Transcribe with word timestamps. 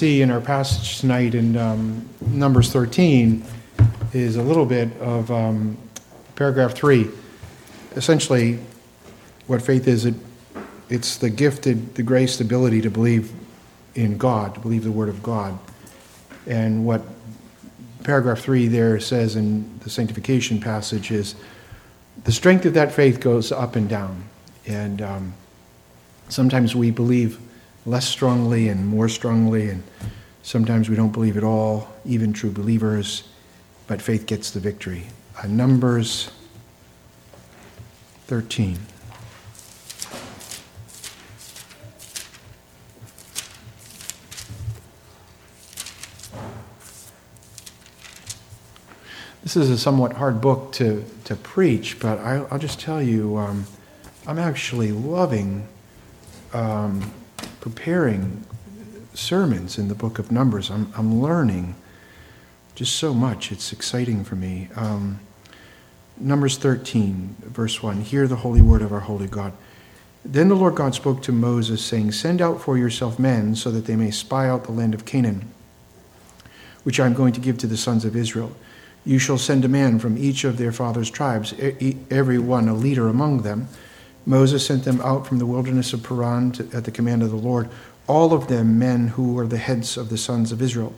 see 0.00 0.22
in 0.22 0.30
our 0.30 0.40
passage 0.40 0.98
tonight 0.98 1.34
in 1.34 1.58
um, 1.58 2.08
Numbers 2.22 2.72
13 2.72 3.44
is 4.14 4.36
a 4.36 4.42
little 4.42 4.64
bit 4.64 4.90
of 4.98 5.30
um, 5.30 5.76
paragraph 6.36 6.72
3. 6.72 7.06
Essentially, 7.96 8.60
what 9.46 9.60
faith 9.60 9.86
is, 9.86 10.06
it, 10.06 10.14
it's 10.88 11.18
the 11.18 11.28
gifted, 11.28 11.96
the 11.96 12.02
grace, 12.02 12.38
the 12.38 12.44
ability 12.44 12.80
to 12.80 12.88
believe 12.88 13.30
in 13.94 14.16
God, 14.16 14.54
to 14.54 14.60
believe 14.60 14.84
the 14.84 14.90
Word 14.90 15.10
of 15.10 15.22
God. 15.22 15.58
And 16.46 16.86
what 16.86 17.02
paragraph 18.02 18.38
3 18.38 18.68
there 18.68 19.00
says 19.00 19.36
in 19.36 19.80
the 19.80 19.90
sanctification 19.90 20.60
passage 20.60 21.10
is 21.10 21.34
the 22.24 22.32
strength 22.32 22.64
of 22.64 22.72
that 22.72 22.90
faith 22.90 23.20
goes 23.20 23.52
up 23.52 23.76
and 23.76 23.86
down. 23.86 24.24
And 24.66 25.02
um, 25.02 25.34
sometimes 26.30 26.74
we 26.74 26.90
believe 26.90 27.38
less 27.86 28.06
strongly 28.06 28.68
and 28.68 28.86
more 28.86 29.08
strongly, 29.08 29.68
and 29.68 29.82
sometimes 30.42 30.88
we 30.88 30.96
don't 30.96 31.12
believe 31.12 31.36
at 31.36 31.44
all, 31.44 31.88
even 32.04 32.32
true 32.32 32.50
believers, 32.50 33.24
but 33.86 34.02
faith 34.02 34.26
gets 34.26 34.50
the 34.50 34.60
victory. 34.60 35.06
Uh, 35.42 35.46
Numbers 35.46 36.30
13. 38.26 38.78
This 49.42 49.56
is 49.56 49.70
a 49.70 49.78
somewhat 49.78 50.12
hard 50.12 50.40
book 50.40 50.70
to, 50.74 51.04
to 51.24 51.34
preach, 51.34 51.98
but 51.98 52.18
I, 52.18 52.38
will 52.40 52.58
just 52.58 52.78
tell 52.78 53.02
you, 53.02 53.36
um, 53.38 53.66
I'm 54.26 54.38
actually 54.38 54.92
loving 54.92 55.66
um, 56.52 57.12
preparing 57.60 58.44
sermons 59.14 59.78
in 59.78 59.88
the 59.88 59.94
book 59.94 60.18
of 60.18 60.32
Numbers. 60.32 60.70
I'm, 60.70 60.92
I'm 60.96 61.20
learning 61.20 61.74
just 62.74 62.96
so 62.96 63.12
much. 63.12 63.52
It's 63.52 63.72
exciting 63.72 64.24
for 64.24 64.36
me. 64.36 64.68
Um, 64.74 65.20
Numbers 66.16 66.56
13, 66.58 67.36
verse 67.42 67.82
1 67.82 68.02
Hear 68.02 68.26
the 68.26 68.36
holy 68.36 68.60
word 68.60 68.82
of 68.82 68.92
our 68.92 69.00
holy 69.00 69.26
God. 69.26 69.52
Then 70.24 70.48
the 70.48 70.54
Lord 70.54 70.74
God 70.74 70.94
spoke 70.94 71.22
to 71.22 71.32
Moses, 71.32 71.82
saying, 71.82 72.12
Send 72.12 72.42
out 72.42 72.60
for 72.60 72.76
yourself 72.76 73.18
men 73.18 73.54
so 73.54 73.70
that 73.70 73.86
they 73.86 73.96
may 73.96 74.10
spy 74.10 74.48
out 74.48 74.64
the 74.64 74.72
land 74.72 74.94
of 74.94 75.06
Canaan, 75.06 75.50
which 76.82 77.00
I 77.00 77.06
am 77.06 77.14
going 77.14 77.32
to 77.32 77.40
give 77.40 77.56
to 77.58 77.66
the 77.66 77.76
sons 77.76 78.04
of 78.04 78.14
Israel. 78.14 78.54
You 79.04 79.18
shall 79.18 79.38
send 79.38 79.64
a 79.64 79.68
man 79.68 79.98
from 79.98 80.18
each 80.18 80.44
of 80.44 80.58
their 80.58 80.72
father's 80.72 81.10
tribes, 81.10 81.54
every 82.10 82.38
one 82.38 82.68
a 82.68 82.74
leader 82.74 83.08
among 83.08 83.42
them. 83.42 83.68
Moses 84.30 84.64
sent 84.64 84.84
them 84.84 85.00
out 85.00 85.26
from 85.26 85.40
the 85.40 85.44
wilderness 85.44 85.92
of 85.92 86.04
Paran 86.04 86.52
to, 86.52 86.68
at 86.72 86.84
the 86.84 86.92
command 86.92 87.24
of 87.24 87.30
the 87.30 87.36
Lord, 87.36 87.68
all 88.06 88.32
of 88.32 88.46
them 88.46 88.78
men 88.78 89.08
who 89.08 89.32
were 89.32 89.48
the 89.48 89.58
heads 89.58 89.96
of 89.96 90.08
the 90.08 90.16
sons 90.16 90.52
of 90.52 90.62
Israel. 90.62 90.94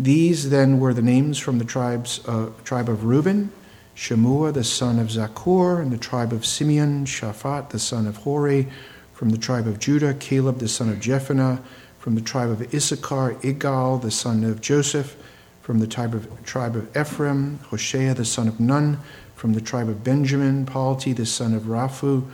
These 0.00 0.50
then 0.50 0.80
were 0.80 0.92
the 0.92 1.00
names 1.00 1.38
from 1.38 1.58
the 1.58 1.64
tribes, 1.64 2.20
uh, 2.26 2.50
tribe 2.64 2.88
of 2.88 3.04
Reuben, 3.04 3.52
Shammua 3.94 4.52
the 4.52 4.64
son 4.64 4.98
of 4.98 5.12
Zaccur, 5.12 5.80
and 5.80 5.92
the 5.92 5.96
tribe 5.96 6.32
of 6.32 6.44
Simeon, 6.44 7.04
Shaphat 7.04 7.70
the 7.70 7.78
son 7.78 8.04
of 8.04 8.16
Hori, 8.16 8.66
from 9.14 9.30
the 9.30 9.38
tribe 9.38 9.68
of 9.68 9.78
Judah, 9.78 10.12
Caleb 10.14 10.58
the 10.58 10.66
son 10.66 10.88
of 10.88 10.96
Jephunneh, 10.96 11.62
from 12.00 12.16
the 12.16 12.20
tribe 12.20 12.50
of 12.50 12.74
Issachar, 12.74 13.34
Igal 13.42 14.02
the 14.02 14.10
son 14.10 14.42
of 14.42 14.60
Joseph, 14.60 15.16
from 15.62 15.78
the 15.78 15.86
tribe 15.86 16.14
of, 16.14 16.44
tribe 16.44 16.74
of 16.74 16.96
Ephraim, 16.96 17.60
Hoshea 17.70 18.12
the 18.12 18.24
son 18.24 18.48
of 18.48 18.58
Nun, 18.58 18.98
from 19.36 19.52
the 19.52 19.60
tribe 19.60 19.88
of 19.88 20.02
Benjamin, 20.02 20.66
Palti 20.66 21.12
the 21.12 21.26
son 21.26 21.54
of 21.54 21.68
Raphu, 21.68 22.24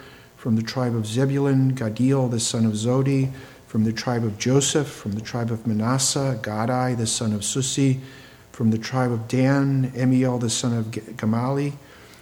from 0.43 0.57
the 0.57 0.62
tribe 0.62 0.97
of 0.97 1.07
Zebulun, 1.07 1.73
Gaddiel, 1.77 2.29
the 2.29 2.41
son 2.41 2.67
of 2.67 2.73
Sodi, 2.73 3.31
from 3.69 3.85
the 3.85 3.93
tribe 3.93 4.25
of 4.25 4.41
Joseph, 4.41 4.89
from 4.89 5.12
the 5.12 5.21
tribe 5.21 5.53
of 5.53 5.69
Manasseh, 5.69 6.37
Gaddi 6.43 6.97
the 6.97 7.07
son 7.07 7.33
of 7.33 7.45
Susi, 7.45 8.01
from 8.51 8.73
the 8.73 8.77
tribe 8.77 9.13
of 9.13 9.29
Dan, 9.29 9.93
Ammiel 9.93 10.41
the 10.41 10.51
son 10.51 10.77
of 10.77 10.87
Gemalli, 10.87 11.75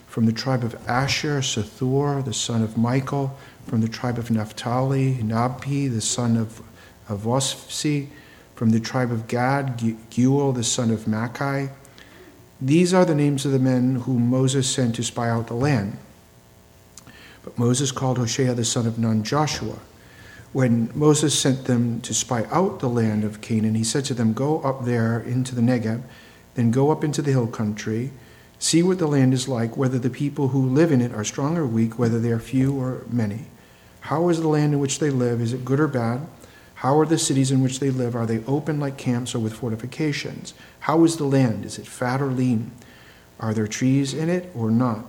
from 0.07 0.27
the 0.27 0.35
tribe 0.35 0.65
of 0.65 0.77
Asher, 0.87 1.41
Sethur 1.41 2.23
the 2.23 2.35
son 2.35 2.63
of 2.63 2.77
Michael, 2.77 3.39
from 3.67 3.81
the 3.81 3.89
tribe 3.89 4.19
of 4.19 4.31
Naphtali, 4.31 5.15
Nahbi 5.15 5.91
the 5.91 6.03
son 6.03 6.37
of, 6.37 6.61
of 7.09 7.23
from 8.55 8.69
the 8.69 8.81
tribe 8.81 9.11
of 9.11 9.29
Gad, 9.29 9.79
Geuel, 10.11 10.55
the 10.55 10.63
son 10.63 10.91
of 10.91 11.09
Machi. 11.09 11.71
These 12.61 12.93
are 12.93 13.07
the 13.07 13.15
names 13.15 13.47
of 13.47 13.53
the 13.53 13.59
men 13.59 13.95
whom 14.01 14.29
Moses 14.29 14.69
sent 14.69 14.97
to 14.97 15.03
spy 15.03 15.31
out 15.31 15.47
the 15.47 15.55
land. 15.55 15.97
But 17.43 17.59
Moses 17.59 17.93
called 17.93 18.19
Hoshea 18.19 18.55
the 18.55 18.65
son 18.65 18.87
of 18.87 18.99
Nun 18.99 19.23
Joshua. 19.23 19.79
When 20.53 20.91
Moses 20.95 21.39
sent 21.39 21.67
them 21.67 22.01
to 22.01 22.13
spy 22.13 22.45
out 22.51 22.81
the 22.81 22.89
land 22.89 23.23
of 23.25 23.41
Canaan, 23.41 23.77
he 23.77 23.85
said 23.85 24.05
to 24.07 24.15
them, 24.15 24.33
Go 24.33 24.61
up 24.63 24.85
there 24.85 25.21
into 25.21 25.55
the 25.55 25.61
Negeb, 25.61 26.03
then 26.55 26.71
go 26.71 26.91
up 26.91 27.05
into 27.05 27.23
the 27.23 27.31
hill 27.31 27.47
country, 27.47 28.11
see 28.59 28.83
what 28.83 28.99
the 28.99 29.07
land 29.07 29.33
is 29.33 29.49
like, 29.49 29.77
whether 29.77 29.99
the 29.99 30.11
people 30.11 30.49
who 30.49 30.67
live 30.67 30.91
in 30.91 31.01
it 31.01 31.15
are 31.15 31.25
strong 31.25 31.57
or 31.57 31.67
weak, 31.67 31.99
whether 31.99 32.19
they 32.19 32.33
are 32.33 32.41
few 32.41 32.79
or 32.79 33.05
many. 33.09 33.47
How 34.01 34.29
is 34.29 34.41
the 34.41 34.49
land 34.49 34.75
in 34.75 34.81
which 34.81 34.99
they 34.99 35.11
live? 35.11 35.41
Is 35.41 35.53
it 35.53 35.65
good 35.65 35.79
or 35.79 35.89
bad? 35.89 36.27
How 36.75 36.99
are 36.99 37.07
the 37.07 37.19
cities 37.19 37.51
in 37.51 37.63
which 37.63 37.79
they 37.79 37.91
live? 37.91 38.17
Are 38.17 38.27
they 38.27 38.43
open 38.47 38.81
like 38.81 38.97
camps 38.97 39.35
or 39.35 39.39
with 39.39 39.53
fortifications? 39.53 40.55
How 40.81 41.05
is 41.05 41.17
the 41.17 41.25
land? 41.25 41.65
Is 41.65 41.79
it 41.79 41.87
fat 41.87 42.21
or 42.21 42.31
lean? 42.31 42.73
Are 43.39 43.55
there 43.55 43.67
trees 43.67 44.15
in 44.15 44.29
it 44.29 44.51
or 44.55 44.71
not? 44.71 45.05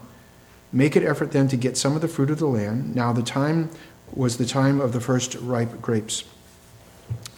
Make 0.74 0.96
an 0.96 1.06
effort 1.06 1.32
then 1.32 1.48
to 1.50 1.58
get 1.58 1.78
some 1.78 1.96
of 1.96 2.02
the 2.02 2.08
fruit 2.08 2.30
of 2.30 2.40
the 2.40 2.48
land. 2.48 2.96
Now 2.96 3.12
the 3.12 3.22
time 3.22 3.70
was 4.14 4.38
the 4.38 4.46
time 4.46 4.80
of 4.80 4.94
the 4.94 5.02
first 5.02 5.36
ripe 5.36 5.82
grapes. 5.82 6.24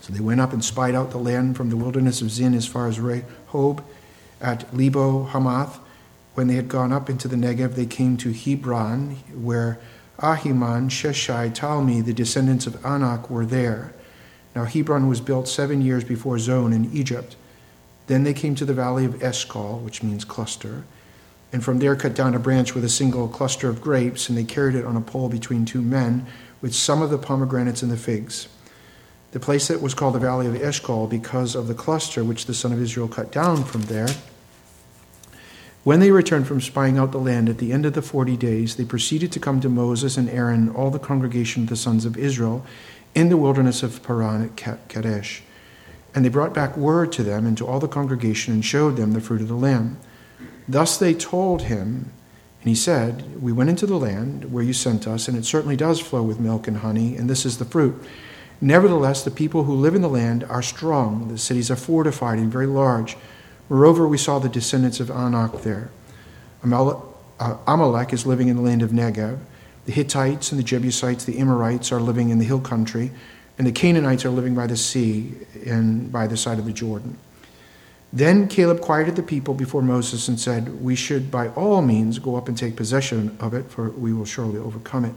So 0.01 0.13
they 0.13 0.19
went 0.19 0.41
up 0.41 0.53
and 0.53 0.63
spied 0.63 0.95
out 0.95 1.11
the 1.11 1.17
land 1.17 1.55
from 1.55 1.69
the 1.69 1.77
wilderness 1.77 2.21
of 2.21 2.29
Zin 2.29 2.53
as 2.53 2.67
far 2.67 2.87
as 2.87 2.99
Rehob 2.99 3.83
at 4.41 4.75
Lebo 4.75 5.23
Hamath. 5.23 5.79
When 6.33 6.47
they 6.47 6.55
had 6.55 6.67
gone 6.67 6.91
up 6.91 7.09
into 7.09 7.27
the 7.27 7.35
Negev, 7.35 7.75
they 7.75 7.85
came 7.85 8.17
to 8.17 8.33
Hebron, 8.33 9.15
where 9.33 9.79
Ahiman, 10.19 10.89
Sheshai, 10.89 11.55
Talmi, 11.55 12.03
the 12.03 12.13
descendants 12.13 12.67
of 12.67 12.83
Anak, 12.85 13.29
were 13.29 13.45
there. 13.45 13.93
Now 14.55 14.65
Hebron 14.65 15.07
was 15.07 15.21
built 15.21 15.47
seven 15.47 15.81
years 15.81 16.03
before 16.03 16.37
Zoan 16.37 16.73
in 16.73 16.91
Egypt. 16.91 17.35
Then 18.07 18.23
they 18.23 18.33
came 18.33 18.55
to 18.55 18.65
the 18.65 18.73
valley 18.73 19.05
of 19.05 19.23
Eshcol, 19.23 19.79
which 19.79 20.03
means 20.03 20.25
cluster, 20.25 20.83
and 21.53 21.63
from 21.63 21.79
there 21.79 21.95
cut 21.95 22.15
down 22.15 22.33
a 22.33 22.39
branch 22.39 22.75
with 22.75 22.83
a 22.83 22.89
single 22.89 23.29
cluster 23.29 23.69
of 23.69 23.79
grapes, 23.79 24.27
and 24.27 24.37
they 24.37 24.43
carried 24.43 24.75
it 24.75 24.85
on 24.85 24.97
a 24.97 25.01
pole 25.01 25.29
between 25.29 25.63
two 25.63 25.81
men, 25.81 26.25
with 26.61 26.73
some 26.73 27.01
of 27.01 27.11
the 27.11 27.17
pomegranates 27.17 27.83
and 27.83 27.91
the 27.91 27.97
figs. 27.97 28.47
The 29.31 29.39
place 29.39 29.67
that 29.67 29.81
was 29.81 29.93
called 29.93 30.15
the 30.15 30.19
valley 30.19 30.47
of 30.47 30.55
Eshcol 30.55 31.07
because 31.07 31.55
of 31.55 31.67
the 31.67 31.73
cluster 31.73 32.23
which 32.23 32.45
the 32.45 32.53
son 32.53 32.73
of 32.73 32.81
Israel 32.81 33.07
cut 33.07 33.31
down 33.31 33.63
from 33.63 33.83
there. 33.83 34.09
When 35.83 35.99
they 35.99 36.11
returned 36.11 36.47
from 36.47 36.61
spying 36.61 36.97
out 36.97 37.11
the 37.11 37.17
land 37.17 37.49
at 37.49 37.57
the 37.57 37.73
end 37.73 37.85
of 37.85 37.93
the 37.93 38.01
forty 38.01 38.37
days, 38.37 38.75
they 38.75 38.85
proceeded 38.85 39.31
to 39.33 39.39
come 39.39 39.59
to 39.61 39.69
Moses 39.69 40.17
and 40.17 40.29
Aaron, 40.29 40.69
all 40.69 40.89
the 40.89 40.99
congregation 40.99 41.63
of 41.63 41.69
the 41.69 41.75
sons 41.75 42.05
of 42.05 42.17
Israel, 42.17 42.65
in 43.13 43.29
the 43.29 43.37
wilderness 43.37 43.83
of 43.83 44.01
Paran 44.01 44.43
at 44.43 44.87
Kadesh. 44.87 45.43
And 46.15 46.23
they 46.23 46.29
brought 46.29 46.53
back 46.53 46.77
word 46.77 47.11
to 47.13 47.23
them 47.23 47.45
and 47.45 47.57
to 47.57 47.67
all 47.67 47.79
the 47.79 47.87
congregation 47.87 48.53
and 48.53 48.63
showed 48.63 48.95
them 48.95 49.11
the 49.11 49.21
fruit 49.21 49.41
of 49.41 49.49
the 49.49 49.55
land. 49.55 49.97
Thus 50.67 50.97
they 50.97 51.13
told 51.13 51.63
him, 51.63 52.11
and 52.61 52.69
he 52.69 52.75
said, 52.75 53.41
We 53.41 53.51
went 53.51 53.69
into 53.69 53.85
the 53.85 53.97
land 53.97 54.51
where 54.51 54.63
you 54.63 54.73
sent 54.73 55.07
us, 55.07 55.27
and 55.27 55.37
it 55.37 55.45
certainly 55.45 55.75
does 55.75 55.99
flow 55.99 56.23
with 56.23 56.39
milk 56.39 56.67
and 56.67 56.77
honey, 56.77 57.17
and 57.17 57.29
this 57.29 57.45
is 57.45 57.57
the 57.57 57.65
fruit. 57.65 58.01
Nevertheless, 58.61 59.23
the 59.23 59.31
people 59.31 59.65
who 59.65 59.73
live 59.73 59.95
in 59.95 60.01
the 60.01 60.07
land 60.07 60.45
are 60.45 60.61
strong, 60.61 61.27
the 61.27 61.37
cities 61.37 61.69
are 61.69 61.75
fortified 61.75 62.39
and 62.39 62.49
very 62.49 62.67
large. 62.67 63.17
Moreover, 63.67 64.07
we 64.07 64.17
saw 64.17 64.39
the 64.39 64.47
descendants 64.47 65.01
of 65.01 65.11
Anak 65.11 65.63
there. 65.63 65.89
Uh, 66.63 67.57
Amalek 67.67 68.13
is 68.13 68.25
living 68.25 68.47
in 68.47 68.55
the 68.55 68.61
land 68.61 68.81
of 68.81 68.91
Negev. 68.91 69.39
The 69.85 69.91
Hittites 69.91 70.53
and 70.53 70.59
the 70.59 70.63
Jebusites, 70.63 71.25
the 71.25 71.39
Amorites 71.39 71.91
are 71.91 71.99
living 71.99 72.29
in 72.29 72.39
the 72.39 72.45
hill 72.45 72.61
country, 72.61 73.11
and 73.57 73.67
the 73.67 73.71
Canaanites 73.73 74.23
are 74.23 74.29
living 74.29 74.55
by 74.55 74.67
the 74.67 74.77
sea 74.77 75.33
and 75.65 76.09
by 76.09 76.27
the 76.27 76.37
side 76.37 76.59
of 76.59 76.65
the 76.65 76.71
Jordan. 76.71 77.17
Then 78.15 78.47
Caleb 78.47 78.79
quieted 78.79 79.15
the 79.15 79.23
people 79.23 79.55
before 79.55 79.81
Moses 79.81 80.27
and 80.27 80.39
said, 80.39 80.83
We 80.83 80.95
should 80.95 81.31
by 81.31 81.47
all 81.49 81.81
means 81.81 82.19
go 82.19 82.35
up 82.35 82.47
and 82.47 82.55
take 82.55 82.75
possession 82.75 83.35
of 83.39 83.55
it, 83.55 83.71
for 83.71 83.89
we 83.89 84.13
will 84.13 84.25
surely 84.25 84.59
overcome 84.59 85.05
it. 85.05 85.15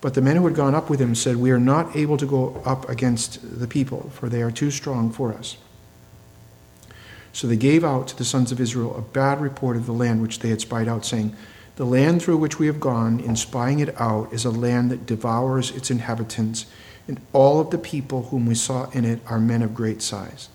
But 0.00 0.14
the 0.14 0.22
men 0.22 0.36
who 0.36 0.46
had 0.46 0.54
gone 0.54 0.74
up 0.74 0.88
with 0.88 1.00
him 1.00 1.16
said, 1.16 1.36
We 1.36 1.50
are 1.50 1.58
not 1.58 1.96
able 1.96 2.16
to 2.16 2.26
go 2.26 2.62
up 2.64 2.88
against 2.88 3.58
the 3.58 3.66
people, 3.66 4.10
for 4.14 4.28
they 4.28 4.40
are 4.40 4.52
too 4.52 4.70
strong 4.70 5.10
for 5.10 5.34
us. 5.34 5.56
So 7.32 7.48
they 7.48 7.56
gave 7.56 7.82
out 7.82 8.06
to 8.08 8.16
the 8.16 8.24
sons 8.24 8.52
of 8.52 8.60
Israel 8.60 8.96
a 8.96 9.02
bad 9.02 9.40
report 9.40 9.76
of 9.76 9.86
the 9.86 9.92
land 9.92 10.22
which 10.22 10.38
they 10.38 10.50
had 10.50 10.60
spied 10.60 10.86
out, 10.86 11.04
saying, 11.04 11.34
the 11.76 11.86
land 11.86 12.22
through 12.22 12.36
which 12.36 12.58
we 12.58 12.66
have 12.66 12.80
gone 12.80 13.18
in 13.18 13.34
spying 13.34 13.80
it 13.80 13.98
out 14.00 14.32
is 14.32 14.44
a 14.44 14.50
land 14.50 14.90
that 14.90 15.06
devours 15.06 15.70
its 15.70 15.90
inhabitants, 15.90 16.66
and 17.08 17.20
all 17.32 17.60
of 17.60 17.70
the 17.70 17.78
people 17.78 18.24
whom 18.24 18.46
we 18.46 18.54
saw 18.54 18.90
in 18.90 19.04
it 19.04 19.20
are 19.26 19.40
men 19.40 19.62
of 19.62 19.74
great 19.74 20.02
size. 20.02 20.48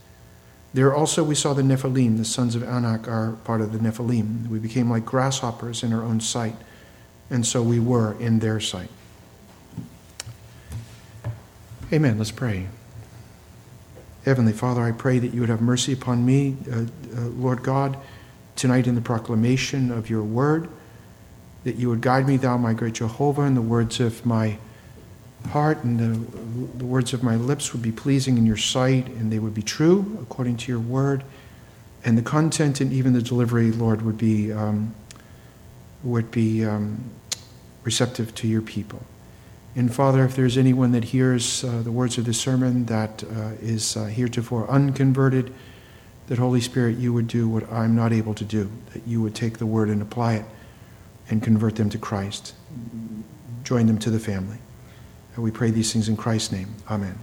There 0.78 0.94
also 0.94 1.24
we 1.24 1.34
saw 1.34 1.54
the 1.54 1.64
Nephilim, 1.64 2.18
the 2.18 2.24
sons 2.24 2.54
of 2.54 2.62
Anak 2.62 3.08
are 3.08 3.32
part 3.46 3.62
of 3.62 3.74
the 3.74 3.80
Nephilim. 3.80 4.48
We 4.48 4.60
became 4.60 4.92
like 4.92 5.06
grasshoppers 5.06 5.82
in 5.82 5.92
our 5.92 6.04
own 6.04 6.20
sight, 6.20 6.56
and 7.32 7.44
so 7.48 7.64
we 7.64 7.80
were 7.80 8.14
in 8.20 8.38
their 8.38 8.60
sight. 8.60 8.92
Amen. 11.92 12.20
Let's 12.20 12.30
pray. 12.30 12.68
Heavenly 14.24 14.54
Father, 14.54 14.84
I 14.84 14.92
pray 14.92 15.18
that 15.18 15.34
you 15.34 15.40
would 15.40 15.50
have 15.50 15.62
mercy 15.62 15.94
upon 15.94 16.24
me, 16.24 16.58
uh, 16.72 16.76
uh, 16.76 17.22
Lord 17.22 17.64
God, 17.64 17.98
tonight 18.56 18.86
in 18.86 18.94
the 18.94 19.02
proclamation 19.02 19.90
of 19.90 20.12
your 20.12 20.22
word, 20.22 20.70
that 21.64 21.78
you 21.78 21.90
would 21.90 22.02
guide 22.02 22.28
me, 22.28 22.38
thou 22.38 22.56
my 22.56 22.74
great 22.74 22.94
Jehovah, 22.94 23.42
in 23.42 23.56
the 23.56 23.64
words 23.64 24.00
of 24.00 24.28
my 24.28 24.60
heart 25.48 25.84
and 25.84 26.00
the, 26.00 26.78
the 26.78 26.86
words 26.86 27.14
of 27.14 27.24
my 27.24 27.36
lips 27.36 27.74
would 27.74 27.82
be 27.82 27.92
pleasing 27.92 28.38
in 28.38 28.46
your 28.46 28.58
sight 28.58 29.08
and 29.08 29.32
they 29.32 29.40
would 29.40 29.54
be 29.54 29.62
true 29.62 30.18
according 30.22 30.58
to 30.58 30.72
your 30.72 30.80
word. 30.80 31.24
And 32.04 32.18
the 32.18 32.22
content 32.22 32.80
and 32.80 32.94
even 32.94 33.14
the 33.14 33.22
delivery, 33.22 33.72
Lord, 33.72 34.02
would 34.02 34.18
be, 34.18 34.52
um, 34.54 34.94
would 36.04 36.32
be 36.32 36.64
um, 36.64 37.12
receptive 37.84 38.34
to 38.36 38.48
your 38.48 38.62
people. 38.62 39.02
And 39.76 39.94
Father, 39.94 40.26
if 40.26 40.36
there's 40.36 40.58
anyone 40.58 40.92
that 40.94 41.04
hears 41.04 41.64
uh, 41.64 41.82
the 41.84 41.92
words 41.92 42.18
of 42.18 42.26
this 42.26 42.40
sermon 42.40 42.86
that 42.88 43.24
uh, 43.24 43.52
is 43.62 43.96
uh, 43.96 44.06
heretofore 44.06 44.68
unconverted, 44.70 45.54
that 46.28 46.38
Holy 46.38 46.62
Spirit, 46.62 46.98
you 46.98 47.14
would 47.14 47.28
do 47.28 47.48
what 47.48 47.72
I'm 47.72 47.96
not 47.96 48.12
able 48.12 48.34
to 48.34 48.44
do, 48.44 48.70
that 48.94 49.08
you 49.08 49.22
would 49.22 49.36
take 49.36 49.60
the 49.60 49.66
word 49.66 49.90
and 49.90 50.02
apply 50.02 50.34
it 50.36 50.46
and 51.30 51.42
convert 51.44 51.76
them 51.76 51.90
to 51.90 51.98
Christ, 51.98 52.54
join 53.64 53.88
them 53.88 53.98
to 54.00 54.10
the 54.10 54.20
family. 54.20 54.58
And 55.38 55.44
we 55.44 55.52
pray 55.52 55.70
these 55.70 55.94
things 55.94 56.10
in 56.10 56.18
Christ's 56.18 56.52
name. 56.52 56.74
Amen. 56.90 57.16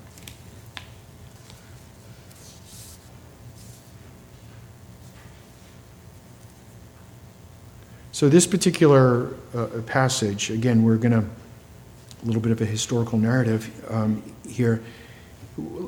So, 8.13 8.29
this 8.29 8.47
particular 8.47 9.35
uh, 9.53 9.67
passage, 9.85 10.51
again, 10.51 10.85
we're 10.85 10.97
going 10.97 11.11
to 11.11 11.25
a 11.25 12.25
little 12.25 12.41
bit 12.41 12.53
of 12.53 12.61
a 12.61 12.65
historical 12.65 13.19
narrative 13.19 13.85
um, 13.91 14.23
here. 14.49 14.81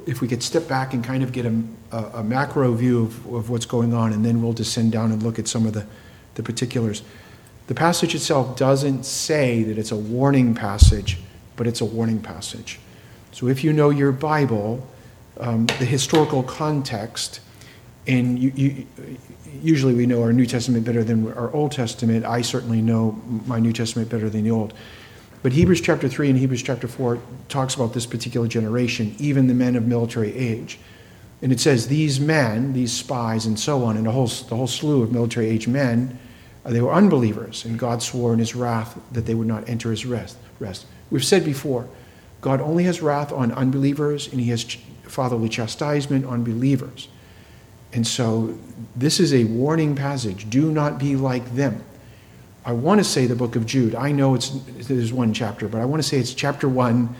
If 0.08 0.20
we 0.20 0.26
could 0.26 0.42
step 0.42 0.66
back 0.66 0.94
and 0.94 1.04
kind 1.04 1.22
of 1.22 1.30
get 1.30 1.46
a, 1.46 1.62
a, 1.92 2.24
macro 2.24 2.72
view 2.72 3.04
of, 3.04 3.34
of, 3.34 3.50
what's 3.50 3.66
going 3.66 3.94
on, 3.94 4.12
and 4.12 4.24
then 4.24 4.42
we'll 4.42 4.52
descend 4.52 4.90
down 4.90 5.12
and 5.12 5.22
look 5.22 5.38
at 5.38 5.46
some 5.46 5.64
of 5.64 5.74
the, 5.74 5.86
the 6.34 6.42
particulars. 6.42 7.04
The 7.68 7.74
passage 7.74 8.16
itself 8.16 8.56
doesn't 8.56 9.04
say 9.04 9.62
that 9.62 9.78
it's 9.78 9.92
a 9.92 9.96
warning 9.96 10.56
passage, 10.56 11.18
but 11.56 11.66
it's 11.66 11.80
a 11.80 11.84
warning 11.84 12.20
passage. 12.20 12.78
So 13.32 13.48
if 13.48 13.64
you 13.64 13.72
know 13.72 13.90
your 13.90 14.12
Bible, 14.12 14.86
um, 15.38 15.66
the 15.66 15.84
historical 15.84 16.42
context, 16.42 17.40
and 18.06 18.38
you, 18.38 18.52
you, 18.54 18.86
usually 19.62 19.94
we 19.94 20.06
know 20.06 20.22
our 20.22 20.32
New 20.32 20.46
Testament 20.46 20.84
better 20.84 21.04
than 21.04 21.32
our 21.32 21.52
Old 21.52 21.72
Testament. 21.72 22.24
I 22.24 22.42
certainly 22.42 22.80
know 22.80 23.20
my 23.46 23.58
New 23.58 23.72
Testament 23.72 24.08
better 24.08 24.30
than 24.30 24.44
the 24.44 24.50
Old. 24.50 24.74
But 25.42 25.52
Hebrews 25.52 25.80
chapter 25.80 26.08
3 26.08 26.30
and 26.30 26.38
Hebrews 26.38 26.62
chapter 26.62 26.88
4 26.88 27.18
talks 27.48 27.74
about 27.74 27.94
this 27.94 28.06
particular 28.06 28.48
generation, 28.48 29.14
even 29.18 29.46
the 29.46 29.54
men 29.54 29.76
of 29.76 29.86
military 29.86 30.34
age. 30.34 30.78
And 31.42 31.52
it 31.52 31.60
says, 31.60 31.88
These 31.88 32.18
men, 32.18 32.72
these 32.72 32.92
spies, 32.92 33.46
and 33.46 33.58
so 33.58 33.84
on, 33.84 33.96
and 33.96 34.06
the 34.06 34.10
whole, 34.10 34.26
the 34.26 34.56
whole 34.56 34.66
slew 34.66 35.02
of 35.02 35.12
military 35.12 35.46
age 35.48 35.68
men, 35.68 36.18
uh, 36.64 36.70
they 36.70 36.80
were 36.80 36.92
unbelievers, 36.92 37.64
and 37.64 37.78
God 37.78 38.02
swore 38.02 38.32
in 38.32 38.38
his 38.38 38.54
wrath 38.54 38.98
that 39.12 39.26
they 39.26 39.34
would 39.34 39.46
not 39.46 39.68
enter 39.68 39.90
his 39.90 40.06
rest. 40.06 40.36
rest. 40.58 40.86
We've 41.10 41.24
said 41.24 41.44
before, 41.44 41.88
God 42.40 42.60
only 42.60 42.84
has 42.84 43.02
wrath 43.02 43.32
on 43.32 43.52
unbelievers, 43.52 44.28
and 44.28 44.40
he 44.40 44.50
has 44.50 44.64
fatherly 45.02 45.48
chastisement 45.48 46.24
on 46.24 46.44
believers. 46.44 47.08
And 47.92 48.06
so 48.06 48.58
this 48.94 49.20
is 49.20 49.32
a 49.32 49.44
warning 49.44 49.96
passage. 49.96 50.50
Do 50.50 50.70
not 50.70 50.98
be 50.98 51.16
like 51.16 51.54
them. 51.54 51.82
I 52.64 52.72
want 52.72 52.98
to 52.98 53.04
say 53.04 53.26
the 53.26 53.36
book 53.36 53.54
of 53.56 53.64
Jude. 53.64 53.94
I 53.94 54.10
know 54.10 54.34
it's 54.34 54.50
there's 54.66 55.12
one 55.12 55.32
chapter, 55.32 55.68
but 55.68 55.80
I 55.80 55.84
want 55.84 56.02
to 56.02 56.08
say 56.08 56.18
it's 56.18 56.34
chapter 56.34 56.68
one, 56.68 57.14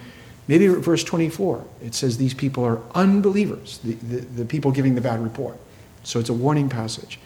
maybe 0.48 0.66
verse 0.66 1.04
24. 1.04 1.64
It 1.82 1.94
says 1.94 2.18
these 2.18 2.34
people 2.34 2.64
are 2.64 2.80
unbelievers, 2.94 3.78
the, 3.78 3.94
the, 3.94 4.16
the 4.20 4.44
people 4.44 4.72
giving 4.72 4.96
the 4.96 5.00
bad 5.00 5.22
report. 5.22 5.56
So 6.02 6.18
it's 6.18 6.28
a 6.28 6.34
warning 6.34 6.68
passage. 6.68 7.20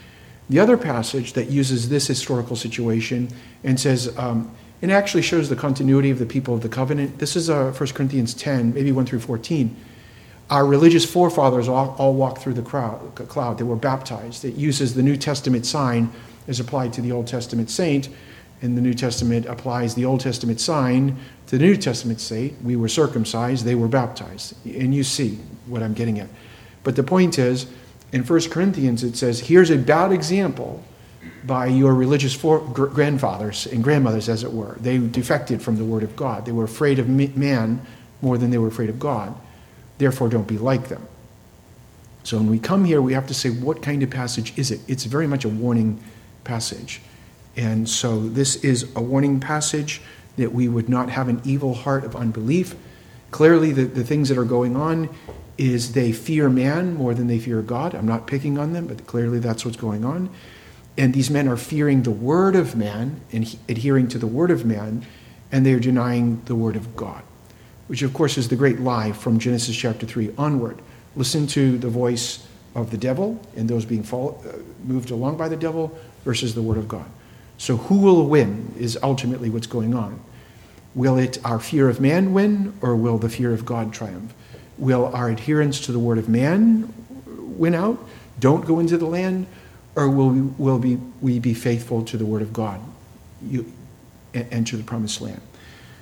The 0.50 0.58
other 0.58 0.76
passage 0.76 1.32
that 1.32 1.48
uses 1.48 1.88
this 1.88 2.06
historical 2.06 2.56
situation 2.56 3.30
and 3.64 3.80
says, 3.80 4.16
um, 4.18 4.54
it 4.80 4.90
actually 4.90 5.22
shows 5.22 5.48
the 5.48 5.56
continuity 5.56 6.10
of 6.10 6.18
the 6.18 6.26
people 6.26 6.54
of 6.54 6.62
the 6.62 6.68
covenant. 6.68 7.18
This 7.18 7.36
is 7.36 7.50
uh, 7.50 7.72
1 7.72 7.88
Corinthians 7.90 8.32
10, 8.34 8.72
maybe 8.72 8.92
1 8.92 9.06
through 9.06 9.20
14. 9.20 9.76
Our 10.48 10.66
religious 10.66 11.04
forefathers 11.04 11.68
all, 11.68 11.94
all 11.98 12.14
walked 12.14 12.42
through 12.42 12.54
the 12.54 12.62
crowd, 12.62 13.14
cloud. 13.28 13.58
They 13.58 13.64
were 13.64 13.76
baptized. 13.76 14.44
It 14.44 14.54
uses 14.54 14.94
the 14.94 15.02
New 15.02 15.16
Testament 15.16 15.66
sign 15.66 16.10
as 16.48 16.58
applied 16.58 16.92
to 16.94 17.00
the 17.00 17.12
Old 17.12 17.26
Testament 17.26 17.70
saint, 17.70 18.08
and 18.62 18.76
the 18.76 18.80
New 18.80 18.94
Testament 18.94 19.46
applies 19.46 19.94
the 19.94 20.04
Old 20.04 20.20
Testament 20.20 20.60
sign 20.60 21.16
to 21.46 21.58
the 21.58 21.64
New 21.64 21.76
Testament 21.76 22.20
saint. 22.20 22.60
We 22.62 22.76
were 22.76 22.88
circumcised, 22.88 23.64
they 23.64 23.74
were 23.74 23.88
baptized. 23.88 24.54
And 24.66 24.94
you 24.94 25.04
see 25.04 25.38
what 25.66 25.82
I'm 25.82 25.94
getting 25.94 26.18
at. 26.18 26.28
But 26.82 26.96
the 26.96 27.02
point 27.02 27.38
is, 27.38 27.66
in 28.12 28.24
1 28.24 28.40
Corinthians, 28.50 29.04
it 29.04 29.16
says, 29.16 29.40
here's 29.40 29.70
a 29.70 29.78
bad 29.78 30.10
example 30.10 30.82
by 31.46 31.66
your 31.66 31.94
religious 31.94 32.34
for- 32.34 32.60
grandfathers 32.60 33.66
and 33.66 33.82
grandmothers, 33.82 34.28
as 34.28 34.44
it 34.44 34.52
were. 34.52 34.76
They 34.80 34.98
defected 34.98 35.62
from 35.62 35.76
the 35.76 35.84
Word 35.84 36.02
of 36.02 36.16
God. 36.16 36.46
They 36.46 36.52
were 36.52 36.64
afraid 36.64 36.98
of 36.98 37.08
man 37.08 37.80
more 38.22 38.38
than 38.38 38.50
they 38.50 38.58
were 38.58 38.68
afraid 38.68 38.90
of 38.90 38.98
God. 38.98 39.34
Therefore, 39.98 40.28
don't 40.28 40.48
be 40.48 40.58
like 40.58 40.88
them. 40.88 41.06
So 42.22 42.36
when 42.36 42.50
we 42.50 42.58
come 42.58 42.84
here, 42.84 43.00
we 43.00 43.14
have 43.14 43.26
to 43.28 43.34
say, 43.34 43.50
what 43.50 43.82
kind 43.82 44.02
of 44.02 44.10
passage 44.10 44.56
is 44.58 44.70
it? 44.70 44.80
It's 44.86 45.04
very 45.04 45.26
much 45.26 45.44
a 45.44 45.48
warning 45.48 46.02
passage. 46.44 47.00
And 47.56 47.88
so 47.88 48.20
this 48.20 48.56
is 48.56 48.90
a 48.94 49.02
warning 49.02 49.40
passage 49.40 50.00
that 50.36 50.52
we 50.52 50.68
would 50.68 50.88
not 50.88 51.10
have 51.10 51.28
an 51.28 51.40
evil 51.44 51.74
heart 51.74 52.04
of 52.04 52.14
unbelief. 52.14 52.74
Clearly, 53.30 53.72
the, 53.72 53.84
the 53.84 54.04
things 54.04 54.28
that 54.28 54.38
are 54.38 54.44
going 54.44 54.76
on 54.76 55.08
is 55.58 55.92
they 55.92 56.12
fear 56.12 56.48
man 56.48 56.94
more 56.94 57.14
than 57.14 57.26
they 57.26 57.38
fear 57.38 57.60
God. 57.62 57.94
I'm 57.94 58.06
not 58.06 58.26
picking 58.26 58.58
on 58.58 58.72
them, 58.72 58.86
but 58.86 59.06
clearly 59.06 59.38
that's 59.38 59.64
what's 59.64 59.76
going 59.76 60.04
on. 60.04 60.30
And 60.96 61.14
these 61.14 61.30
men 61.30 61.48
are 61.48 61.56
fearing 61.56 62.02
the 62.02 62.10
word 62.10 62.56
of 62.56 62.76
man 62.76 63.20
and 63.32 63.56
adhering 63.68 64.08
to 64.08 64.18
the 64.18 64.26
word 64.26 64.50
of 64.50 64.64
man, 64.64 65.06
and 65.52 65.64
they 65.64 65.72
are 65.72 65.80
denying 65.80 66.42
the 66.44 66.54
word 66.54 66.76
of 66.76 66.96
God, 66.96 67.22
which 67.86 68.02
of 68.02 68.12
course 68.12 68.36
is 68.36 68.48
the 68.48 68.56
great 68.56 68.80
lie 68.80 69.12
from 69.12 69.38
Genesis 69.38 69.76
chapter 69.76 70.06
3 70.06 70.34
onward. 70.36 70.80
Listen 71.16 71.46
to 71.48 71.78
the 71.78 71.88
voice 71.88 72.46
of 72.74 72.90
the 72.90 72.96
devil 72.96 73.40
and 73.56 73.68
those 73.68 73.84
being 73.84 74.02
fall, 74.02 74.42
uh, 74.46 74.58
moved 74.84 75.10
along 75.10 75.36
by 75.36 75.48
the 75.48 75.56
devil 75.56 75.96
versus 76.24 76.54
the 76.54 76.62
Word 76.62 76.78
of 76.78 76.88
God. 76.88 77.06
So, 77.58 77.76
who 77.76 77.98
will 77.98 78.26
win 78.26 78.74
is 78.78 78.98
ultimately 79.02 79.50
what's 79.50 79.66
going 79.66 79.94
on. 79.94 80.20
Will 80.94 81.18
it 81.18 81.38
our 81.44 81.60
fear 81.60 81.88
of 81.88 82.00
man 82.00 82.32
win, 82.32 82.72
or 82.80 82.96
will 82.96 83.18
the 83.18 83.28
fear 83.28 83.52
of 83.52 83.64
God 83.64 83.92
triumph? 83.92 84.34
Will 84.78 85.06
our 85.06 85.28
adherence 85.28 85.80
to 85.82 85.92
the 85.92 85.98
Word 85.98 86.18
of 86.18 86.28
man 86.28 86.92
win 87.26 87.74
out? 87.74 87.98
Don't 88.38 88.66
go 88.66 88.78
into 88.78 88.96
the 88.96 89.06
land, 89.06 89.46
or 89.96 90.08
will 90.08 90.30
we, 90.30 90.40
will 90.40 90.78
be, 90.78 90.96
we 91.20 91.38
be 91.38 91.54
faithful 91.54 92.04
to 92.04 92.16
the 92.16 92.26
Word 92.26 92.42
of 92.42 92.52
God? 92.52 92.80
You 93.42 93.72
to 94.32 94.76
the 94.76 94.84
promised 94.84 95.20
land. 95.20 95.40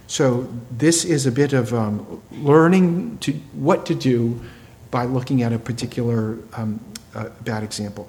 So, 0.07 0.49
this 0.71 1.05
is 1.05 1.27
a 1.27 1.33
bit 1.33 1.53
of 1.53 1.75
um, 1.75 2.23
learning 2.31 3.19
to, 3.19 3.33
what 3.53 3.87
to 3.87 3.95
do 3.95 4.41
by 4.91 5.05
looking 5.05 5.43
at 5.43 5.53
a 5.53 5.59
particular 5.59 6.39
um, 6.55 6.81
uh, 7.15 7.29
bad 7.43 7.63
example. 7.63 8.09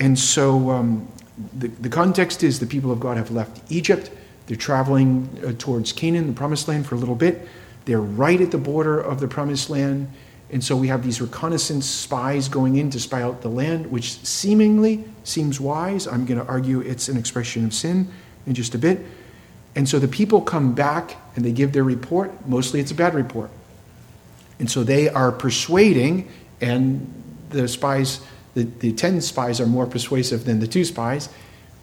And 0.00 0.18
so, 0.18 0.70
um, 0.70 1.08
the, 1.56 1.68
the 1.68 1.88
context 1.88 2.42
is 2.42 2.58
the 2.58 2.66
people 2.66 2.90
of 2.90 2.98
God 2.98 3.16
have 3.16 3.30
left 3.30 3.70
Egypt. 3.70 4.10
They're 4.46 4.56
traveling 4.56 5.28
uh, 5.46 5.52
towards 5.58 5.92
Canaan, 5.92 6.26
the 6.26 6.32
promised 6.32 6.66
land, 6.66 6.86
for 6.86 6.96
a 6.96 6.98
little 6.98 7.14
bit. 7.14 7.48
They're 7.84 8.00
right 8.00 8.40
at 8.40 8.50
the 8.50 8.58
border 8.58 8.98
of 8.98 9.20
the 9.20 9.28
promised 9.28 9.70
land. 9.70 10.12
And 10.50 10.64
so 10.64 10.76
we 10.76 10.88
have 10.88 11.02
these 11.02 11.20
reconnaissance 11.20 11.86
spies 11.86 12.48
going 12.48 12.76
in 12.76 12.90
to 12.90 13.00
spy 13.00 13.22
out 13.22 13.42
the 13.42 13.50
land, 13.50 13.90
which 13.90 14.18
seemingly 14.24 15.04
seems 15.24 15.60
wise. 15.60 16.06
I'm 16.06 16.24
going 16.24 16.40
to 16.40 16.46
argue 16.46 16.80
it's 16.80 17.08
an 17.08 17.18
expression 17.18 17.64
of 17.66 17.74
sin 17.74 18.10
in 18.46 18.54
just 18.54 18.74
a 18.74 18.78
bit. 18.78 19.00
And 19.74 19.88
so 19.88 19.98
the 19.98 20.08
people 20.08 20.40
come 20.40 20.74
back 20.74 21.16
and 21.36 21.44
they 21.44 21.52
give 21.52 21.72
their 21.72 21.84
report. 21.84 22.46
Mostly 22.46 22.80
it's 22.80 22.90
a 22.90 22.94
bad 22.94 23.14
report. 23.14 23.50
And 24.58 24.70
so 24.70 24.82
they 24.82 25.08
are 25.08 25.30
persuading, 25.30 26.28
and 26.60 27.12
the 27.50 27.68
spies 27.68 28.20
the, 28.58 28.64
the 28.64 28.92
10 28.92 29.20
spies 29.20 29.60
are 29.60 29.66
more 29.66 29.86
persuasive 29.86 30.44
than 30.44 30.58
the 30.58 30.66
two 30.66 30.84
spies. 30.84 31.28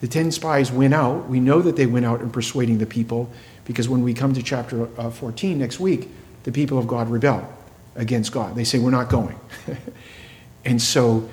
The 0.02 0.10
10 0.10 0.32
spies 0.32 0.74
went 0.74 0.94
out. 0.94 1.30
We 1.30 1.40
know 1.40 1.62
that 1.62 1.78
they 1.78 1.86
went 1.86 2.06
out 2.06 2.20
and 2.20 2.34
persuading 2.34 2.80
the 2.80 2.86
people 2.86 3.30
because 3.64 3.88
when 3.88 4.04
we 4.04 4.14
come 4.14 4.34
to 4.34 4.44
chapter 4.44 4.90
uh, 5.00 5.10
14 5.10 5.58
next 5.58 5.80
week, 5.80 6.10
the 6.44 6.52
people 6.52 6.78
of 6.78 6.86
God 6.86 7.10
rebel 7.10 7.48
against 7.96 8.32
God. 8.32 8.56
They 8.56 8.64
say, 8.64 8.80
We're 8.80 8.92
not 8.92 9.10
going. 9.10 9.40
and 10.66 10.82
so 10.82 11.30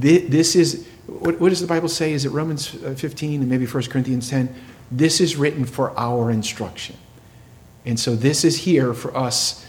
th- 0.00 0.30
this 0.30 0.56
is 0.56 0.86
what, 1.06 1.38
what, 1.40 1.50
does 1.50 1.60
the 1.60 1.66
Bible 1.66 1.88
say? 1.88 2.12
Is 2.12 2.24
it 2.24 2.30
Romans 2.30 2.74
uh, 2.82 2.94
15 2.96 3.40
and 3.40 3.50
maybe 3.50 3.66
1 3.66 3.84
Corinthians 3.84 4.30
10? 4.30 4.54
This 4.90 5.20
is 5.20 5.36
written 5.36 5.64
for 5.64 5.98
our 5.98 6.30
instruction. 6.30 6.96
And 7.84 8.00
so 8.00 8.16
this 8.16 8.44
is 8.44 8.58
here 8.58 8.94
for 8.94 9.14
us. 9.16 9.66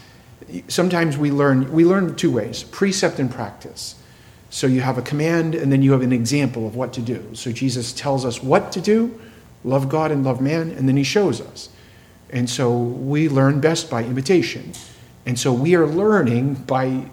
Sometimes 0.68 1.18
we 1.18 1.30
learn 1.30 1.70
we 1.72 1.84
learn 1.84 2.14
two 2.16 2.30
ways, 2.30 2.62
precept 2.62 3.18
and 3.18 3.30
practice. 3.30 3.96
So 4.48 4.66
you 4.66 4.80
have 4.80 4.96
a 4.96 5.02
command 5.02 5.54
and 5.54 5.70
then 5.72 5.82
you 5.82 5.92
have 5.92 6.02
an 6.02 6.12
example 6.12 6.66
of 6.66 6.76
what 6.76 6.92
to 6.94 7.02
do. 7.02 7.34
So 7.34 7.52
Jesus 7.52 7.92
tells 7.92 8.24
us 8.24 8.42
what 8.42 8.72
to 8.72 8.80
do 8.80 9.20
love 9.64 9.88
God 9.88 10.12
and 10.12 10.24
love 10.24 10.40
man, 10.40 10.70
and 10.70 10.88
then 10.88 10.96
he 10.96 11.02
shows 11.02 11.40
us. 11.40 11.68
And 12.30 12.48
so 12.48 12.76
we 12.76 13.28
learn 13.28 13.60
best 13.60 13.90
by 13.90 14.04
imitation. 14.04 14.72
And 15.26 15.38
so 15.38 15.52
we 15.52 15.74
are 15.74 15.86
learning 15.86 16.54
by 16.54 17.06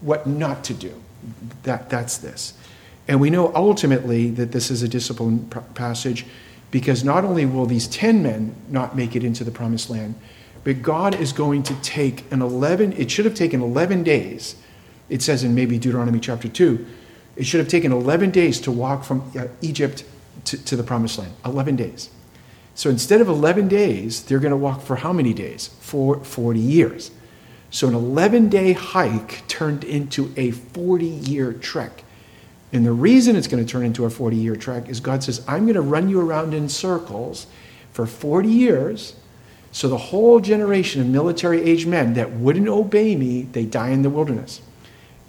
what 0.00 0.26
not 0.26 0.64
to 0.64 0.74
do. 0.74 1.00
That, 1.62 1.88
that's 1.88 2.18
this. 2.18 2.52
And 3.08 3.20
we 3.20 3.30
know 3.30 3.52
ultimately 3.54 4.30
that 4.30 4.52
this 4.52 4.70
is 4.70 4.82
a 4.82 4.88
discipline 4.88 5.48
passage 5.74 6.26
because 6.70 7.04
not 7.04 7.24
only 7.24 7.46
will 7.46 7.66
these 7.66 7.86
10 7.86 8.22
men 8.22 8.54
not 8.68 8.96
make 8.96 9.14
it 9.14 9.22
into 9.22 9.44
the 9.44 9.50
promised 9.50 9.88
land, 9.88 10.16
but 10.64 10.82
God 10.82 11.14
is 11.14 11.32
going 11.32 11.62
to 11.64 11.74
take 11.82 12.30
an 12.32 12.42
11, 12.42 12.94
it 12.94 13.10
should 13.10 13.26
have 13.26 13.34
taken 13.34 13.60
11 13.60 14.02
days. 14.02 14.56
It 15.08 15.22
says 15.22 15.44
in 15.44 15.54
maybe 15.54 15.78
Deuteronomy 15.78 16.18
chapter 16.18 16.48
2, 16.48 16.84
it 17.36 17.44
should 17.44 17.60
have 17.60 17.68
taken 17.68 17.92
11 17.92 18.30
days 18.30 18.60
to 18.62 18.72
walk 18.72 19.04
from 19.04 19.30
uh, 19.38 19.46
Egypt 19.60 20.04
to, 20.46 20.64
to 20.64 20.76
the 20.76 20.82
promised 20.82 21.18
land. 21.18 21.32
11 21.44 21.76
days. 21.76 22.10
So 22.74 22.90
instead 22.90 23.20
of 23.20 23.28
11 23.28 23.68
days, 23.68 24.24
they're 24.24 24.40
going 24.40 24.50
to 24.50 24.56
walk 24.56 24.80
for 24.80 24.96
how 24.96 25.12
many 25.12 25.32
days? 25.32 25.68
For 25.80 26.18
40 26.24 26.58
years. 26.58 27.10
So 27.74 27.88
an 27.88 27.94
11 27.94 28.50
day 28.50 28.72
hike 28.72 29.42
turned 29.48 29.82
into 29.82 30.32
a 30.36 30.52
40 30.52 31.06
year 31.06 31.52
trek. 31.52 32.04
And 32.72 32.86
the 32.86 32.92
reason 32.92 33.34
it's 33.34 33.48
going 33.48 33.66
to 33.66 33.68
turn 33.68 33.84
into 33.84 34.04
a 34.04 34.10
40 34.10 34.36
year 34.36 34.54
trek 34.54 34.88
is 34.88 35.00
God 35.00 35.24
says, 35.24 35.44
I'm 35.48 35.64
going 35.64 35.74
to 35.74 35.80
run 35.80 36.08
you 36.08 36.20
around 36.20 36.54
in 36.54 36.68
circles 36.68 37.48
for 37.90 38.06
40 38.06 38.48
years. 38.48 39.16
So 39.72 39.88
the 39.88 39.98
whole 39.98 40.38
generation 40.38 41.00
of 41.00 41.08
military 41.08 41.62
age 41.62 41.84
men 41.84 42.14
that 42.14 42.30
wouldn't 42.30 42.68
obey 42.68 43.16
me, 43.16 43.42
they 43.42 43.64
die 43.64 43.88
in 43.88 44.02
the 44.02 44.10
wilderness. 44.10 44.60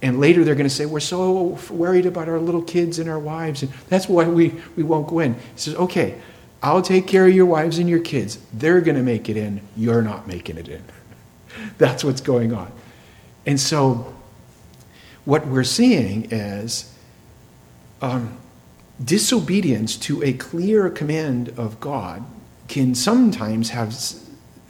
And 0.04 0.20
later 0.20 0.44
they're 0.44 0.54
going 0.54 0.70
to 0.70 0.76
say, 0.76 0.86
We're 0.86 1.00
so 1.00 1.58
worried 1.72 2.06
about 2.06 2.30
our 2.30 2.40
little 2.40 2.62
kids 2.62 3.00
and 3.00 3.10
our 3.10 3.18
wives, 3.18 3.64
and 3.64 3.72
that's 3.90 4.08
why 4.08 4.28
we, 4.28 4.54
we 4.76 4.84
won't 4.84 5.08
go 5.08 5.18
in. 5.18 5.34
He 5.34 5.40
says, 5.56 5.74
Okay, 5.78 6.22
I'll 6.62 6.84
take 6.84 7.08
care 7.08 7.26
of 7.26 7.34
your 7.34 7.48
wives 7.48 7.80
and 7.80 7.90
your 7.90 8.02
kids. 8.02 8.38
They're 8.54 8.82
going 8.82 8.98
to 8.98 9.04
make 9.04 9.30
it 9.30 9.36
in. 9.36 9.62
You're 9.76 10.04
not 10.04 10.28
making 10.28 10.60
it 10.60 10.68
in. 10.68 10.84
that's 11.78 12.04
what's 12.04 12.22
going 12.22 12.54
on. 12.54 12.72
And 13.46 13.60
so 13.60 14.14
what 15.26 15.48
we're 15.48 15.64
seeing 15.64 16.32
is 16.32 16.94
um, 18.02 18.38
disobedience 19.04 19.98
to 19.98 20.24
a 20.24 20.34
clear 20.34 20.90
command 20.90 21.50
of 21.58 21.80
God 21.80 22.24
can 22.68 22.96
sometimes 22.96 23.70
have 23.70 23.96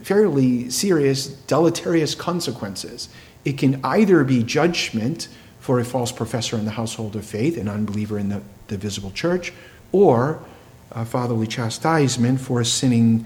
fairly 0.02 0.70
serious 0.70 1.28
deleterious 1.28 2.16
consequences. 2.16 3.10
It 3.44 3.58
can 3.58 3.80
either 3.84 4.24
be 4.24 4.44
judgment 4.44 5.28
for 5.60 5.80
a 5.80 5.86
false 5.86 6.12
professor 6.12 6.58
in 6.58 6.66
the 6.66 6.72
household 6.72 7.16
of 7.16 7.26
faith, 7.26 7.58
an 7.58 7.68
unbeliever 7.68 8.20
in 8.20 8.30
the, 8.30 8.42
the 8.68 8.78
visible 8.78 9.12
church, 9.12 9.52
or 9.92 10.44
a 10.92 11.06
fatherly 11.06 11.48
chastisement 11.48 12.40
for 12.40 12.62
a 12.62 12.66
sinning 12.66 13.26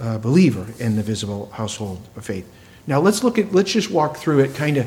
uh, 0.00 0.18
believer 0.18 0.66
in 0.78 0.96
the 0.96 1.02
visible 1.02 1.50
household 1.50 2.00
of 2.16 2.24
faith. 2.24 2.50
Now 2.86 3.00
let's 3.00 3.24
look 3.24 3.38
at 3.38 3.52
let's 3.52 3.72
just 3.72 3.90
walk 3.90 4.16
through 4.16 4.40
it 4.40 4.54
kind 4.54 4.76
of 4.76 4.86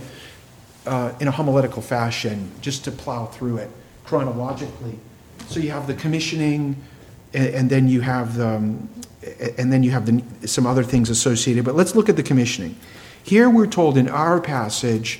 uh, 0.86 1.14
in 1.20 1.28
a 1.28 1.32
homiletical 1.32 1.82
fashion, 1.82 2.52
just 2.62 2.84
to 2.86 2.92
plow 2.92 3.26
through 3.26 3.58
it 3.58 3.70
chronologically. 4.06 4.98
So 5.48 5.60
you 5.60 5.72
have 5.72 5.88
the 5.88 5.94
commissioning, 5.94 6.76
and, 7.34 7.48
and 7.48 7.70
then 7.70 7.88
you 7.88 8.02
have 8.02 8.38
the, 8.38 8.48
um, 8.48 8.90
and 9.58 9.72
then 9.72 9.84
you 9.84 9.92
have 9.92 10.06
the, 10.06 10.48
some 10.48 10.66
other 10.66 10.84
things 10.84 11.10
associated. 11.10 11.66
But 11.66 11.76
let's 11.76 11.96
look 11.96 12.10
at 12.10 12.16
the 12.16 12.24
commissioning. 12.24 12.76
Here 13.24 13.50
we're 13.50 13.68
told 13.68 13.98
in 13.98 14.08
our 14.08 14.40
passage 14.40 15.20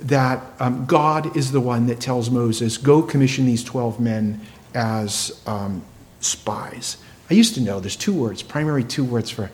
that 0.00 0.42
um, 0.58 0.86
God 0.86 1.36
is 1.36 1.52
the 1.52 1.60
one 1.60 1.86
that 1.86 2.00
tells 2.00 2.30
Moses, 2.30 2.76
"Go 2.76 3.02
commission 3.02 3.46
these 3.46 3.62
twelve 3.62 4.00
men 4.00 4.40
as 4.74 5.40
um, 5.46 5.82
spies." 6.20 6.96
I 7.30 7.34
used 7.34 7.54
to 7.54 7.60
know 7.60 7.80
there's 7.80 7.96
two 7.96 8.12
words, 8.12 8.42
primary 8.42 8.84
two 8.84 9.04
words 9.04 9.30
for 9.30 9.50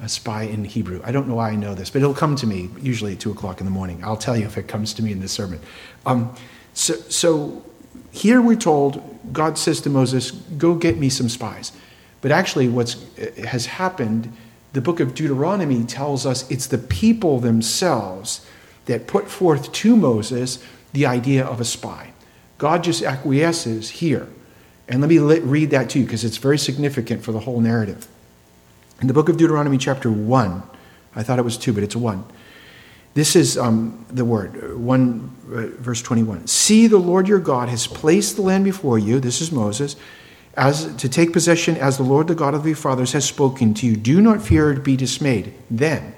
a 0.00 0.08
spy 0.08 0.42
in 0.42 0.64
Hebrew. 0.64 1.00
I 1.04 1.12
don't 1.12 1.28
know 1.28 1.34
why 1.34 1.50
I 1.50 1.56
know 1.56 1.74
this, 1.74 1.90
but 1.90 2.02
it'll 2.02 2.14
come 2.14 2.36
to 2.36 2.46
me 2.46 2.70
usually 2.80 3.14
at 3.14 3.20
two 3.20 3.30
o'clock 3.30 3.60
in 3.60 3.64
the 3.64 3.70
morning. 3.70 4.02
I'll 4.04 4.16
tell 4.16 4.36
you 4.36 4.46
if 4.46 4.56
it 4.56 4.68
comes 4.68 4.94
to 4.94 5.02
me 5.02 5.12
in 5.12 5.20
this 5.20 5.32
sermon. 5.32 5.60
Um, 6.06 6.34
so, 6.74 6.94
so 6.94 7.64
here 8.10 8.40
we're 8.40 8.56
told 8.56 9.02
God 9.32 9.58
says 9.58 9.80
to 9.82 9.90
Moses, 9.90 10.30
Go 10.30 10.74
get 10.74 10.98
me 10.98 11.08
some 11.08 11.28
spies. 11.28 11.72
But 12.20 12.32
actually, 12.32 12.68
what 12.68 12.96
has 13.46 13.66
happened, 13.66 14.32
the 14.72 14.80
book 14.80 15.00
of 15.00 15.14
Deuteronomy 15.14 15.84
tells 15.84 16.26
us 16.26 16.50
it's 16.50 16.66
the 16.66 16.78
people 16.78 17.38
themselves 17.38 18.46
that 18.86 19.06
put 19.06 19.28
forth 19.28 19.70
to 19.72 19.96
Moses 19.96 20.64
the 20.92 21.06
idea 21.06 21.44
of 21.44 21.60
a 21.60 21.64
spy. 21.64 22.12
God 22.56 22.82
just 22.82 23.02
acquiesces 23.02 23.90
here. 23.90 24.28
And 24.88 25.00
let 25.00 25.10
me 25.10 25.18
read 25.18 25.70
that 25.70 25.90
to 25.90 25.98
you 26.00 26.04
because 26.06 26.24
it's 26.24 26.38
very 26.38 26.58
significant 26.58 27.22
for 27.22 27.30
the 27.30 27.40
whole 27.40 27.60
narrative. 27.60 28.08
In 29.00 29.06
the 29.06 29.14
book 29.14 29.28
of 29.28 29.36
Deuteronomy, 29.36 29.78
chapter 29.78 30.10
1, 30.10 30.62
I 31.14 31.22
thought 31.22 31.38
it 31.38 31.44
was 31.44 31.56
2, 31.56 31.72
but 31.72 31.84
it's 31.84 31.94
1. 31.94 32.24
This 33.14 33.36
is 33.36 33.56
um, 33.56 34.04
the 34.10 34.24
word, 34.24 34.76
1 34.76 35.36
uh, 35.46 35.80
verse 35.80 36.02
21. 36.02 36.46
See, 36.48 36.88
the 36.88 36.98
Lord 36.98 37.28
your 37.28 37.38
God 37.38 37.68
has 37.68 37.86
placed 37.86 38.36
the 38.36 38.42
land 38.42 38.64
before 38.64 38.98
you, 38.98 39.20
this 39.20 39.40
is 39.40 39.52
Moses, 39.52 39.94
as 40.56 40.94
to 40.96 41.08
take 41.08 41.32
possession 41.32 41.76
as 41.76 41.96
the 41.96 42.02
Lord 42.02 42.26
the 42.26 42.34
God 42.34 42.54
of 42.54 42.66
your 42.66 42.74
fathers 42.74 43.12
has 43.12 43.24
spoken 43.24 43.72
to 43.74 43.86
you. 43.86 43.96
Do 43.96 44.20
not 44.20 44.42
fear 44.42 44.70
or 44.70 44.74
be 44.74 44.96
dismayed. 44.96 45.54
Then, 45.70 46.14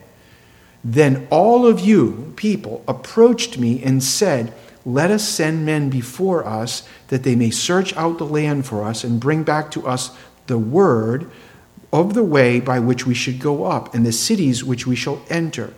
then 0.83 1.29
all 1.31 1.67
of 1.67 1.81
you 1.81 2.33
people 2.37 2.83
approached 2.89 3.59
me 3.59 3.83
and 3.83 4.03
said, 4.03 4.55
Let 4.87 5.11
us 5.11 5.29
send 5.29 5.67
men 5.67 5.91
before 5.91 6.47
us 6.47 6.89
that 7.09 7.25
they 7.25 7.37
may 7.37 7.51
search 7.51 7.95
out 7.97 8.17
the 8.17 8.25
land 8.25 8.65
for 8.65 8.85
us 8.85 9.05
and 9.05 9.21
bring 9.21 9.43
back 9.43 9.71
to 9.73 9.87
us 9.87 10.17
the 10.47 10.59
word 10.59 11.31
of 11.93 12.15
the 12.15 12.25
way 12.25 12.61
by 12.61 12.79
which 12.79 13.07
we 13.07 13.15
should 13.15 13.41
go 13.41 13.65
up 13.65 13.95
and 13.95 14.07
the 14.07 14.13
cities 14.13 14.65
which 14.65 14.87
we 14.87 14.95
shall 14.95 15.21
enter. 15.29 15.75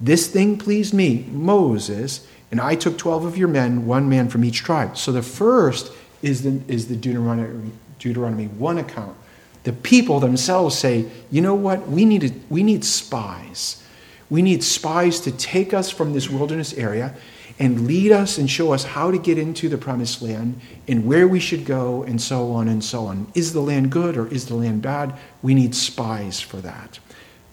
This 0.00 0.26
thing 0.28 0.58
pleased 0.58 0.92
me, 0.92 1.26
Moses, 1.30 2.26
and 2.50 2.60
I 2.60 2.74
took 2.74 2.98
12 2.98 3.24
of 3.24 3.38
your 3.38 3.48
men, 3.48 3.86
one 3.86 4.08
man 4.08 4.28
from 4.28 4.44
each 4.44 4.62
tribe. 4.62 4.96
So 4.96 5.12
the 5.12 5.22
first 5.22 5.92
is 6.22 6.42
the, 6.42 6.60
is 6.68 6.88
the 6.88 6.96
Deuteronomy, 6.96 7.70
Deuteronomy 7.98 8.46
1 8.46 8.78
account. 8.78 9.16
The 9.64 9.72
people 9.72 10.20
themselves 10.20 10.78
say, 10.78 11.06
you 11.30 11.40
know 11.40 11.54
what? 11.54 11.88
We 11.88 12.04
need, 12.04 12.24
a, 12.24 12.30
we 12.48 12.62
need 12.62 12.84
spies. 12.84 13.82
We 14.30 14.42
need 14.42 14.62
spies 14.62 15.20
to 15.20 15.32
take 15.32 15.72
us 15.72 15.90
from 15.90 16.12
this 16.12 16.28
wilderness 16.28 16.74
area 16.74 17.14
and 17.58 17.86
lead 17.86 18.12
us 18.12 18.38
and 18.38 18.50
show 18.50 18.72
us 18.72 18.84
how 18.84 19.10
to 19.10 19.18
get 19.18 19.38
into 19.38 19.68
the 19.68 19.78
promised 19.78 20.20
land 20.20 20.60
and 20.86 21.06
where 21.06 21.26
we 21.26 21.40
should 21.40 21.64
go 21.64 22.02
and 22.02 22.20
so 22.20 22.52
on 22.52 22.68
and 22.68 22.84
so 22.84 23.06
on. 23.06 23.30
Is 23.34 23.52
the 23.52 23.60
land 23.60 23.90
good 23.90 24.16
or 24.16 24.28
is 24.28 24.46
the 24.46 24.54
land 24.54 24.82
bad? 24.82 25.18
We 25.42 25.54
need 25.54 25.74
spies 25.74 26.40
for 26.40 26.58
that. 26.58 26.98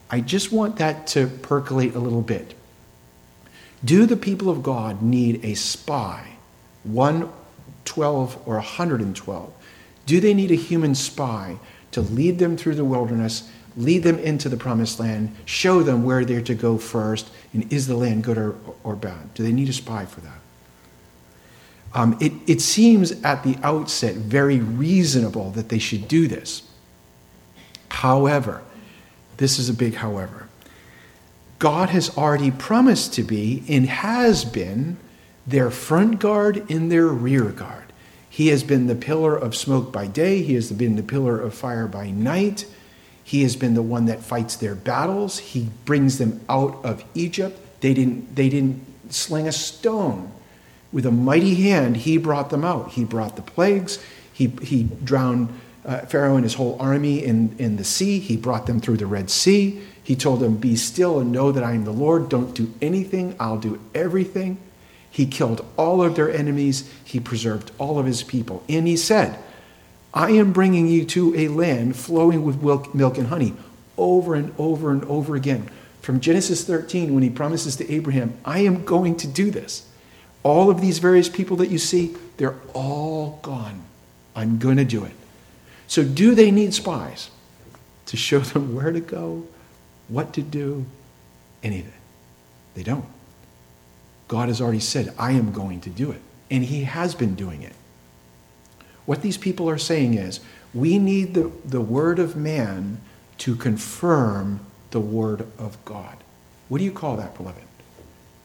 I 0.09 0.19
just 0.19 0.51
want 0.51 0.75
that 0.77 1.07
to 1.07 1.27
percolate 1.27 1.95
a 1.95 1.99
little 1.99 2.21
bit. 2.21 2.53
Do 3.83 4.05
the 4.05 4.17
people 4.17 4.49
of 4.49 4.63
God 4.63 5.01
need 5.01 5.43
a 5.43 5.55
spy, 5.55 6.33
112 6.83 8.37
or 8.45 8.55
112? 8.55 9.53
Do 10.05 10.19
they 10.19 10.33
need 10.33 10.51
a 10.51 10.55
human 10.55 10.95
spy 10.95 11.57
to 11.91 12.01
lead 12.01 12.39
them 12.39 12.57
through 12.57 12.75
the 12.75 12.85
wilderness, 12.85 13.49
lead 13.75 14.03
them 14.03 14.19
into 14.19 14.49
the 14.49 14.57
promised 14.57 14.99
land, 14.99 15.35
show 15.45 15.83
them 15.83 16.03
where 16.03 16.25
they're 16.25 16.41
to 16.41 16.55
go 16.55 16.77
first, 16.77 17.29
and 17.53 17.71
is 17.71 17.87
the 17.87 17.95
land 17.95 18.23
good 18.23 18.37
or, 18.37 18.55
or 18.83 18.95
bad? 18.95 19.33
Do 19.33 19.43
they 19.43 19.51
need 19.51 19.69
a 19.69 19.73
spy 19.73 20.05
for 20.05 20.21
that? 20.21 20.39
Um, 21.93 22.17
it, 22.19 22.33
it 22.47 22.61
seems 22.61 23.11
at 23.23 23.43
the 23.43 23.57
outset 23.63 24.15
very 24.15 24.59
reasonable 24.59 25.51
that 25.51 25.69
they 25.69 25.79
should 25.79 26.07
do 26.07 26.27
this. 26.27 26.63
However, 27.89 28.63
this 29.37 29.59
is 29.59 29.69
a 29.69 29.73
big 29.73 29.95
however. 29.95 30.47
God 31.59 31.89
has 31.89 32.17
already 32.17 32.51
promised 32.51 33.13
to 33.13 33.23
be 33.23 33.63
and 33.69 33.85
has 33.87 34.43
been 34.43 34.97
their 35.45 35.69
front 35.69 36.19
guard 36.19 36.69
and 36.69 36.91
their 36.91 37.07
rear 37.07 37.49
guard. 37.49 37.85
He 38.29 38.47
has 38.47 38.63
been 38.63 38.87
the 38.87 38.95
pillar 38.95 39.35
of 39.35 39.55
smoke 39.55 39.91
by 39.91 40.07
day, 40.07 40.41
He 40.41 40.55
has 40.55 40.71
been 40.71 40.95
the 40.95 41.03
pillar 41.03 41.39
of 41.39 41.53
fire 41.53 41.87
by 41.87 42.09
night. 42.09 42.65
He 43.23 43.43
has 43.43 43.55
been 43.55 43.73
the 43.73 43.81
one 43.81 44.05
that 44.05 44.21
fights 44.21 44.55
their 44.55 44.75
battles. 44.75 45.39
He 45.39 45.69
brings 45.85 46.17
them 46.17 46.41
out 46.49 46.83
of 46.83 47.03
Egypt. 47.13 47.59
They 47.81 47.93
didn't, 47.93 48.35
they 48.35 48.49
didn't 48.49 48.85
sling 49.09 49.47
a 49.47 49.51
stone. 49.51 50.31
With 50.91 51.05
a 51.05 51.11
mighty 51.11 51.55
hand, 51.55 51.97
he 51.97 52.17
brought 52.17 52.49
them 52.49 52.63
out. 52.63 52.91
He 52.91 53.03
brought 53.03 53.35
the 53.35 53.41
plagues. 53.41 54.03
He, 54.31 54.47
he 54.61 54.83
drowned 54.83 55.49
uh, 55.85 55.99
Pharaoh 56.01 56.35
and 56.35 56.43
his 56.43 56.53
whole 56.53 56.77
army 56.79 57.23
in, 57.23 57.55
in 57.57 57.77
the 57.77 57.83
sea. 57.83 58.19
He 58.19 58.37
brought 58.37 58.67
them 58.67 58.79
through 58.79 58.97
the 58.97 59.05
Red 59.05 59.29
Sea. 59.29 59.81
He 60.03 60.15
told 60.15 60.39
them, 60.39 60.57
Be 60.57 60.75
still 60.75 61.19
and 61.19 61.31
know 61.31 61.51
that 61.51 61.63
I 61.63 61.73
am 61.73 61.85
the 61.85 61.91
Lord. 61.91 62.29
Don't 62.29 62.53
do 62.53 62.73
anything, 62.81 63.35
I'll 63.39 63.57
do 63.57 63.79
everything. 63.95 64.57
He 65.09 65.25
killed 65.27 65.63
all 65.77 66.01
of 66.03 66.15
their 66.15 66.31
enemies. 66.31 66.91
He 67.03 67.19
preserved 67.19 67.71
all 67.77 67.99
of 67.99 68.05
his 68.05 68.23
people. 68.23 68.63
And 68.67 68.87
he 68.87 68.97
said, 68.97 69.37
I 70.13 70.31
am 70.31 70.53
bringing 70.53 70.87
you 70.87 71.05
to 71.05 71.35
a 71.35 71.47
land 71.47 71.95
flowing 71.95 72.43
with 72.43 72.61
milk 72.93 73.17
and 73.17 73.27
honey 73.27 73.53
over 73.97 74.35
and 74.35 74.53
over 74.57 74.91
and 74.91 75.03
over 75.05 75.35
again. 75.35 75.69
From 76.01 76.19
Genesis 76.19 76.63
13, 76.65 77.13
when 77.13 77.23
he 77.23 77.29
promises 77.29 77.75
to 77.77 77.91
Abraham, 77.91 78.37
I 78.43 78.59
am 78.59 78.83
going 78.83 79.15
to 79.17 79.27
do 79.27 79.49
this. 79.49 79.87
All 80.43 80.69
of 80.69 80.81
these 80.81 80.99
various 80.99 81.29
people 81.29 81.57
that 81.57 81.69
you 81.69 81.77
see, 81.77 82.15
they're 82.37 82.59
all 82.73 83.39
gone. 83.41 83.83
I'm 84.35 84.59
going 84.59 84.77
to 84.77 84.85
do 84.85 85.05
it. 85.05 85.13
So, 85.87 86.03
do 86.03 86.35
they 86.35 86.51
need 86.51 86.73
spies 86.73 87.29
to 88.07 88.17
show 88.17 88.39
them 88.39 88.75
where 88.75 88.91
to 88.91 88.99
go, 88.99 89.47
what 90.09 90.33
to 90.33 90.41
do, 90.41 90.85
anything? 91.63 91.93
They 92.75 92.83
don't. 92.83 93.05
God 94.27 94.49
has 94.49 94.59
already 94.59 94.79
said, 94.79 95.13
I 95.17 95.31
am 95.31 95.51
going 95.51 95.81
to 95.81 95.89
do 95.89 96.11
it. 96.11 96.21
And 96.51 96.63
He 96.63 96.83
has 96.83 97.15
been 97.15 97.35
doing 97.35 97.61
it. 97.61 97.73
What 99.05 99.21
these 99.21 99.37
people 99.37 99.69
are 99.69 99.77
saying 99.77 100.13
is, 100.15 100.39
we 100.73 100.97
need 100.97 101.33
the, 101.33 101.51
the 101.65 101.81
word 101.81 102.19
of 102.19 102.35
man 102.35 102.99
to 103.39 103.55
confirm 103.55 104.61
the 104.91 104.99
word 104.99 105.45
of 105.57 105.83
God. 105.85 106.17
What 106.69 106.77
do 106.79 106.83
you 106.83 106.91
call 106.91 107.17
that, 107.17 107.35
beloved? 107.35 107.63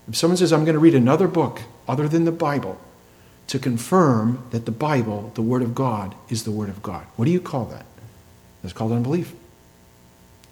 If 0.08 0.16
someone 0.16 0.36
says, 0.36 0.52
I'm 0.52 0.64
going 0.64 0.74
to 0.74 0.80
read 0.80 0.94
another 0.94 1.28
book 1.28 1.60
other 1.86 2.08
than 2.08 2.24
the 2.24 2.32
Bible 2.32 2.80
to 3.48 3.58
confirm 3.58 4.42
that 4.50 4.66
the 4.66 4.72
Bible, 4.72 5.32
the 5.34 5.42
Word 5.42 5.62
of 5.62 5.74
God, 5.74 6.14
is 6.28 6.44
the 6.44 6.50
Word 6.50 6.68
of 6.68 6.82
God, 6.82 7.06
what 7.16 7.24
do 7.24 7.30
you 7.30 7.40
call 7.40 7.66
that? 7.66 7.86
That's 8.62 8.74
called 8.74 8.92
unbelief. 8.92 9.34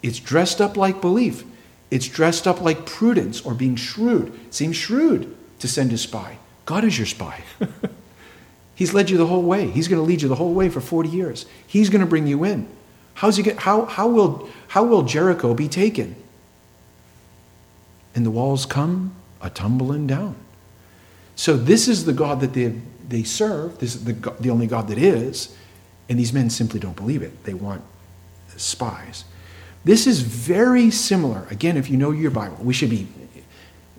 It's 0.01 0.19
dressed 0.19 0.61
up 0.61 0.77
like 0.77 1.01
belief. 1.01 1.43
It's 1.89 2.07
dressed 2.07 2.47
up 2.47 2.61
like 2.61 2.85
prudence 2.85 3.41
or 3.41 3.53
being 3.53 3.75
shrewd. 3.75 4.33
It 4.47 4.53
seems 4.53 4.75
shrewd 4.75 5.35
to 5.59 5.67
send 5.67 5.91
a 5.93 5.97
spy. 5.97 6.37
God 6.65 6.83
is 6.83 6.97
your 6.97 7.07
spy. 7.07 7.43
He's 8.77 8.93
led 8.93 9.09
you 9.09 9.17
the 9.17 9.25
whole 9.25 9.41
way. 9.41 9.71
He's 9.71 9.87
going 9.87 9.99
to 9.99 10.07
lead 10.07 10.21
you 10.21 10.29
the 10.29 10.35
whole 10.35 10.53
way 10.53 10.69
for 10.69 10.81
40 10.81 11.09
years. 11.09 11.47
He's 11.65 11.89
going 11.89 12.01
to 12.01 12.05
bring 12.05 12.27
you 12.27 12.43
in. 12.43 12.67
How's 13.15 13.35
he 13.35 13.41
get, 13.41 13.57
how, 13.57 13.85
how, 13.85 14.07
will, 14.07 14.47
how 14.67 14.83
will 14.83 15.01
Jericho 15.01 15.55
be 15.55 15.67
taken? 15.67 16.15
And 18.13 18.23
the 18.23 18.29
walls 18.29 18.67
come 18.67 19.15
a 19.41 19.49
tumbling 19.49 20.05
down. 20.05 20.35
So 21.35 21.57
this 21.57 21.87
is 21.87 22.05
the 22.05 22.13
God 22.13 22.39
that 22.41 22.53
they, 22.53 22.79
they 23.07 23.23
serve. 23.23 23.79
This 23.79 23.95
is 23.95 24.03
the, 24.03 24.13
the 24.39 24.51
only 24.51 24.67
God 24.67 24.89
that 24.89 24.99
is. 24.99 25.57
And 26.07 26.19
these 26.19 26.31
men 26.31 26.51
simply 26.51 26.79
don't 26.79 26.95
believe 26.95 27.23
it. 27.23 27.45
They 27.45 27.55
want 27.55 27.81
spies. 28.57 29.25
This 29.85 30.05
is 30.05 30.19
very 30.21 30.91
similar. 30.91 31.47
Again, 31.49 31.77
if 31.77 31.89
you 31.89 31.97
know 31.97 32.11
your 32.11 32.29
Bible, 32.29 32.57
we 32.61 32.75
should 32.75 32.91
be, 32.91 33.07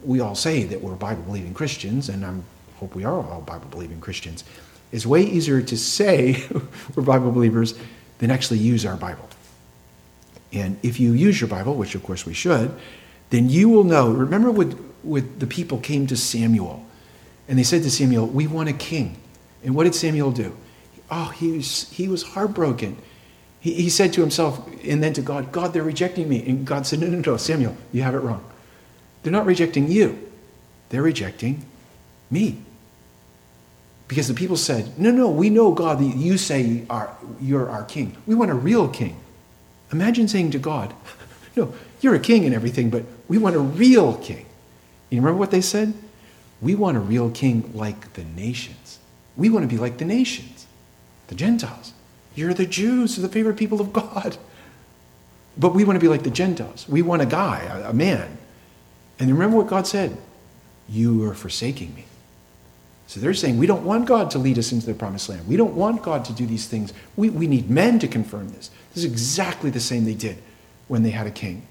we 0.04 0.20
all 0.20 0.36
say 0.36 0.62
that 0.62 0.80
we're 0.80 0.94
Bible 0.94 1.22
believing 1.24 1.52
Christians, 1.52 2.08
and 2.08 2.24
I 2.24 2.34
hope 2.76 2.94
we 2.94 3.04
are 3.04 3.12
all 3.12 3.40
Bible 3.40 3.66
believing 3.70 4.00
Christians. 4.00 4.44
It's 4.90 5.06
way 5.06 5.22
easier 5.22 5.60
to 5.60 5.76
say 5.76 6.44
we're 6.94 7.02
Bible 7.02 7.30
believers 7.30 7.74
than 8.18 8.30
actually 8.30 8.58
use 8.58 8.86
our 8.86 8.96
Bible. 8.96 9.28
And 10.52 10.78
if 10.82 10.98
you 10.98 11.12
use 11.12 11.40
your 11.40 11.48
Bible, 11.48 11.74
which 11.74 11.94
of 11.94 12.02
course 12.02 12.24
we 12.24 12.34
should, 12.34 12.74
then 13.30 13.50
you 13.50 13.68
will 13.68 13.84
know. 13.84 14.10
Remember 14.10 14.50
when, 14.50 14.70
when 15.02 15.38
the 15.38 15.46
people 15.46 15.78
came 15.78 16.06
to 16.06 16.16
Samuel 16.16 16.84
and 17.46 17.58
they 17.58 17.62
said 17.62 17.82
to 17.82 17.90
Samuel, 17.90 18.26
We 18.26 18.46
want 18.46 18.68
a 18.68 18.72
king. 18.72 19.16
And 19.64 19.74
what 19.74 19.84
did 19.84 19.94
Samuel 19.94 20.30
do? 20.30 20.56
Oh, 21.10 21.26
he 21.26 21.52
was, 21.52 21.90
he 21.90 22.08
was 22.08 22.22
heartbroken. 22.22 22.96
He, 23.60 23.74
he 23.74 23.90
said 23.90 24.12
to 24.14 24.20
himself 24.20 24.66
and 24.84 25.02
then 25.02 25.12
to 25.14 25.22
God, 25.22 25.52
God, 25.52 25.72
they're 25.72 25.82
rejecting 25.82 26.28
me. 26.28 26.46
And 26.48 26.66
God 26.66 26.86
said, 26.86 27.00
No, 27.00 27.08
no, 27.08 27.18
no, 27.18 27.36
Samuel, 27.36 27.76
you 27.92 28.02
have 28.02 28.14
it 28.14 28.18
wrong. 28.18 28.44
They're 29.22 29.32
not 29.32 29.46
rejecting 29.46 29.90
you, 29.90 30.30
they're 30.88 31.02
rejecting 31.02 31.64
me. 32.30 32.58
Because 34.08 34.26
the 34.26 34.34
people 34.34 34.56
said, 34.56 34.98
No, 34.98 35.10
no, 35.10 35.28
we 35.28 35.50
know, 35.50 35.72
God, 35.72 36.02
you 36.02 36.38
say 36.38 36.84
are, 36.90 37.14
you're 37.40 37.70
our 37.70 37.84
king. 37.84 38.16
We 38.26 38.34
want 38.34 38.50
a 38.50 38.54
real 38.54 38.88
king. 38.88 39.20
Imagine 39.92 40.26
saying 40.26 40.50
to 40.52 40.58
God, 40.58 40.94
No, 41.56 41.72
you're 42.00 42.14
a 42.14 42.20
king 42.20 42.44
and 42.44 42.54
everything, 42.54 42.90
but 42.90 43.04
we 43.28 43.38
want 43.38 43.54
a 43.54 43.60
real 43.60 44.16
king. 44.16 44.46
You 45.10 45.20
remember 45.20 45.38
what 45.38 45.50
they 45.50 45.60
said? 45.60 45.94
We 46.60 46.74
want 46.74 46.96
a 46.96 47.00
real 47.00 47.30
king 47.30 47.70
like 47.74 48.14
the 48.14 48.24
nations. 48.24 48.98
We 49.36 49.50
want 49.50 49.62
to 49.62 49.68
be 49.68 49.80
like 49.80 49.98
the 49.98 50.04
nations, 50.04 50.66
the 51.28 51.34
Gentiles. 51.34 51.92
You're 52.34 52.54
the 52.54 52.66
Jews, 52.66 53.16
the 53.16 53.28
favorite 53.28 53.56
people 53.56 53.80
of 53.80 53.92
God. 53.92 54.36
But 55.56 55.74
we 55.74 55.84
want 55.84 55.96
to 55.96 56.00
be 56.00 56.08
like 56.08 56.22
the 56.22 56.30
Gentiles. 56.30 56.88
We 56.88 57.02
want 57.02 57.22
a 57.22 57.26
guy, 57.26 57.60
a, 57.84 57.92
man. 57.92 58.38
And 59.18 59.30
remember 59.30 59.56
what 59.56 59.66
God 59.66 59.86
said? 59.86 60.16
You 60.88 61.24
are 61.28 61.34
forsaking 61.34 61.94
me. 61.94 62.04
So 63.08 63.20
they're 63.20 63.32
saying 63.32 63.56
we 63.56 63.66
don't 63.66 63.84
want 63.84 64.04
God 64.06 64.30
to 64.32 64.38
lead 64.38 64.58
us 64.58 64.70
into 64.70 64.86
the 64.86 64.92
promised 64.92 65.30
land. 65.30 65.48
We 65.48 65.56
don't 65.56 65.74
want 65.74 66.02
God 66.02 66.26
to 66.26 66.34
do 66.34 66.44
these 66.44 66.68
things. 66.68 66.92
We, 67.16 67.30
we 67.30 67.46
need 67.46 67.70
men 67.70 67.98
to 68.00 68.06
confirm 68.06 68.50
this. 68.50 68.70
This 68.94 69.02
is 69.02 69.10
exactly 69.10 69.70
the 69.70 69.80
same 69.80 70.04
they 70.04 70.14
did 70.14 70.36
when 70.88 71.02
they 71.02 71.10
had 71.10 71.26
a 71.26 71.30
king. 71.30 71.66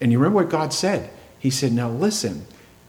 And 0.00 0.12
you 0.12 0.18
remember 0.18 0.36
what 0.36 0.50
God 0.50 0.72
said? 0.72 1.10
He 1.40 1.50
said, 1.50 1.72
Now 1.72 1.90
listen, 1.90 2.46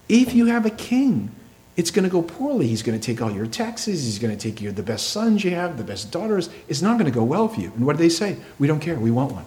if 0.08 0.36
you 0.36 0.46
have 0.46 0.68
a 0.68 0.70
king, 0.70 1.32
it's 1.76 1.90
going 1.90 2.04
to 2.04 2.12
go 2.12 2.22
poorly. 2.22 2.68
He's 2.68 2.84
going 2.84 3.00
to 3.00 3.04
take 3.04 3.24
all 3.24 3.32
your 3.32 3.48
taxes. 3.48 4.04
He's 4.04 4.20
going 4.20 4.38
to 4.38 4.40
take 4.40 4.62
your, 4.62 4.72
the 4.72 4.84
best 4.84 5.10
sons 5.10 5.44
you 5.44 5.52
have, 5.52 5.78
the 5.78 5.84
best 5.84 6.12
daughters. 6.12 6.52
It's 6.68 6.84
not 6.84 7.00
going 7.00 7.12
to 7.12 7.16
go 7.16 7.24
well 7.24 7.48
for 7.48 7.60
you. 7.60 7.72
And 7.76 7.88
what 7.88 7.98
do 7.98 8.04
they 8.04 8.10
say? 8.10 8.38
We 8.60 8.68
don't 8.68 8.82
care. 8.82 9.00
We 9.00 9.10
want 9.10 9.32
one. 9.32 9.46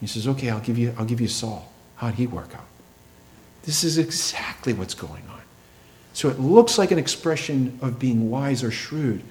He 0.00 0.08
says, 0.08 0.26
okay, 0.26 0.50
I'll 0.50 0.58
give 0.58 0.78
you, 0.78 0.92
I'll 0.98 1.04
give 1.04 1.20
you 1.20 1.28
Saul. 1.28 1.70
How'd 1.94 2.14
he 2.14 2.26
work 2.26 2.56
out? 2.56 2.66
This 3.62 3.84
is 3.84 3.98
exactly 3.98 4.72
what's 4.72 4.94
going 4.94 5.22
on. 5.30 5.41
So 6.12 6.28
it 6.28 6.38
looks 6.38 6.78
like 6.78 6.90
an 6.90 6.98
expression 6.98 7.78
of 7.80 7.98
being 7.98 8.30
wise 8.30 8.62
or 8.62 8.70
shrewd, 8.70 9.22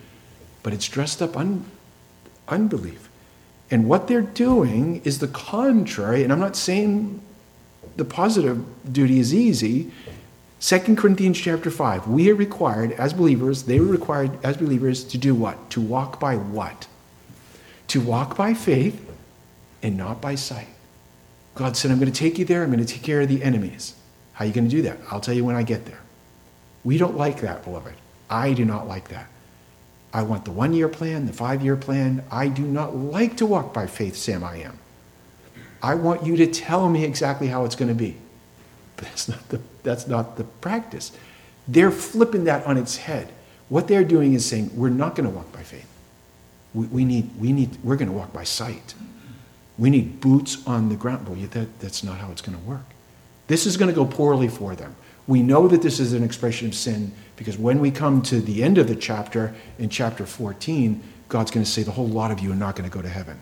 but 0.63 0.73
it's 0.73 0.87
dressed 0.87 1.21
up 1.21 1.37
un, 1.37 1.65
unbelief. 2.47 3.09
And 3.69 3.87
what 3.87 4.07
they're 4.07 4.21
doing 4.21 5.01
is 5.03 5.19
the 5.19 5.27
contrary. 5.27 6.23
And 6.23 6.33
I'm 6.33 6.39
not 6.39 6.55
saying 6.55 7.21
the 7.95 8.05
positive 8.05 8.63
duty 8.91 9.19
is 9.19 9.33
easy. 9.33 9.91
2 10.59 10.95
Corinthians 10.95 11.39
chapter 11.39 11.71
5, 11.71 12.07
we 12.07 12.29
are 12.29 12.35
required 12.35 12.91
as 12.93 13.13
believers, 13.13 13.63
they 13.63 13.79
were 13.79 13.87
required 13.87 14.37
as 14.43 14.57
believers 14.57 15.03
to 15.05 15.17
do 15.17 15.33
what? 15.33 15.69
To 15.71 15.81
walk 15.81 16.19
by 16.19 16.35
what? 16.35 16.87
To 17.87 18.01
walk 18.01 18.37
by 18.37 18.53
faith 18.53 19.09
and 19.81 19.97
not 19.97 20.21
by 20.21 20.35
sight. 20.35 20.67
God 21.55 21.75
said, 21.75 21.91
I'm 21.91 21.99
going 21.99 22.11
to 22.11 22.17
take 22.17 22.37
you 22.37 22.45
there. 22.45 22.63
I'm 22.63 22.71
going 22.71 22.85
to 22.85 22.93
take 22.93 23.03
care 23.03 23.21
of 23.21 23.27
the 23.27 23.43
enemies. 23.43 23.95
How 24.33 24.45
are 24.45 24.47
you 24.47 24.53
going 24.53 24.69
to 24.69 24.75
do 24.75 24.81
that? 24.83 24.99
I'll 25.09 25.19
tell 25.19 25.33
you 25.33 25.43
when 25.43 25.55
I 25.55 25.63
get 25.63 25.85
there. 25.85 25.99
We 26.83 26.97
don't 26.97 27.17
like 27.17 27.41
that, 27.41 27.63
beloved. 27.63 27.93
I 28.29 28.53
do 28.53 28.65
not 28.65 28.87
like 28.87 29.09
that. 29.09 29.27
I 30.13 30.23
want 30.23 30.45
the 30.45 30.51
one 30.51 30.73
year 30.73 30.89
plan, 30.89 31.25
the 31.25 31.33
five 31.33 31.63
year 31.63 31.75
plan. 31.75 32.23
I 32.31 32.47
do 32.47 32.63
not 32.63 32.95
like 32.95 33.37
to 33.37 33.45
walk 33.45 33.73
by 33.73 33.87
faith, 33.87 34.15
Sam, 34.15 34.43
I 34.43 34.57
am. 34.57 34.77
I 35.81 35.95
want 35.95 36.25
you 36.25 36.35
to 36.37 36.47
tell 36.47 36.89
me 36.89 37.03
exactly 37.03 37.47
how 37.47 37.65
it's 37.65 37.75
going 37.75 37.89
to 37.89 37.95
be. 37.95 38.17
But 38.97 39.05
that's 39.09 39.27
not 39.27 39.49
the, 39.49 39.61
that's 39.83 40.07
not 40.07 40.37
the 40.37 40.43
practice. 40.43 41.11
They're 41.67 41.91
flipping 41.91 42.45
that 42.45 42.65
on 42.65 42.77
its 42.77 42.97
head. 42.97 43.31
What 43.69 43.87
they're 43.87 44.03
doing 44.03 44.33
is 44.33 44.45
saying, 44.45 44.71
we're 44.75 44.89
not 44.89 45.15
going 45.15 45.29
to 45.29 45.35
walk 45.35 45.51
by 45.53 45.63
faith. 45.63 45.87
We, 46.73 46.87
we, 46.87 47.05
need, 47.05 47.29
we 47.39 47.53
need, 47.53 47.77
we're 47.83 47.95
going 47.95 48.09
to 48.09 48.13
walk 48.13 48.33
by 48.33 48.43
sight. 48.43 48.93
We 49.77 49.89
need 49.89 50.19
boots 50.19 50.65
on 50.67 50.89
the 50.89 50.95
ground. 50.95 51.27
Well, 51.29 51.39
that, 51.51 51.79
that's 51.79 52.03
not 52.03 52.17
how 52.17 52.31
it's 52.31 52.41
going 52.41 52.57
to 52.57 52.63
work. 52.65 52.83
This 53.47 53.65
is 53.65 53.77
going 53.77 53.89
to 53.89 53.95
go 53.95 54.05
poorly 54.05 54.47
for 54.47 54.75
them. 54.75 54.95
We 55.27 55.43
know 55.43 55.67
that 55.67 55.81
this 55.81 55.99
is 55.99 56.13
an 56.13 56.23
expression 56.23 56.67
of 56.67 56.75
sin 56.75 57.11
because 57.35 57.57
when 57.57 57.79
we 57.79 57.91
come 57.91 58.21
to 58.23 58.41
the 58.41 58.63
end 58.63 58.77
of 58.77 58.87
the 58.87 58.95
chapter, 58.95 59.53
in 59.79 59.89
chapter 59.89 60.25
14, 60.25 61.01
God's 61.29 61.51
going 61.51 61.63
to 61.63 61.69
say, 61.69 61.83
the 61.83 61.91
whole 61.91 62.07
lot 62.07 62.31
of 62.31 62.39
you 62.39 62.51
are 62.51 62.55
not 62.55 62.75
going 62.75 62.89
to 62.89 62.93
go 62.93 63.01
to 63.01 63.09
heaven. 63.09 63.39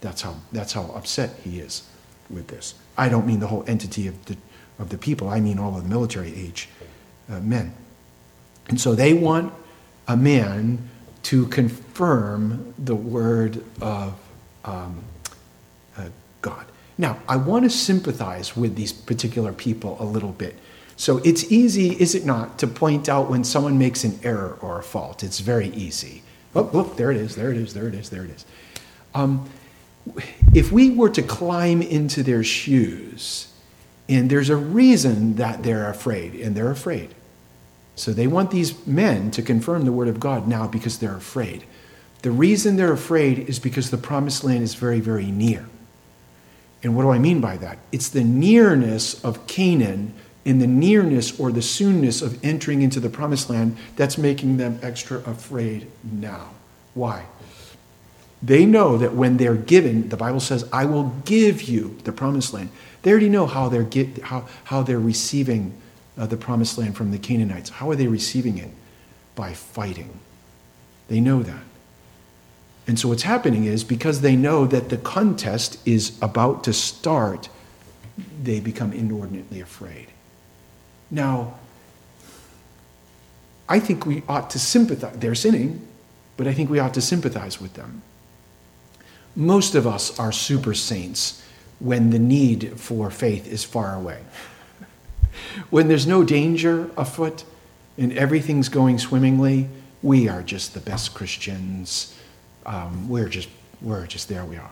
That's 0.00 0.22
how, 0.22 0.36
that's 0.52 0.72
how 0.72 0.92
upset 0.94 1.30
he 1.42 1.58
is 1.58 1.82
with 2.30 2.48
this. 2.48 2.74
I 2.96 3.08
don't 3.08 3.26
mean 3.26 3.40
the 3.40 3.46
whole 3.46 3.64
entity 3.66 4.06
of 4.06 4.24
the, 4.26 4.36
of 4.78 4.90
the 4.90 4.98
people, 4.98 5.28
I 5.28 5.40
mean 5.40 5.58
all 5.58 5.76
of 5.76 5.82
the 5.82 5.88
military 5.88 6.34
age 6.34 6.68
uh, 7.28 7.40
men. 7.40 7.74
And 8.68 8.80
so 8.80 8.94
they 8.94 9.12
want 9.12 9.52
a 10.08 10.16
man 10.16 10.88
to 11.24 11.46
confirm 11.48 12.74
the 12.78 12.94
word 12.94 13.64
of 13.80 14.14
um, 14.64 15.02
uh, 15.96 16.08
God. 16.42 16.66
Now, 16.96 17.18
I 17.28 17.36
want 17.36 17.64
to 17.64 17.70
sympathize 17.70 18.56
with 18.56 18.76
these 18.76 18.92
particular 18.92 19.52
people 19.52 19.96
a 20.00 20.04
little 20.04 20.32
bit. 20.32 20.56
So 21.04 21.18
it's 21.18 21.52
easy, 21.52 21.90
is 22.00 22.14
it 22.14 22.24
not, 22.24 22.58
to 22.60 22.66
point 22.66 23.10
out 23.10 23.28
when 23.28 23.44
someone 23.44 23.76
makes 23.76 24.04
an 24.04 24.18
error 24.22 24.56
or 24.62 24.78
a 24.78 24.82
fault? 24.82 25.22
It's 25.22 25.38
very 25.38 25.68
easy. 25.68 26.22
Oh, 26.54 26.70
look, 26.72 26.96
there 26.96 27.10
it 27.10 27.18
is, 27.18 27.36
there 27.36 27.50
it 27.50 27.58
is, 27.58 27.74
there 27.74 27.86
it 27.86 27.94
is, 27.94 28.08
there 28.08 28.24
it 28.24 28.30
is. 28.30 28.46
Um, 29.14 29.46
if 30.54 30.72
we 30.72 30.88
were 30.88 31.10
to 31.10 31.20
climb 31.22 31.82
into 31.82 32.22
their 32.22 32.42
shoes, 32.42 33.52
and 34.08 34.30
there's 34.30 34.48
a 34.48 34.56
reason 34.56 35.34
that 35.34 35.62
they're 35.62 35.90
afraid, 35.90 36.36
and 36.36 36.56
they're 36.56 36.70
afraid. 36.70 37.14
So 37.96 38.14
they 38.14 38.26
want 38.26 38.50
these 38.50 38.86
men 38.86 39.30
to 39.32 39.42
confirm 39.42 39.84
the 39.84 39.92
word 39.92 40.08
of 40.08 40.18
God 40.18 40.48
now 40.48 40.66
because 40.66 41.00
they're 41.00 41.16
afraid. 41.16 41.64
The 42.22 42.30
reason 42.30 42.76
they're 42.76 42.94
afraid 42.94 43.40
is 43.40 43.58
because 43.58 43.90
the 43.90 43.98
promised 43.98 44.42
land 44.42 44.62
is 44.62 44.74
very, 44.74 45.00
very 45.00 45.30
near. 45.30 45.66
And 46.82 46.96
what 46.96 47.02
do 47.02 47.10
I 47.10 47.18
mean 47.18 47.42
by 47.42 47.58
that? 47.58 47.76
It's 47.92 48.08
the 48.08 48.24
nearness 48.24 49.22
of 49.22 49.46
Canaan 49.46 50.14
in 50.44 50.58
the 50.58 50.66
nearness 50.66 51.38
or 51.38 51.50
the 51.50 51.60
soonness 51.60 52.22
of 52.22 52.42
entering 52.44 52.82
into 52.82 53.00
the 53.00 53.08
promised 53.08 53.48
land 53.48 53.76
that's 53.96 54.18
making 54.18 54.56
them 54.56 54.78
extra 54.82 55.18
afraid 55.20 55.86
now. 56.02 56.50
Why? 56.92 57.24
They 58.42 58.66
know 58.66 58.98
that 58.98 59.14
when 59.14 59.38
they're 59.38 59.56
given, 59.56 60.10
the 60.10 60.18
Bible 60.18 60.40
says, 60.40 60.68
I 60.70 60.84
will 60.84 61.14
give 61.24 61.62
you 61.62 61.96
the 62.04 62.12
promised 62.12 62.52
land. 62.52 62.68
They 63.02 63.10
already 63.10 63.30
know 63.30 63.46
how 63.46 63.70
they're, 63.70 63.84
get, 63.84 64.18
how, 64.22 64.46
how 64.64 64.82
they're 64.82 65.00
receiving 65.00 65.72
uh, 66.18 66.26
the 66.26 66.36
promised 66.36 66.76
land 66.76 66.96
from 66.96 67.10
the 67.10 67.18
Canaanites. 67.18 67.70
How 67.70 67.90
are 67.90 67.96
they 67.96 68.06
receiving 68.06 68.58
it? 68.58 68.70
By 69.34 69.54
fighting. 69.54 70.20
They 71.08 71.20
know 71.20 71.42
that. 71.42 71.62
And 72.86 72.98
so 72.98 73.08
what's 73.08 73.22
happening 73.22 73.64
is 73.64 73.82
because 73.82 74.20
they 74.20 74.36
know 74.36 74.66
that 74.66 74.90
the 74.90 74.98
contest 74.98 75.78
is 75.86 76.18
about 76.20 76.64
to 76.64 76.74
start, 76.74 77.48
they 78.42 78.60
become 78.60 78.92
inordinately 78.92 79.60
afraid. 79.60 80.08
Now, 81.10 81.54
I 83.68 83.78
think 83.78 84.04
we 84.06 84.22
ought 84.28 84.50
to 84.50 84.58
sympathize. 84.58 85.16
They're 85.16 85.34
sinning, 85.34 85.86
but 86.36 86.46
I 86.46 86.52
think 86.52 86.70
we 86.70 86.78
ought 86.78 86.94
to 86.94 87.00
sympathize 87.00 87.60
with 87.60 87.74
them. 87.74 88.02
Most 89.36 89.74
of 89.74 89.86
us 89.86 90.18
are 90.18 90.32
super 90.32 90.74
saints 90.74 91.42
when 91.80 92.10
the 92.10 92.18
need 92.18 92.78
for 92.78 93.10
faith 93.10 93.46
is 93.46 93.64
far 93.64 93.94
away. 93.94 94.20
when 95.70 95.88
there's 95.88 96.06
no 96.06 96.22
danger 96.22 96.90
afoot 96.96 97.44
and 97.98 98.12
everything's 98.16 98.68
going 98.68 98.98
swimmingly, 98.98 99.68
we 100.02 100.28
are 100.28 100.42
just 100.42 100.74
the 100.74 100.80
best 100.80 101.14
Christians. 101.14 102.14
Um, 102.66 103.08
we're 103.08 103.28
just 103.28 103.48
we're 103.80 104.06
just 104.06 104.28
there 104.28 104.44
we 104.44 104.56
are. 104.56 104.70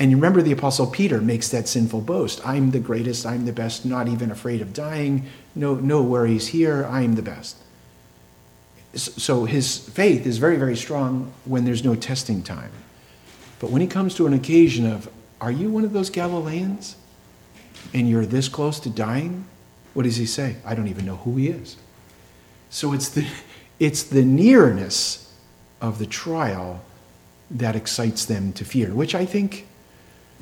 And 0.00 0.10
you 0.10 0.16
remember 0.16 0.40
the 0.40 0.52
Apostle 0.52 0.86
Peter 0.86 1.20
makes 1.20 1.50
that 1.50 1.68
sinful 1.68 2.00
boast 2.00 2.44
I'm 2.44 2.70
the 2.70 2.80
greatest, 2.80 3.26
I'm 3.26 3.44
the 3.44 3.52
best, 3.52 3.84
not 3.84 4.08
even 4.08 4.30
afraid 4.30 4.62
of 4.62 4.72
dying, 4.72 5.26
no, 5.54 5.74
no 5.74 6.02
worries 6.02 6.48
here, 6.48 6.86
I'm 6.86 7.14
the 7.14 7.22
best. 7.22 7.58
So 8.94 9.44
his 9.44 9.78
faith 9.78 10.26
is 10.26 10.38
very, 10.38 10.56
very 10.56 10.74
strong 10.74 11.32
when 11.44 11.66
there's 11.66 11.84
no 11.84 11.94
testing 11.94 12.42
time. 12.42 12.72
But 13.60 13.70
when 13.70 13.82
he 13.82 13.86
comes 13.86 14.14
to 14.14 14.26
an 14.26 14.32
occasion 14.32 14.90
of, 14.90 15.08
Are 15.38 15.52
you 15.52 15.70
one 15.70 15.84
of 15.84 15.92
those 15.92 16.08
Galileans? 16.08 16.96
And 17.92 18.08
you're 18.08 18.26
this 18.26 18.48
close 18.48 18.80
to 18.80 18.90
dying? 18.90 19.44
What 19.92 20.04
does 20.04 20.16
he 20.16 20.26
say? 20.26 20.56
I 20.64 20.74
don't 20.74 20.88
even 20.88 21.04
know 21.04 21.16
who 21.16 21.36
he 21.36 21.48
is. 21.48 21.76
So 22.70 22.94
it's 22.94 23.10
the, 23.10 23.26
it's 23.78 24.02
the 24.02 24.24
nearness 24.24 25.34
of 25.80 25.98
the 25.98 26.06
trial 26.06 26.82
that 27.50 27.76
excites 27.76 28.24
them 28.24 28.52
to 28.54 28.64
fear, 28.64 28.94
which 28.94 29.14
I 29.14 29.26
think, 29.26 29.66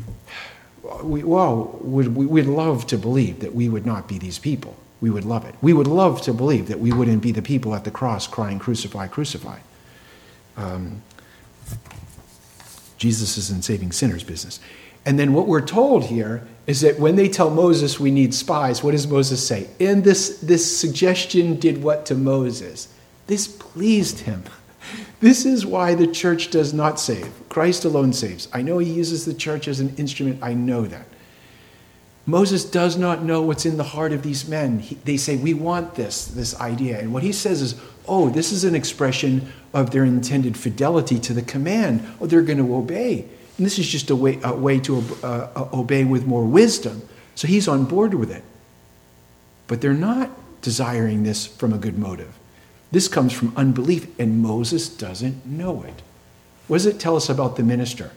we, 1.02 1.22
well, 1.22 1.78
we'd, 1.82 2.08
we'd 2.08 2.46
love 2.46 2.86
to 2.88 2.98
believe 2.98 3.40
that 3.40 3.54
we 3.54 3.68
would 3.68 3.86
not 3.86 4.08
be 4.08 4.18
these 4.18 4.38
people. 4.38 4.76
We 5.00 5.10
would 5.10 5.24
love 5.24 5.44
it. 5.44 5.54
We 5.62 5.72
would 5.72 5.86
love 5.86 6.22
to 6.22 6.32
believe 6.32 6.68
that 6.68 6.80
we 6.80 6.92
wouldn't 6.92 7.22
be 7.22 7.32
the 7.32 7.42
people 7.42 7.74
at 7.74 7.84
the 7.84 7.90
cross 7.90 8.26
crying, 8.26 8.58
Crucify, 8.58 9.06
crucify. 9.06 9.58
Um, 10.56 11.02
Jesus 12.96 13.38
is 13.38 13.50
in 13.50 13.62
saving 13.62 13.92
sinners 13.92 14.24
business. 14.24 14.58
And 15.06 15.18
then 15.18 15.32
what 15.32 15.46
we're 15.46 15.64
told 15.64 16.04
here 16.04 16.46
is 16.66 16.80
that 16.82 16.98
when 16.98 17.16
they 17.16 17.28
tell 17.28 17.48
Moses 17.48 17.98
we 17.98 18.10
need 18.10 18.34
spies, 18.34 18.82
what 18.82 18.90
does 18.90 19.06
Moses 19.06 19.46
say? 19.46 19.68
And 19.80 20.04
this, 20.04 20.38
this 20.40 20.78
suggestion 20.78 21.56
did 21.56 21.82
what 21.82 22.04
to 22.06 22.14
Moses? 22.14 22.88
This 23.26 23.46
pleased 23.46 24.20
him. 24.20 24.42
This 25.20 25.44
is 25.44 25.66
why 25.66 25.94
the 25.94 26.06
church 26.06 26.50
does 26.50 26.72
not 26.72 27.00
save. 27.00 27.32
Christ 27.48 27.84
alone 27.84 28.12
saves. 28.12 28.48
I 28.52 28.62
know 28.62 28.78
he 28.78 28.90
uses 28.90 29.24
the 29.24 29.34
church 29.34 29.66
as 29.66 29.80
an 29.80 29.94
instrument. 29.96 30.38
I 30.42 30.54
know 30.54 30.82
that. 30.86 31.06
Moses 32.24 32.64
does 32.64 32.98
not 32.98 33.22
know 33.22 33.40
what's 33.42 33.64
in 33.64 33.78
the 33.78 33.84
heart 33.84 34.12
of 34.12 34.22
these 34.22 34.46
men. 34.46 34.80
He, 34.80 34.96
they 34.96 35.16
say, 35.16 35.36
We 35.36 35.54
want 35.54 35.94
this, 35.94 36.26
this 36.26 36.54
idea. 36.60 37.00
And 37.00 37.12
what 37.12 37.22
he 37.22 37.32
says 37.32 37.62
is, 37.62 37.74
Oh, 38.06 38.28
this 38.28 38.52
is 38.52 38.64
an 38.64 38.74
expression 38.74 39.50
of 39.72 39.90
their 39.90 40.04
intended 40.04 40.56
fidelity 40.56 41.18
to 41.20 41.32
the 41.32 41.42
command. 41.42 42.06
Oh, 42.20 42.26
they're 42.26 42.42
going 42.42 42.58
to 42.58 42.74
obey. 42.74 43.26
And 43.56 43.66
this 43.66 43.78
is 43.78 43.88
just 43.88 44.10
a 44.10 44.16
way, 44.16 44.38
a 44.44 44.54
way 44.54 44.78
to 44.80 45.02
uh, 45.22 45.48
uh, 45.56 45.68
obey 45.72 46.04
with 46.04 46.26
more 46.26 46.44
wisdom. 46.44 47.02
So 47.34 47.48
he's 47.48 47.66
on 47.66 47.86
board 47.86 48.14
with 48.14 48.30
it. 48.30 48.44
But 49.66 49.80
they're 49.80 49.94
not 49.94 50.30
desiring 50.62 51.22
this 51.24 51.46
from 51.46 51.72
a 51.72 51.78
good 51.78 51.98
motive. 51.98 52.37
This 52.90 53.08
comes 53.08 53.32
from 53.32 53.52
unbelief, 53.56 54.06
and 54.18 54.40
Moses 54.40 54.88
doesn't 54.88 55.44
know 55.44 55.82
it. 55.82 56.02
What 56.66 56.76
does 56.76 56.86
it 56.86 56.98
tell 56.98 57.16
us 57.16 57.28
about 57.28 57.56
the 57.56 57.62
minister? 57.62 58.12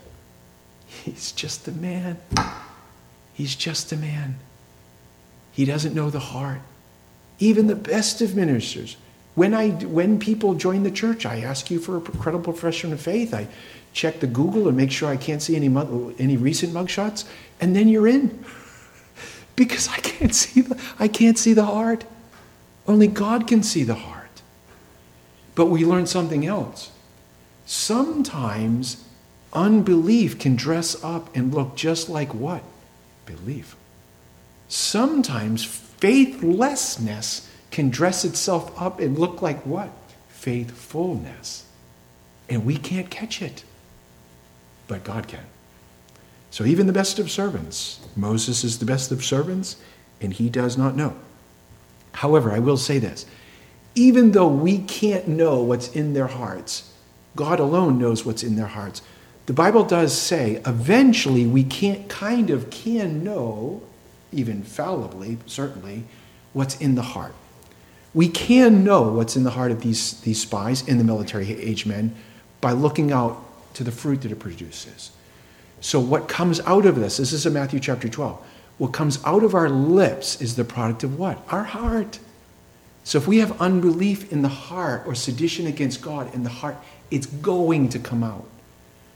He's 0.85 1.31
just 1.31 1.67
a 1.67 1.71
man. 1.71 2.17
He's 3.33 3.55
just 3.55 3.91
a 3.91 3.97
man. 3.97 4.35
He 5.51 5.65
doesn't 5.65 5.95
know 5.95 6.09
the 6.09 6.19
heart. 6.19 6.61
Even 7.39 7.67
the 7.67 7.75
best 7.75 8.21
of 8.21 8.35
ministers. 8.35 8.97
When, 9.35 9.53
I, 9.53 9.69
when 9.69 10.19
people 10.19 10.55
join 10.55 10.83
the 10.83 10.91
church, 10.91 11.25
I 11.25 11.39
ask 11.39 11.71
you 11.71 11.79
for 11.79 11.97
a 11.97 12.01
credible 12.01 12.53
profession 12.53 12.93
of 12.93 13.01
faith. 13.01 13.33
I 13.33 13.47
check 13.93 14.19
the 14.19 14.27
Google 14.27 14.67
and 14.67 14.77
make 14.77 14.91
sure 14.91 15.09
I 15.09 15.17
can't 15.17 15.41
see 15.41 15.55
any, 15.55 15.67
any 16.19 16.37
recent 16.37 16.73
mugshots, 16.73 17.25
and 17.59 17.75
then 17.75 17.87
you're 17.87 18.07
in. 18.07 18.43
because 19.55 19.87
I 19.87 19.97
can't, 19.97 20.35
see 20.35 20.61
the, 20.61 20.79
I 20.99 21.07
can't 21.07 21.37
see 21.37 21.53
the 21.53 21.65
heart. 21.65 22.05
Only 22.87 23.07
God 23.07 23.47
can 23.47 23.63
see 23.63 23.83
the 23.83 23.95
heart. 23.95 24.20
But 25.55 25.67
we 25.67 25.85
learn 25.85 26.07
something 26.07 26.45
else. 26.45 26.91
Sometimes 27.65 29.03
unbelief 29.53 30.39
can 30.39 30.55
dress 30.55 31.01
up 31.03 31.35
and 31.35 31.53
look 31.53 31.75
just 31.75 32.09
like 32.09 32.33
what? 32.33 32.63
Belief. 33.25 33.75
Sometimes 34.67 35.63
faithlessness 35.63 37.49
can 37.71 37.89
dress 37.89 38.25
itself 38.25 38.79
up 38.81 38.99
and 38.99 39.17
look 39.17 39.41
like 39.41 39.65
what? 39.65 39.89
Faithfulness. 40.29 41.65
And 42.49 42.65
we 42.65 42.77
can't 42.77 43.09
catch 43.09 43.41
it. 43.41 43.63
But 44.87 45.03
God 45.03 45.27
can. 45.27 45.45
So 46.49 46.65
even 46.65 46.87
the 46.87 46.93
best 46.93 47.17
of 47.17 47.31
servants, 47.31 48.05
Moses 48.15 48.63
is 48.63 48.79
the 48.79 48.85
best 48.85 49.11
of 49.11 49.23
servants, 49.23 49.77
and 50.19 50.33
he 50.33 50.49
does 50.49 50.77
not 50.77 50.97
know. 50.97 51.15
However, 52.13 52.51
I 52.51 52.59
will 52.59 52.77
say 52.77 52.99
this 52.99 53.25
even 53.95 54.31
though 54.31 54.47
we 54.47 54.79
can't 54.79 55.27
know 55.27 55.61
what's 55.61 55.89
in 55.89 56.13
their 56.13 56.27
hearts, 56.27 56.91
God 57.35 57.59
alone 57.59 57.97
knows 57.97 58.25
what's 58.25 58.43
in 58.43 58.55
their 58.55 58.67
hearts. 58.67 59.01
The 59.45 59.53
Bible 59.53 59.83
does 59.83 60.17
say 60.17 60.61
eventually 60.65 61.45
we 61.45 61.63
can't 61.63 62.07
kind 62.09 62.49
of 62.49 62.69
can 62.69 63.23
know, 63.23 63.81
even 64.31 64.63
fallibly, 64.63 65.37
certainly, 65.45 66.05
what's 66.53 66.77
in 66.77 66.95
the 66.95 67.01
heart. 67.01 67.33
We 68.13 68.27
can 68.27 68.83
know 68.83 69.03
what's 69.03 69.35
in 69.35 69.43
the 69.43 69.51
heart 69.51 69.71
of 69.71 69.81
these, 69.81 70.19
these 70.21 70.41
spies 70.41 70.87
and 70.87 70.99
the 70.99 71.03
military 71.03 71.51
age 71.51 71.85
men 71.85 72.13
by 72.59 72.73
looking 72.73 73.11
out 73.11 73.43
to 73.75 73.83
the 73.83 73.91
fruit 73.91 74.21
that 74.21 74.31
it 74.31 74.39
produces. 74.39 75.11
So, 75.79 75.99
what 75.99 76.27
comes 76.27 76.59
out 76.61 76.85
of 76.85 76.95
this, 76.95 77.17
this 77.17 77.31
is 77.33 77.45
in 77.45 77.53
Matthew 77.53 77.79
chapter 77.79 78.07
12, 78.07 78.45
what 78.77 78.93
comes 78.93 79.23
out 79.25 79.43
of 79.43 79.55
our 79.55 79.69
lips 79.69 80.41
is 80.41 80.55
the 80.55 80.63
product 80.63 81.03
of 81.03 81.17
what? 81.17 81.43
Our 81.49 81.63
heart. 81.63 82.19
So 83.03 83.17
if 83.17 83.27
we 83.27 83.39
have 83.39 83.59
unbelief 83.61 84.31
in 84.31 84.41
the 84.41 84.47
heart 84.47 85.03
or 85.05 85.15
sedition 85.15 85.67
against 85.67 86.01
God 86.01 86.33
in 86.33 86.43
the 86.43 86.49
heart, 86.49 86.77
it's 87.09 87.25
going 87.25 87.89
to 87.89 87.99
come 87.99 88.23
out. 88.23 88.45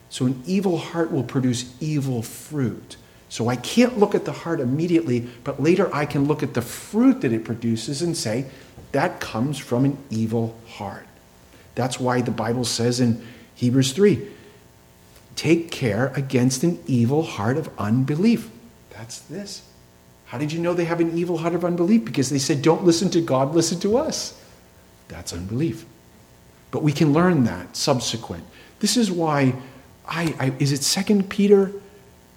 So 0.10 0.26
an 0.26 0.42
evil 0.46 0.78
heart 0.78 1.12
will 1.12 1.24
produce 1.24 1.74
evil 1.80 2.22
fruit. 2.22 2.98
So 3.30 3.48
I 3.48 3.56
can't 3.56 3.98
look 3.98 4.16
at 4.16 4.26
the 4.26 4.32
heart 4.32 4.60
immediately, 4.60 5.28
but 5.44 5.62
later 5.62 5.94
I 5.94 6.06
can 6.06 6.26
look 6.26 6.42
at 6.42 6.54
the 6.54 6.62
fruit 6.62 7.22
that 7.22 7.34
it 7.34 7.44
produces 7.44 8.02
and 8.02 8.16
say, 8.16 8.46
that 8.92 9.20
comes 9.20 9.58
from 9.58 9.86
an 9.86 9.98
evil 10.10 10.58
heart. 10.68 11.06
That's 11.76 12.00
why 12.00 12.22
the 12.22 12.32
Bible 12.32 12.64
says 12.64 13.00
in 13.00 13.26
Hebrews 13.56 13.94
3 13.94 14.30
take 15.36 15.70
care 15.70 16.14
against 16.16 16.64
an 16.64 16.82
evil 16.88 17.22
heart 17.22 17.58
of 17.58 17.70
unbelief. 17.78 18.50
That's 18.92 19.20
this. 19.20 19.64
How 20.26 20.38
did 20.38 20.52
you 20.52 20.60
know 20.60 20.74
they 20.74 20.86
have 20.86 21.00
an 21.00 21.18
evil 21.18 21.38
heart 21.38 21.54
of 21.54 21.64
unbelief? 21.64 22.04
Because 22.06 22.30
they 22.30 22.40
said, 22.40 22.62
don't 22.62 22.84
listen 22.84 23.10
to 23.12 23.22
God, 23.22 23.54
listen 23.54 23.80
to 23.82 23.98
us. 23.98 24.40
That's 25.08 25.34
unbelief. 25.34 25.86
But 26.72 26.84
we 26.84 26.92
can 26.92 27.14
learn 27.14 27.44
that 27.46 27.76
subsequent. 27.76 28.44
This 28.80 28.98
is 28.98 29.12
why 29.12 29.56
I, 30.08 30.36
I 30.40 30.54
is 30.60 30.72
it 30.72 30.84
second 30.84 31.30
Peter 31.30 31.72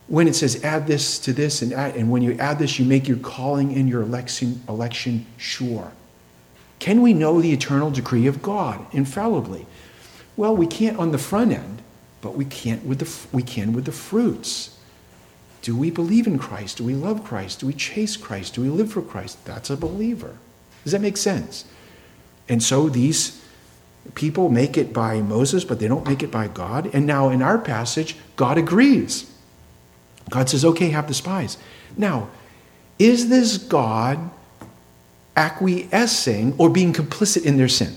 when 0.06 0.26
it 0.26 0.34
says 0.34 0.64
add 0.64 0.86
this 0.86 1.18
to 1.20 1.32
this 1.32 1.60
and 1.60 1.72
add, 1.72 1.96
and 1.96 2.10
when 2.10 2.22
you 2.22 2.32
add 2.38 2.58
this, 2.58 2.78
you 2.78 2.84
make 2.84 3.08
your 3.08 3.18
calling 3.18 3.74
and 3.74 3.88
your 3.88 4.02
election, 4.02 4.62
election 4.68 5.26
sure. 5.36 5.92
Can 6.78 7.02
we 7.02 7.12
know 7.12 7.40
the 7.40 7.52
eternal 7.52 7.90
decree 7.90 8.26
of 8.26 8.40
God 8.40 8.84
infallibly? 8.92 9.66
Well, 10.36 10.56
we 10.56 10.66
can't 10.66 10.98
on 10.98 11.10
the 11.10 11.18
front 11.18 11.52
end, 11.52 11.82
but 12.20 12.36
we 12.36 12.44
can't 12.44 12.84
with 12.84 13.00
the 13.00 13.36
we 13.36 13.42
can 13.42 13.72
with 13.72 13.84
the 13.84 13.92
fruits. 13.92 14.77
Do 15.68 15.76
we 15.76 15.90
believe 15.90 16.26
in 16.26 16.38
Christ? 16.38 16.78
Do 16.78 16.84
we 16.84 16.94
love 16.94 17.22
Christ? 17.24 17.60
Do 17.60 17.66
we 17.66 17.74
chase 17.74 18.16
Christ? 18.16 18.54
Do 18.54 18.62
we 18.62 18.70
live 18.70 18.90
for 18.90 19.02
Christ? 19.02 19.44
That's 19.44 19.68
a 19.68 19.76
believer. 19.76 20.38
Does 20.82 20.92
that 20.92 21.02
make 21.02 21.18
sense? 21.18 21.66
And 22.48 22.62
so 22.62 22.88
these 22.88 23.44
people 24.14 24.48
make 24.48 24.78
it 24.78 24.94
by 24.94 25.20
Moses, 25.20 25.64
but 25.66 25.78
they 25.78 25.86
don't 25.86 26.08
make 26.08 26.22
it 26.22 26.30
by 26.30 26.48
God. 26.48 26.88
And 26.94 27.06
now 27.06 27.28
in 27.28 27.42
our 27.42 27.58
passage, 27.58 28.16
God 28.34 28.56
agrees. 28.56 29.30
God 30.30 30.48
says, 30.48 30.64
okay, 30.64 30.88
have 30.88 31.06
the 31.06 31.12
spies. 31.12 31.58
Now, 31.98 32.30
is 32.98 33.28
this 33.28 33.58
God 33.58 34.30
acquiescing 35.36 36.54
or 36.56 36.70
being 36.70 36.94
complicit 36.94 37.44
in 37.44 37.58
their 37.58 37.68
sin? 37.68 37.94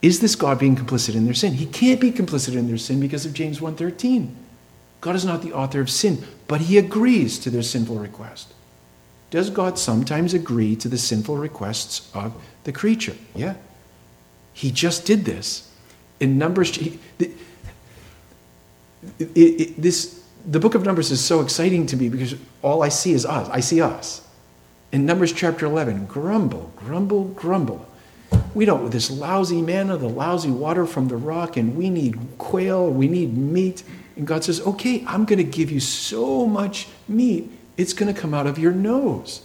Is 0.00 0.20
this 0.20 0.36
God 0.36 0.60
being 0.60 0.76
complicit 0.76 1.16
in 1.16 1.24
their 1.24 1.34
sin? 1.34 1.54
He 1.54 1.66
can't 1.66 2.00
be 2.00 2.12
complicit 2.12 2.54
in 2.54 2.68
their 2.68 2.78
sin 2.78 3.00
because 3.00 3.26
of 3.26 3.34
James 3.34 3.58
1:13. 3.58 4.36
God 5.02 5.16
is 5.16 5.24
not 5.24 5.42
the 5.42 5.52
author 5.52 5.80
of 5.80 5.90
sin, 5.90 6.24
but 6.46 6.62
he 6.62 6.78
agrees 6.78 7.38
to 7.40 7.50
their 7.50 7.62
sinful 7.62 7.96
request. 7.96 8.54
Does 9.30 9.50
God 9.50 9.78
sometimes 9.78 10.32
agree 10.32 10.76
to 10.76 10.88
the 10.88 10.96
sinful 10.96 11.36
requests 11.36 12.10
of 12.14 12.32
the 12.64 12.72
creature? 12.72 13.16
Yeah. 13.34 13.54
He 14.52 14.70
just 14.70 15.04
did 15.04 15.24
this. 15.24 15.70
In 16.20 16.38
Numbers, 16.38 16.76
he, 16.76 17.00
the, 17.18 17.32
it, 19.18 19.30
it, 19.34 19.82
this, 19.82 20.22
the 20.46 20.60
book 20.60 20.76
of 20.76 20.84
Numbers 20.84 21.10
is 21.10 21.20
so 21.20 21.40
exciting 21.40 21.84
to 21.86 21.96
me 21.96 22.08
because 22.08 22.36
all 22.62 22.82
I 22.82 22.88
see 22.88 23.12
is 23.12 23.26
us. 23.26 23.48
I 23.48 23.58
see 23.58 23.80
us. 23.80 24.24
In 24.92 25.04
Numbers 25.04 25.32
chapter 25.32 25.66
11, 25.66 26.06
grumble, 26.06 26.72
grumble, 26.76 27.24
grumble. 27.24 27.86
we 28.54 28.66
don't, 28.66 28.90
this 28.90 29.10
lousy 29.10 29.62
manna, 29.62 29.96
the 29.96 30.08
lousy 30.08 30.50
water 30.50 30.86
from 30.86 31.08
the 31.08 31.16
rock, 31.16 31.56
and 31.56 31.74
we 31.74 31.90
need 31.90 32.20
quail, 32.38 32.88
we 32.88 33.08
need 33.08 33.36
meat. 33.36 33.82
And 34.16 34.26
God 34.26 34.44
says, 34.44 34.60
okay, 34.60 35.04
I'm 35.06 35.24
going 35.24 35.38
to 35.38 35.44
give 35.44 35.70
you 35.70 35.80
so 35.80 36.46
much 36.46 36.88
meat, 37.08 37.50
it's 37.76 37.92
going 37.92 38.12
to 38.12 38.18
come 38.18 38.34
out 38.34 38.46
of 38.46 38.58
your 38.58 38.72
nose. 38.72 39.44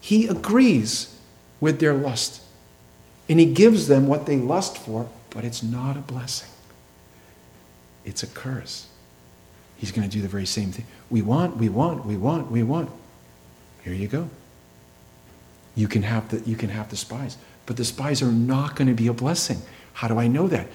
He 0.00 0.26
agrees 0.26 1.16
with 1.60 1.78
their 1.80 1.94
lust. 1.94 2.42
And 3.28 3.38
He 3.38 3.46
gives 3.46 3.86
them 3.86 4.08
what 4.08 4.26
they 4.26 4.36
lust 4.36 4.76
for, 4.78 5.08
but 5.30 5.44
it's 5.44 5.62
not 5.62 5.96
a 5.96 6.00
blessing, 6.00 6.50
it's 8.04 8.22
a 8.22 8.26
curse. 8.26 8.86
He's 9.76 9.92
going 9.92 10.06
to 10.06 10.14
do 10.14 10.20
the 10.20 10.28
very 10.28 10.44
same 10.44 10.72
thing. 10.72 10.84
We 11.08 11.22
want, 11.22 11.56
we 11.56 11.70
want, 11.70 12.04
we 12.04 12.14
want, 12.14 12.50
we 12.50 12.62
want. 12.62 12.90
Here 13.82 13.94
you 13.94 14.08
go. 14.08 14.28
You 15.74 15.88
can 15.88 16.02
have 16.02 16.28
the, 16.28 16.40
you 16.40 16.54
can 16.54 16.68
have 16.68 16.90
the 16.90 16.96
spies, 16.96 17.38
but 17.64 17.78
the 17.78 17.84
spies 17.86 18.20
are 18.20 18.32
not 18.32 18.76
going 18.76 18.88
to 18.88 18.94
be 18.94 19.06
a 19.06 19.14
blessing. 19.14 19.62
How 19.94 20.08
do 20.08 20.18
I 20.18 20.26
know 20.26 20.48
that? 20.48 20.66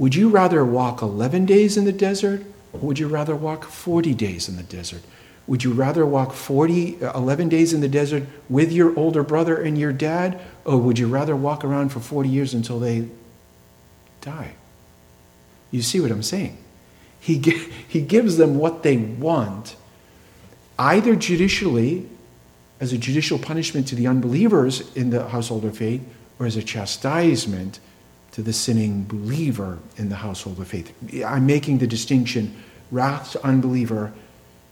Would 0.00 0.14
you 0.14 0.30
rather 0.30 0.64
walk 0.64 1.02
11 1.02 1.44
days 1.44 1.76
in 1.76 1.84
the 1.84 1.92
desert 1.92 2.42
or 2.72 2.80
would 2.80 2.98
you 2.98 3.06
rather 3.06 3.36
walk 3.36 3.64
40 3.64 4.14
days 4.14 4.48
in 4.48 4.56
the 4.56 4.62
desert? 4.62 5.02
Would 5.46 5.62
you 5.62 5.74
rather 5.74 6.06
walk 6.06 6.32
40, 6.32 7.04
uh, 7.04 7.18
11 7.18 7.50
days 7.50 7.74
in 7.74 7.82
the 7.82 7.88
desert 7.88 8.22
with 8.48 8.72
your 8.72 8.98
older 8.98 9.22
brother 9.22 9.60
and 9.60 9.76
your 9.76 9.92
dad, 9.92 10.40
or 10.64 10.78
would 10.78 10.98
you 10.98 11.06
rather 11.06 11.36
walk 11.36 11.64
around 11.64 11.90
for 11.90 12.00
40 12.00 12.30
years 12.30 12.54
until 12.54 12.80
they 12.80 13.08
die? 14.22 14.54
You 15.70 15.82
see 15.82 16.00
what 16.00 16.10
I'm 16.10 16.22
saying? 16.22 16.56
He, 17.20 17.38
he 17.88 18.00
gives 18.00 18.38
them 18.38 18.56
what 18.56 18.82
they 18.82 18.96
want, 18.96 19.76
either 20.78 21.14
judicially, 21.14 22.08
as 22.80 22.94
a 22.94 22.96
judicial 22.96 23.38
punishment 23.38 23.86
to 23.88 23.94
the 23.94 24.06
unbelievers 24.06 24.96
in 24.96 25.10
the 25.10 25.28
household 25.28 25.66
of 25.66 25.76
faith, 25.76 26.00
or 26.38 26.46
as 26.46 26.56
a 26.56 26.62
chastisement 26.62 27.80
to 28.32 28.42
the 28.42 28.52
sinning 28.52 29.04
believer 29.04 29.78
in 29.96 30.08
the 30.08 30.16
household 30.16 30.60
of 30.60 30.68
faith. 30.68 30.92
I'm 31.24 31.46
making 31.46 31.78
the 31.78 31.86
distinction 31.86 32.62
wrath 32.90 33.32
to 33.32 33.44
unbeliever, 33.44 34.12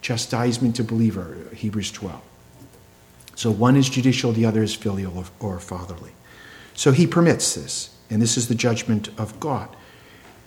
chastisement 0.01 0.77
to 0.77 0.85
believer, 0.85 1.37
Hebrews 1.55 1.91
12. 1.93 2.21
So 3.35 3.51
one 3.51 3.77
is 3.77 3.89
judicial, 3.89 4.33
the 4.33 4.47
other 4.47 4.63
is 4.63 4.75
filial 4.75 5.25
or 5.41 5.61
fatherly. 5.61 6.13
So 6.75 6.93
he 6.93 7.07
permits 7.07 7.55
this, 7.55 7.91
and 8.11 8.21
this 8.23 8.37
is 8.37 8.49
the 8.49 8.55
judgment 8.55 9.09
of 9.19 9.39
God 9.41 9.69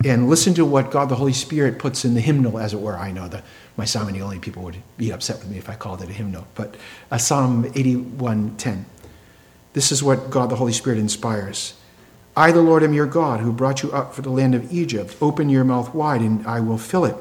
and 0.04 0.30
listen 0.30 0.54
to 0.56 0.66
what 0.66 0.92
God 0.92 1.10
the 1.10 1.16
Holy 1.16 1.34
Spirit 1.34 1.78
puts 1.78 2.06
in 2.06 2.14
the 2.14 2.22
hymnal, 2.22 2.58
as 2.58 2.74
it 2.74 2.80
were. 2.80 2.98
I 2.98 3.12
know 3.12 3.28
that 3.28 3.44
my 3.78 3.86
psalm 3.86 4.08
and 4.08 4.16
the 4.16 4.22
only 4.22 4.40
people 4.40 4.64
would 4.64 4.78
be 4.98 5.12
upset 5.12 5.40
with 5.40 5.50
me 5.50 5.58
if 5.58 5.70
I 5.70 5.76
called 5.76 6.02
it 6.02 6.10
a 6.10 6.14
hymnal, 6.14 6.48
but 6.56 6.76
a 7.10 7.20
Psalm 7.20 7.66
81:10. 7.76 8.86
This 9.74 9.92
is 9.92 10.04
what 10.04 10.30
God 10.30 10.50
the 10.50 10.56
Holy 10.56 10.74
Spirit 10.74 11.00
inspires. 11.00 11.74
I, 12.36 12.52
the 12.52 12.62
Lord, 12.62 12.84
am 12.84 12.94
your 12.94 13.08
God, 13.08 13.42
who 13.42 13.52
brought 13.52 13.84
you 13.84 13.92
up 13.92 14.14
from 14.14 14.24
the 14.24 14.30
land 14.30 14.56
of 14.56 14.72
Egypt. 14.72 15.18
Open 15.22 15.50
your 15.50 15.66
mouth 15.66 15.94
wide, 15.94 16.22
and 16.22 16.46
I 16.48 16.62
will 16.62 16.78
fill 16.78 17.04
it. 17.04 17.16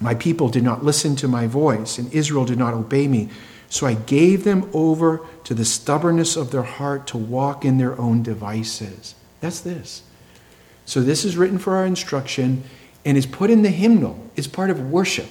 My 0.00 0.14
people 0.14 0.48
did 0.48 0.64
not 0.64 0.84
listen 0.84 1.14
to 1.16 1.28
my 1.28 1.46
voice, 1.46 1.98
and 1.98 2.12
Israel 2.12 2.44
did 2.44 2.58
not 2.58 2.74
obey 2.74 3.06
me. 3.06 3.28
So 3.70 3.86
I 3.86 3.94
gave 3.94 4.44
them 4.44 4.68
over 4.72 5.20
to 5.44 5.54
the 5.54 5.64
stubbornness 5.64 6.36
of 6.36 6.50
their 6.50 6.62
heart 6.62 7.06
to 7.08 7.18
walk 7.18 7.64
in 7.64 7.78
their 7.78 7.98
own 8.00 8.22
devices. 8.22 9.14
That's 9.40 9.60
this. 9.60 10.02
So 10.84 11.00
this 11.00 11.24
is 11.24 11.36
written 11.36 11.58
for 11.58 11.76
our 11.76 11.84
instruction 11.84 12.64
and 13.04 13.16
is 13.16 13.26
put 13.26 13.50
in 13.50 13.62
the 13.62 13.70
hymnal. 13.70 14.18
It's 14.36 14.46
part 14.46 14.70
of 14.70 14.90
worship. 14.90 15.28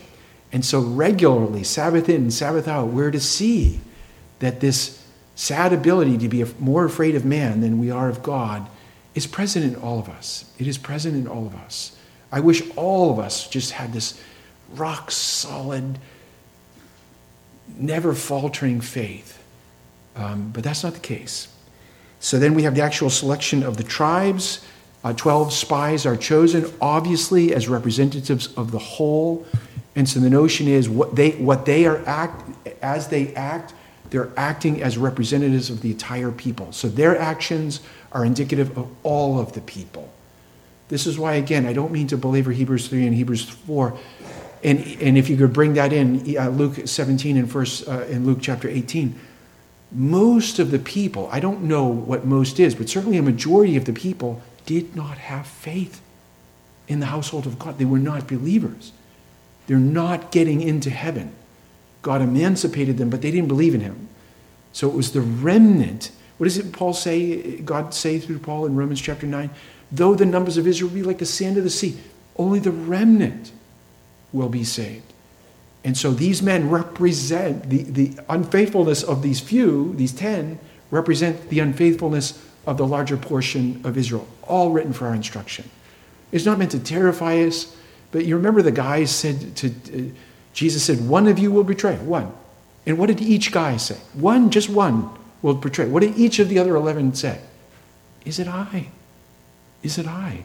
And 0.51 0.63
so 0.63 0.79
regularly, 0.79 1.63
Sabbath 1.63 2.07
in, 2.07 2.31
Sabbath 2.31 2.67
out, 2.67 2.87
we're 2.87 3.11
to 3.11 3.19
see 3.19 3.81
that 4.39 4.59
this 4.61 5.03
sad 5.35 5.73
ability 5.73 6.17
to 6.19 6.29
be 6.29 6.43
more 6.59 6.85
afraid 6.85 7.15
of 7.15 7.25
man 7.25 7.61
than 7.61 7.79
we 7.79 7.91
are 7.91 8.07
of 8.07 8.23
God 8.23 8.67
is 9.17 9.25
present 9.25 9.65
in 9.65 9.75
all 9.81 9.97
of 9.97 10.09
us. 10.09 10.45
It 10.59 10.67
is 10.67 10.77
present 10.77 11.15
in 11.15 11.27
all 11.27 11.47
of 11.47 11.55
us. 11.55 11.97
I 12.31 12.39
wish 12.39 12.61
all 12.75 13.11
of 13.11 13.17
us 13.17 13.47
just 13.49 13.71
had 13.71 13.91
this 13.91 14.21
rock 14.75 15.09
solid, 15.09 15.97
never 17.75 18.13
faltering 18.13 18.79
faith. 18.79 19.43
Um, 20.15 20.51
but 20.53 20.63
that's 20.63 20.83
not 20.83 20.93
the 20.93 20.99
case. 20.99 21.47
So 22.19 22.37
then 22.37 22.53
we 22.53 22.61
have 22.61 22.75
the 22.75 22.83
actual 22.83 23.09
selection 23.09 23.63
of 23.63 23.77
the 23.77 23.83
tribes. 23.83 24.63
Uh, 25.03 25.13
12 25.13 25.51
spies 25.51 26.05
are 26.05 26.15
chosen, 26.15 26.71
obviously, 26.79 27.55
as 27.55 27.67
representatives 27.67 28.53
of 28.53 28.69
the 28.69 28.79
whole. 28.79 29.47
And 29.95 30.07
so 30.07 30.19
the 30.19 30.29
notion 30.29 30.67
is 30.67 30.87
what 30.87 31.15
they, 31.15 31.31
what 31.31 31.65
they 31.65 31.87
are 31.87 32.05
act, 32.05 32.43
as 32.83 33.07
they 33.07 33.33
act, 33.33 33.73
they're 34.11 34.29
acting 34.37 34.83
as 34.83 34.95
representatives 34.95 35.71
of 35.71 35.81
the 35.81 35.89
entire 35.89 36.31
people. 36.31 36.71
So 36.71 36.87
their 36.87 37.17
actions 37.17 37.81
are 38.17 38.25
indicative 38.25 38.75
of 38.75 38.89
all 39.03 39.39
of 39.39 39.53
the 39.53 39.61
people. 39.61 40.11
This 40.89 41.05
is 41.05 41.19
why, 41.19 41.33
again, 41.33 41.67
I 41.67 41.73
don't 41.73 41.91
mean 41.91 42.07
to 42.07 42.17
belabor 42.17 42.51
Hebrews 42.51 42.87
3 42.87 43.05
and 43.05 43.15
Hebrews 43.15 43.47
4. 43.47 43.95
And, 44.63 44.79
and 44.99 45.19
if 45.19 45.29
you 45.29 45.37
could 45.37 45.53
bring 45.53 45.75
that 45.75 45.93
in, 45.93 46.35
uh, 46.35 46.49
Luke 46.49 46.87
17 46.87 47.37
and 47.37 47.51
first 47.51 47.87
uh, 47.87 48.05
in 48.05 48.25
Luke 48.25 48.39
chapter 48.41 48.67
18, 48.67 49.19
most 49.91 50.57
of 50.57 50.71
the 50.71 50.79
people, 50.79 51.29
I 51.31 51.39
don't 51.39 51.63
know 51.63 51.85
what 51.85 52.25
most 52.25 52.59
is, 52.59 52.73
but 52.73 52.89
certainly 52.89 53.19
a 53.19 53.21
majority 53.21 53.77
of 53.77 53.85
the 53.85 53.93
people 53.93 54.41
did 54.65 54.95
not 54.95 55.19
have 55.19 55.45
faith 55.45 56.01
in 56.87 56.99
the 56.99 57.05
household 57.05 57.45
of 57.45 57.59
God. 57.59 57.77
They 57.77 57.85
were 57.85 57.99
not 57.99 58.27
believers. 58.27 58.93
They're 59.67 59.77
not 59.77 60.31
getting 60.31 60.61
into 60.61 60.89
heaven. 60.89 61.33
God 62.01 62.23
emancipated 62.23 62.97
them, 62.97 63.11
but 63.11 63.21
they 63.21 63.29
didn't 63.29 63.47
believe 63.47 63.75
in 63.75 63.81
him. 63.81 64.09
So 64.73 64.89
it 64.89 64.95
was 64.95 65.11
the 65.11 65.21
remnant. 65.21 66.09
What 66.37 66.45
does 66.45 66.57
it 66.57 66.71
Paul 66.71 66.93
say, 66.93 67.57
God 67.61 67.93
say 67.93 68.19
through 68.19 68.39
Paul 68.39 68.65
in 68.65 68.75
Romans 68.75 69.01
chapter 69.01 69.25
9? 69.25 69.49
Though 69.91 70.15
the 70.15 70.25
numbers 70.25 70.57
of 70.57 70.67
Israel 70.67 70.91
be 70.91 71.03
like 71.03 71.17
the 71.19 71.25
sand 71.25 71.57
of 71.57 71.63
the 71.63 71.69
sea, 71.69 71.97
only 72.37 72.59
the 72.59 72.71
remnant 72.71 73.51
will 74.31 74.49
be 74.49 74.63
saved. 74.63 75.13
And 75.83 75.97
so 75.97 76.11
these 76.11 76.41
men 76.41 76.69
represent 76.69 77.69
the, 77.69 77.83
the 77.83 78.19
unfaithfulness 78.29 79.03
of 79.03 79.21
these 79.21 79.39
few, 79.39 79.93
these 79.95 80.11
ten, 80.11 80.59
represent 80.91 81.49
the 81.49 81.59
unfaithfulness 81.59 82.43
of 82.65 82.77
the 82.77 82.85
larger 82.85 83.17
portion 83.17 83.81
of 83.85 83.97
Israel, 83.97 84.27
all 84.43 84.71
written 84.71 84.93
for 84.93 85.07
our 85.07 85.15
instruction. 85.15 85.69
It's 86.31 86.45
not 86.45 86.59
meant 86.59 86.71
to 86.71 86.79
terrify 86.79 87.37
us, 87.37 87.75
but 88.11 88.25
you 88.25 88.35
remember 88.35 88.61
the 88.61 88.71
guys 88.71 89.11
said 89.11 89.55
to 89.57 89.67
uh, 89.69 90.11
Jesus 90.53 90.83
said, 90.83 91.07
"One 91.07 91.27
of 91.27 91.39
you 91.39 91.51
will 91.51 91.63
betray." 91.63 91.95
One, 91.97 92.33
and 92.85 92.97
what 92.97 93.07
did 93.07 93.21
each 93.21 93.51
guy 93.51 93.77
say? 93.77 93.97
One, 94.13 94.49
just 94.49 94.69
one, 94.69 95.09
will 95.41 95.53
betray. 95.53 95.87
What 95.87 96.01
did 96.01 96.17
each 96.17 96.39
of 96.39 96.49
the 96.49 96.59
other 96.59 96.75
eleven 96.75 97.13
say? 97.13 97.41
Is 98.25 98.39
it 98.39 98.47
I? 98.47 98.89
Is 99.83 99.97
it 99.97 100.07
I? 100.07 100.43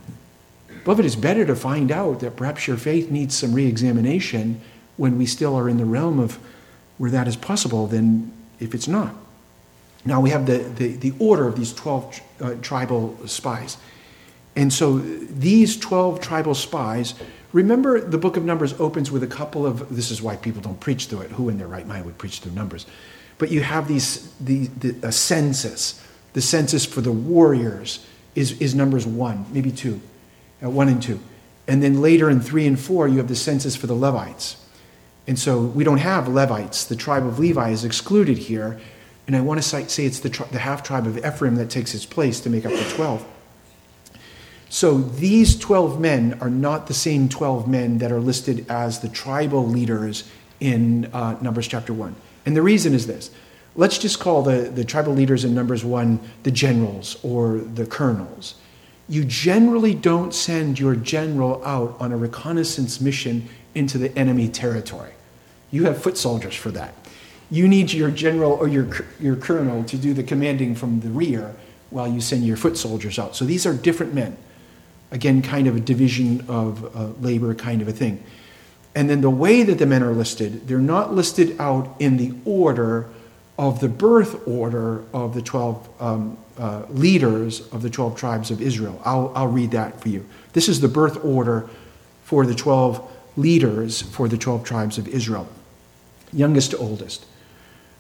Beloved, 0.85 1.05
it's 1.05 1.17
better 1.17 1.45
to 1.45 1.55
find 1.55 1.91
out 1.91 2.21
that 2.21 2.37
perhaps 2.37 2.67
your 2.67 2.77
faith 2.77 3.11
needs 3.11 3.37
some 3.37 3.53
re-examination 3.53 4.61
when 4.97 5.17
we 5.17 5.27
still 5.27 5.55
are 5.55 5.69
in 5.69 5.77
the 5.77 5.85
realm 5.85 6.19
of 6.19 6.39
where 6.99 7.11
that 7.11 7.29
is 7.29 7.37
possible 7.37 7.87
than 7.87 8.33
if 8.61 8.75
it's 8.75 8.89
not. 8.89 9.15
Now 10.05 10.21
we 10.21 10.31
have 10.31 10.47
the, 10.47 10.59
the, 10.59 10.97
the 10.97 11.15
order 11.19 11.47
of 11.47 11.57
these 11.57 11.73
12 11.73 12.21
uh, 12.41 12.55
tribal 12.63 13.17
spies. 13.27 13.77
And 14.57 14.73
so 14.73 14.99
these 14.99 15.77
12 15.77 16.21
tribal 16.21 16.55
spies, 16.55 17.15
remember 17.53 18.01
the 18.01 18.19
book 18.19 18.37
of 18.37 18.45
Numbers 18.45 18.75
opens 18.81 19.11
with 19.11 19.23
a 19.23 19.29
couple 19.29 19.65
of, 19.65 19.95
this 19.95 20.11
is 20.11 20.21
why 20.21 20.37
people 20.37 20.61
don't 20.61 20.81
preach 20.81 21.07
through 21.07 21.23
it. 21.23 21.31
Who 21.31 21.49
in 21.49 21.59
their 21.59 21.69
right 21.69 21.87
mind 21.87 22.05
would 22.05 22.19
preach 22.19 22.41
through 22.41 22.53
Numbers? 22.53 22.87
But 23.39 23.51
you 23.51 23.63
have 23.63 23.89
these, 23.89 24.33
the, 24.39 24.67
the 24.67 25.09
a 25.09 25.13
census. 25.13 26.03
The 26.33 26.41
census 26.41 26.87
for 26.87 27.01
the 27.01 27.13
warriors 27.13 28.07
is, 28.35 28.61
is 28.61 28.75
Numbers 28.75 29.07
1, 29.07 29.47
maybe 29.53 29.71
2, 29.71 30.01
uh, 30.65 30.71
1 30.71 30.89
and 30.89 31.03
2. 31.03 31.21
And 31.69 31.83
then 31.83 32.01
later 32.01 32.31
in 32.31 32.41
3 32.41 32.67
and 32.67 32.81
4, 32.81 33.09
you 33.09 33.19
have 33.19 33.29
the 33.29 33.37
census 33.37 33.77
for 33.77 33.87
the 33.87 33.95
Levites. 33.95 34.57
And 35.27 35.39
so 35.39 35.61
we 35.61 35.85
don't 35.85 35.99
have 35.99 36.29
Levites. 36.29 36.85
The 36.85 36.97
tribe 36.97 37.27
of 37.27 37.39
Levi 37.39 37.71
is 37.71 37.85
excluded 37.85 38.39
here. 38.39 38.81
And 39.27 39.37
I 39.37 39.41
want 39.41 39.63
to 39.63 39.69
say 39.89 40.05
it's 40.05 40.21
the, 40.21 40.29
the 40.51 40.59
half 40.59 40.83
tribe 40.83 41.07
of 41.07 41.19
Ephraim 41.19 41.55
that 41.57 41.71
takes 41.71 41.95
its 41.95 42.05
place 42.05 42.41
to 42.41 42.51
make 42.51 42.67
up 42.67 42.73
the 42.73 42.93
12. 42.95 43.25
So 44.69 44.99
these 44.99 45.57
12 45.59 46.01
men 46.01 46.39
are 46.41 46.51
not 46.51 46.87
the 46.87 46.95
same 46.95 47.29
12 47.29 47.69
men 47.69 47.99
that 47.99 48.11
are 48.11 48.21
listed 48.21 48.67
as 48.71 49.01
the 49.01 49.09
tribal 49.09 49.67
leaders 49.67 50.29
in 50.61 51.11
uh, 51.13 51.37
Numbers 51.41 51.69
chapter 51.69 51.93
1. 51.93 52.17
And 52.45 52.57
the 52.57 52.63
reason 52.63 52.95
is 52.95 53.07
this 53.07 53.31
let's 53.75 53.99
just 53.99 54.21
call 54.21 54.43
the, 54.43 54.63
the 54.63 54.85
tribal 54.85 55.15
leaders 55.15 55.45
in 55.45 55.55
Numbers 55.55 55.85
1 55.85 56.21
the 56.43 56.51
generals 56.51 57.19
or 57.23 57.59
the 57.59 57.87
colonels. 57.87 58.57
You 59.09 59.25
generally 59.25 59.95
don't 59.95 60.33
send 60.33 60.79
your 60.79 60.95
general 60.95 61.63
out 61.65 61.97
on 62.01 62.13
a 62.13 62.17
reconnaissance 62.17 63.01
mission 63.01 63.49
into 63.75 63.99
the 63.99 64.17
enemy 64.17 64.49
territory. 64.49 65.13
You 65.71 65.85
have 65.85 66.03
foot 66.03 66.17
soldiers 66.17 66.55
for 66.55 66.71
that 66.71 66.95
you 67.53 67.69
need 67.69 67.93
your 67.93 68.11
general 68.11 68.53
or 68.53 68.67
your, 68.67 68.89
your 69.21 69.37
colonel 69.37 69.85
to 69.85 69.99
do 69.99 70.15
the 70.15 70.23
commanding 70.23 70.75
from 70.75 71.01
the 71.01 71.11
rear 71.11 71.55
while 71.91 72.09
you 72.09 72.19
send 72.19 72.47
your 72.47 72.57
foot 72.57 72.79
soldiers 72.79 73.19
out. 73.19 73.37
So 73.37 73.45
these 73.45 73.67
are 73.67 73.75
different 73.75 74.15
men. 74.15 74.39
Again, 75.11 75.43
kind 75.43 75.67
of 75.67 75.77
a 75.77 75.81
division 75.81 76.47
of 76.49 76.97
uh, 76.97 77.09
labor 77.21 77.55
kind 77.55 77.83
of 77.83 77.89
a 77.89 77.93
thing. 77.93 78.25
And 78.95 79.09
then 79.09 79.21
the 79.21 79.31
way 79.31 79.63
that 79.63 79.79
the 79.79 79.87
men 79.87 80.03
are 80.03 80.13
listed, 80.13 80.69
they're 80.69 80.79
not 80.79 81.15
listed 81.15 81.59
out 81.59 81.95
in 81.99 82.17
the 82.19 82.35
order 82.45 83.09
of 83.59 83.81
the 83.81 83.89
birth 83.89 84.47
order 84.47 85.05
of 85.13 85.35
the 85.35 85.43
12 85.43 85.89
um, 86.01 86.37
uh, 86.59 86.83
leaders 86.91 87.67
of 87.73 87.83
the 87.83 87.91
12 87.91 88.17
tribes 88.17 88.51
of 88.51 88.61
Israel. 88.61 89.01
I'll, 89.05 89.33
I'll 89.35 89.49
read 89.49 89.71
that 89.71 90.01
for 90.01 90.09
you. 90.09 90.27
This 90.53 90.69
is 90.69 90.81
the 90.81 90.89
birth 90.89 91.25
order 91.25 91.69
for 92.25 92.45
the 92.45 92.55
12 92.55 93.11
leaders 93.37 94.03
for 94.03 94.29
the 94.29 94.37
12 94.37 94.65
tribes 94.65 94.99
of 94.99 95.09
Israel, 95.09 95.49
youngest 96.33 96.73
to 96.73 96.79
oldest. 96.79 97.27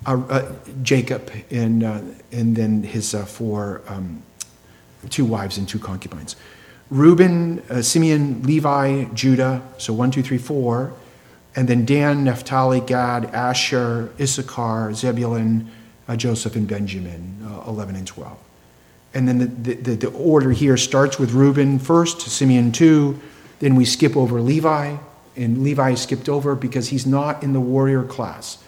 Uh, 0.05 0.21
uh, 0.29 0.53
Jacob 0.83 1.31
and, 1.51 1.85
uh, 1.85 2.01
and 2.33 2.57
then 2.57 2.83
his 2.83 3.15
uh, 3.15 3.25
four, 3.25 3.83
um, 3.87 4.23
two 5.11 5.25
wives 5.25 5.59
and 5.59 5.69
two 5.69 5.79
concubines. 5.79 6.35
Reuben, 6.93 7.61
uh, 7.71 7.81
Simeon, 7.81 8.43
Levi, 8.43 9.05
Judah, 9.15 9.63
so 9.79 9.95
one, 9.95 10.11
two, 10.11 10.23
three, 10.23 10.37
four, 10.37 10.93
and 11.57 11.67
then 11.67 11.87
Dan, 11.87 12.25
Naphtali, 12.25 12.81
Gad, 12.81 13.25
Asher, 13.35 14.11
Issachar, 14.21 14.93
Zebulun, 14.93 15.71
uh, 16.07 16.17
Joseph, 16.17 16.55
and 16.55 16.69
Benjamin, 16.69 17.49
11 17.67 17.97
and 17.97 18.07
12. 18.07 18.39
And 19.15 19.27
then 19.27 19.39
the, 19.39 19.75
the, 19.75 19.95
the 19.95 20.11
order 20.11 20.51
here 20.51 20.77
starts 20.77 21.19
with 21.19 21.33
Reuben 21.33 21.79
first, 21.79 22.21
Simeon 22.21 22.73
two, 22.73 23.19
then 23.61 23.75
we 23.75 23.87
skip 23.87 24.15
over 24.15 24.43
Levi, 24.43 24.97
and 25.35 25.63
Levi 25.63 25.93
is 25.93 26.03
skipped 26.03 26.29
over 26.29 26.55
because 26.55 26.91
he's 26.91 27.07
not 27.07 27.43
in 27.43 27.55
the 27.55 27.61
warrior 27.61 28.03
class. 28.03 28.63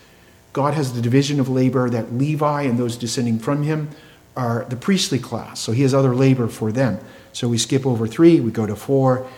God 0.54 0.72
has 0.72 0.94
the 0.94 1.02
division 1.02 1.40
of 1.40 1.50
labor 1.50 1.90
that 1.90 2.14
Levi 2.14 2.62
and 2.62 2.78
those 2.78 2.96
descending 2.96 3.38
from 3.38 3.64
him 3.64 3.90
are 4.34 4.64
the 4.70 4.76
priestly 4.76 5.18
class, 5.18 5.60
so 5.60 5.72
he 5.72 5.82
has 5.82 5.92
other 5.92 6.14
labor 6.14 6.48
for 6.48 6.72
them. 6.72 6.98
So 7.34 7.48
we 7.48 7.58
skip 7.58 7.84
over 7.84 8.06
three, 8.06 8.40
we 8.40 8.50
go 8.50 8.64
to 8.64 8.76
four, 8.76 9.28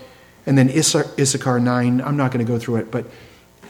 and 0.45 0.57
then 0.57 0.69
Issachar 0.69 1.59
nine. 1.59 2.01
I'm 2.01 2.17
not 2.17 2.31
going 2.31 2.45
to 2.45 2.51
go 2.51 2.59
through 2.59 2.77
it, 2.77 2.91
but 2.91 3.07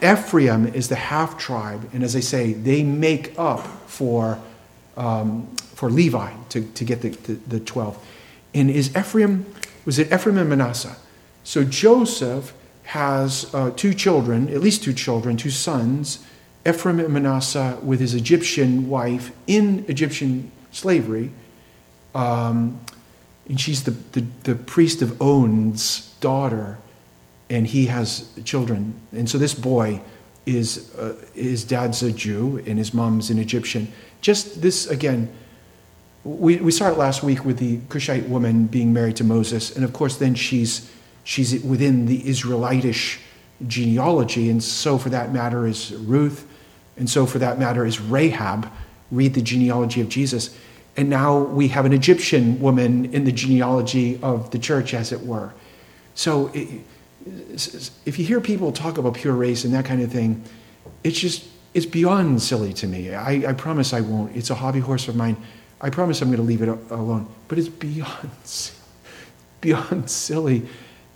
Ephraim 0.03 0.67
is 0.67 0.89
the 0.89 0.95
half 0.95 1.37
tribe, 1.37 1.89
and 1.91 2.03
as 2.03 2.15
I 2.15 2.19
say, 2.19 2.53
they 2.53 2.83
make 2.83 3.33
up 3.39 3.65
for, 3.87 4.39
um, 4.95 5.47
for 5.73 5.89
Levi 5.89 6.31
to, 6.49 6.61
to 6.61 6.83
get 6.83 7.01
the, 7.01 7.09
the, 7.09 7.33
the 7.47 7.59
12. 7.59 7.97
And 8.53 8.69
is 8.69 8.95
Ephraim, 8.95 9.45
was 9.85 9.97
it 9.97 10.13
Ephraim 10.13 10.37
and 10.37 10.49
Manasseh? 10.49 10.97
So 11.43 11.63
Joseph 11.63 12.53
has 12.83 13.53
uh, 13.55 13.71
two 13.75 13.93
children, 13.93 14.49
at 14.49 14.61
least 14.61 14.83
two 14.83 14.93
children, 14.93 15.37
two 15.37 15.49
sons, 15.49 16.23
Ephraim 16.67 16.99
and 16.99 17.13
Manasseh, 17.13 17.77
with 17.81 18.01
his 18.01 18.13
Egyptian 18.13 18.89
wife 18.89 19.31
in 19.47 19.85
Egyptian 19.87 20.51
slavery. 20.71 21.31
Um, 22.13 22.79
and 23.47 23.59
she's 23.59 23.83
the, 23.83 23.91
the, 23.91 24.25
the, 24.43 24.55
priest 24.55 25.01
of 25.01 25.21
On's 25.21 26.13
daughter, 26.19 26.77
and 27.49 27.65
he 27.65 27.85
has 27.85 28.29
children. 28.43 28.99
And 29.13 29.29
so 29.29 29.37
this 29.37 29.53
boy 29.53 30.01
is, 30.45 30.93
uh, 30.95 31.15
his 31.33 31.63
dad's 31.63 32.03
a 32.03 32.11
Jew, 32.11 32.61
and 32.65 32.77
his 32.77 32.93
mom's 32.93 33.29
an 33.29 33.39
Egyptian. 33.39 33.91
Just 34.21 34.61
this, 34.61 34.87
again, 34.87 35.33
we, 36.23 36.57
we 36.57 36.71
saw 36.71 36.91
it 36.91 36.97
last 36.97 37.23
week 37.23 37.45
with 37.45 37.57
the 37.57 37.79
Cushite 37.87 38.27
woman 38.27 38.67
being 38.67 38.91
married 38.91 39.15
to 39.17 39.23
Moses, 39.23 39.75
and 39.75 39.85
of 39.85 39.93
course, 39.93 40.17
then 40.17 40.35
she's 40.35 40.91
she's 41.23 41.61
within 41.63 42.05
the 42.05 42.27
Israelitish 42.27 43.19
genealogy, 43.65 44.49
and 44.49 44.61
so 44.61 44.97
for 44.97 45.09
that 45.09 45.31
matter 45.31 45.65
is 45.65 45.93
Ruth, 45.93 46.45
and 46.97 47.09
so 47.09 47.25
for 47.25 47.39
that 47.39 47.59
matter 47.59 47.85
is 47.85 48.01
Rahab. 48.01 48.69
Read 49.09 49.35
the 49.35 49.41
genealogy 49.41 50.01
of 50.01 50.09
Jesus. 50.09 50.55
And 50.97 51.09
now 51.09 51.37
we 51.37 51.67
have 51.69 51.85
an 51.85 51.93
Egyptian 51.93 52.59
woman 52.59 53.13
in 53.13 53.23
the 53.23 53.31
genealogy 53.31 54.19
of 54.21 54.49
the 54.51 54.59
church, 54.59 54.93
as 54.93 55.11
it 55.11 55.21
were. 55.21 55.53
So 56.15 56.51
if 56.53 58.17
you 58.17 58.25
hear 58.25 58.41
people 58.41 58.71
talk 58.71 58.97
about 58.97 59.13
pure 59.13 59.33
race 59.33 59.63
and 59.63 59.73
that 59.75 59.85
kind 59.85 60.01
of 60.01 60.11
thing, 60.11 60.43
it's 61.03 61.19
just, 61.19 61.45
it's 61.73 61.85
beyond 61.85 62.41
silly 62.41 62.73
to 62.73 62.87
me. 62.87 63.13
I, 63.13 63.49
I 63.49 63.53
promise 63.53 63.93
I 63.93 64.01
won't. 64.01 64.35
It's 64.35 64.49
a 64.49 64.55
hobby 64.55 64.79
horse 64.79 65.07
of 65.07 65.15
mine. 65.15 65.37
I 65.79 65.91
promise 65.91 66.21
I'm 66.21 66.29
going 66.29 66.37
to 66.37 66.43
leave 66.43 66.63
it 66.63 66.69
alone. 66.89 67.27
But 67.47 67.59
it's 67.59 67.69
beyond, 67.69 68.71
beyond 69.61 70.09
silly 70.09 70.67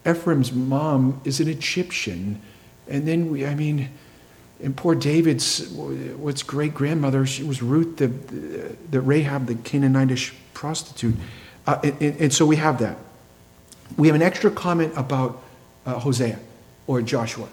Ephraim's 0.07 0.51
mom 0.51 1.21
is 1.25 1.39
an 1.39 1.47
Egyptian. 1.47 2.41
And 2.87 3.07
then 3.07 3.29
we, 3.29 3.45
I 3.45 3.55
mean, 3.55 3.89
and 4.63 4.75
poor 4.75 4.95
David's, 4.95 5.67
what's 5.69 6.43
great 6.43 6.73
grandmother, 6.73 7.25
she 7.25 7.43
was 7.43 7.61
Ruth, 7.61 7.97
the, 7.97 8.07
the 8.07 9.01
Rahab, 9.01 9.47
the 9.47 9.55
Canaanitish 9.55 10.33
prostitute. 10.53 11.15
Uh, 11.65 11.79
and, 11.83 12.21
and, 12.21 12.33
so 12.33 12.45
we 12.45 12.55
have 12.55 12.79
that. 12.79 12.97
We 13.97 14.07
have 14.07 14.15
an 14.15 14.21
extra 14.21 14.51
comment 14.51 14.93
about 14.95 15.41
uh, 15.85 15.99
Hosea 15.99 16.39
or 16.87 17.01
Joshua. 17.01 17.47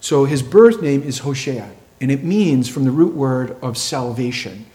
So 0.00 0.24
his 0.24 0.42
birth 0.42 0.82
name 0.82 1.02
is 1.02 1.20
Hoshea, 1.20 1.70
and 2.00 2.10
it 2.10 2.24
means 2.24 2.68
from 2.68 2.84
the 2.84 2.90
root 2.90 3.14
word 3.14 3.56
of 3.62 3.76
salvation. 3.76 4.66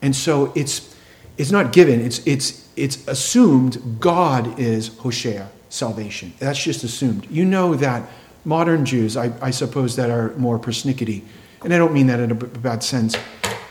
And 0.00 0.14
so 0.16 0.52
it's, 0.54 0.96
it's 1.36 1.50
not 1.50 1.72
given, 1.72 2.00
it's, 2.00 2.26
it's, 2.26 2.68
it's 2.76 3.06
assumed 3.06 3.98
God 4.00 4.58
is 4.58 4.88
Hoshea 4.98 5.48
salvation. 5.68 6.32
That's 6.38 6.62
just 6.62 6.84
assumed. 6.84 7.30
You 7.30 7.44
know 7.44 7.74
that 7.76 8.08
modern 8.44 8.84
Jews, 8.84 9.16
I, 9.16 9.32
I 9.40 9.50
suppose, 9.50 9.96
that 9.96 10.10
are 10.10 10.34
more 10.36 10.58
persnickety, 10.58 11.22
and 11.64 11.72
I 11.72 11.78
don't 11.78 11.92
mean 11.92 12.06
that 12.08 12.20
in 12.20 12.30
a 12.30 12.34
bad 12.34 12.82
sense, 12.82 13.16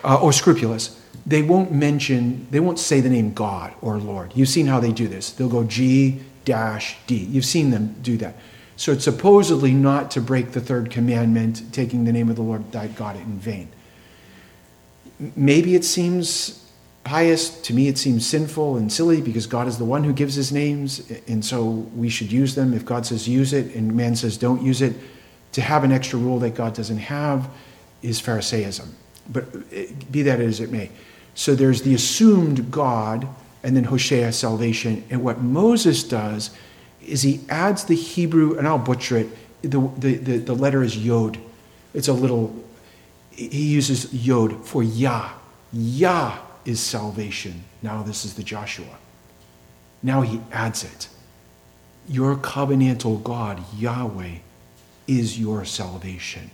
uh, 0.03 0.19
or 0.21 0.31
scrupulous, 0.33 0.99
they 1.25 1.41
won't 1.41 1.71
mention, 1.71 2.47
they 2.49 2.59
won't 2.59 2.79
say 2.79 2.99
the 3.01 3.09
name 3.09 3.33
God 3.33 3.73
or 3.81 3.97
Lord. 3.97 4.31
You've 4.35 4.49
seen 4.49 4.65
how 4.65 4.79
they 4.79 4.91
do 4.91 5.07
this. 5.07 5.31
They'll 5.31 5.49
go 5.49 5.63
G 5.63 6.21
dash 6.45 6.97
D. 7.05 7.15
You've 7.15 7.45
seen 7.45 7.69
them 7.69 7.95
do 8.01 8.17
that. 8.17 8.35
So 8.75 8.91
it's 8.91 9.03
supposedly 9.03 9.73
not 9.73 10.09
to 10.11 10.21
break 10.21 10.53
the 10.53 10.61
third 10.61 10.89
commandment, 10.89 11.71
taking 11.71 12.05
the 12.05 12.11
name 12.11 12.29
of 12.29 12.35
the 12.35 12.41
Lord 12.41 12.71
thy 12.71 12.87
God 12.87 13.15
in 13.15 13.37
vain. 13.37 13.69
Maybe 15.35 15.75
it 15.75 15.85
seems 15.85 16.60
pious. 17.03 17.49
To 17.61 17.73
me, 17.73 17.87
it 17.87 17.97
seems 17.97 18.25
sinful 18.25 18.77
and 18.77 18.91
silly 18.91 19.21
because 19.21 19.47
God 19.47 19.67
is 19.67 19.77
the 19.77 19.85
one 19.85 20.03
who 20.03 20.13
gives 20.13 20.35
his 20.35 20.51
names, 20.51 21.11
and 21.27 21.43
so 21.43 21.65
we 21.95 22.09
should 22.09 22.31
use 22.31 22.55
them. 22.55 22.73
If 22.73 22.85
God 22.85 23.05
says 23.05 23.27
use 23.27 23.53
it 23.53 23.75
and 23.75 23.95
man 23.95 24.15
says 24.15 24.37
don't 24.37 24.61
use 24.61 24.81
it, 24.81 24.95
to 25.53 25.61
have 25.61 25.83
an 25.83 25.91
extra 25.91 26.17
rule 26.17 26.39
that 26.39 26.55
God 26.55 26.73
doesn't 26.73 26.97
have 26.97 27.49
is 28.01 28.21
Pharisaism. 28.21 28.95
But 29.29 29.45
eh, 29.71 29.87
be 30.09 30.21
that 30.23 30.39
as 30.39 30.59
it 30.59 30.71
may. 30.71 30.89
So 31.35 31.55
there's 31.55 31.81
the 31.81 31.93
assumed 31.93 32.71
God 32.71 33.27
and 33.63 33.75
then 33.75 33.83
Hosea 33.85 34.31
salvation. 34.31 35.03
And 35.09 35.23
what 35.23 35.41
Moses 35.41 36.03
does 36.03 36.51
is 37.05 37.21
he 37.21 37.41
adds 37.49 37.83
the 37.85 37.95
Hebrew, 37.95 38.57
and 38.57 38.67
I'll 38.67 38.77
butcher 38.77 39.17
it, 39.17 39.29
the, 39.61 39.79
the, 39.97 40.15
the, 40.15 40.37
the 40.37 40.53
letter 40.53 40.83
is 40.83 40.97
Yod. 40.97 41.37
It's 41.93 42.07
a 42.07 42.13
little, 42.13 42.55
he 43.31 43.67
uses 43.67 44.13
Yod 44.13 44.65
for 44.65 44.83
Yah. 44.83 45.31
Yah 45.73 46.37
is 46.65 46.79
salvation. 46.79 47.63
Now 47.81 48.03
this 48.03 48.25
is 48.25 48.35
the 48.35 48.43
Joshua. 48.43 48.97
Now 50.03 50.21
he 50.21 50.41
adds 50.51 50.83
it. 50.83 51.07
Your 52.07 52.35
covenantal 52.35 53.23
God, 53.23 53.63
Yahweh, 53.77 54.37
is 55.07 55.39
your 55.39 55.65
salvation. 55.65 56.51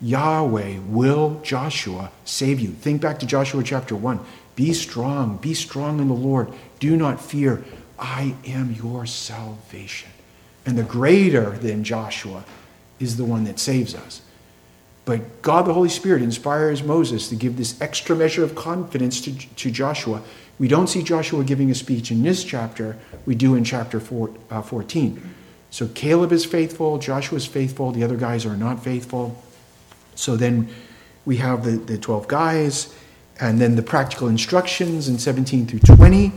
Yahweh 0.00 0.78
will, 0.86 1.40
Joshua, 1.42 2.10
save 2.24 2.60
you. 2.60 2.70
Think 2.70 3.00
back 3.00 3.18
to 3.20 3.26
Joshua 3.26 3.62
chapter 3.62 3.96
1. 3.96 4.20
Be 4.54 4.72
strong, 4.72 5.36
be 5.36 5.54
strong 5.54 6.00
in 6.00 6.08
the 6.08 6.14
Lord. 6.14 6.52
Do 6.78 6.96
not 6.96 7.20
fear. 7.20 7.64
I 7.98 8.34
am 8.46 8.72
your 8.72 9.06
salvation. 9.06 10.10
And 10.66 10.76
the 10.76 10.82
greater 10.82 11.50
than 11.50 11.84
Joshua 11.84 12.44
is 13.00 13.16
the 13.16 13.24
one 13.24 13.44
that 13.44 13.58
saves 13.58 13.94
us. 13.94 14.22
But 15.08 15.40
God 15.40 15.64
the 15.64 15.72
Holy 15.72 15.88
Spirit 15.88 16.20
inspires 16.20 16.82
Moses 16.82 17.30
to 17.30 17.34
give 17.34 17.56
this 17.56 17.80
extra 17.80 18.14
measure 18.14 18.44
of 18.44 18.54
confidence 18.54 19.22
to, 19.22 19.32
to 19.32 19.70
Joshua. 19.70 20.20
We 20.58 20.68
don't 20.68 20.86
see 20.86 21.02
Joshua 21.02 21.44
giving 21.44 21.70
a 21.70 21.74
speech 21.74 22.10
in 22.10 22.22
this 22.22 22.44
chapter, 22.44 22.98
we 23.24 23.34
do 23.34 23.54
in 23.54 23.64
chapter 23.64 24.00
four, 24.00 24.34
uh, 24.50 24.60
14. 24.60 25.34
So 25.70 25.88
Caleb 25.88 26.30
is 26.30 26.44
faithful, 26.44 26.98
Joshua 26.98 27.38
is 27.38 27.46
faithful, 27.46 27.90
the 27.90 28.04
other 28.04 28.18
guys 28.18 28.44
are 28.44 28.54
not 28.54 28.84
faithful. 28.84 29.42
So 30.14 30.36
then 30.36 30.68
we 31.24 31.38
have 31.38 31.64
the, 31.64 31.78
the 31.78 31.96
12 31.96 32.28
guys, 32.28 32.94
and 33.40 33.58
then 33.58 33.76
the 33.76 33.82
practical 33.82 34.28
instructions 34.28 35.08
in 35.08 35.18
17 35.18 35.68
through 35.68 35.96
20. 35.96 36.32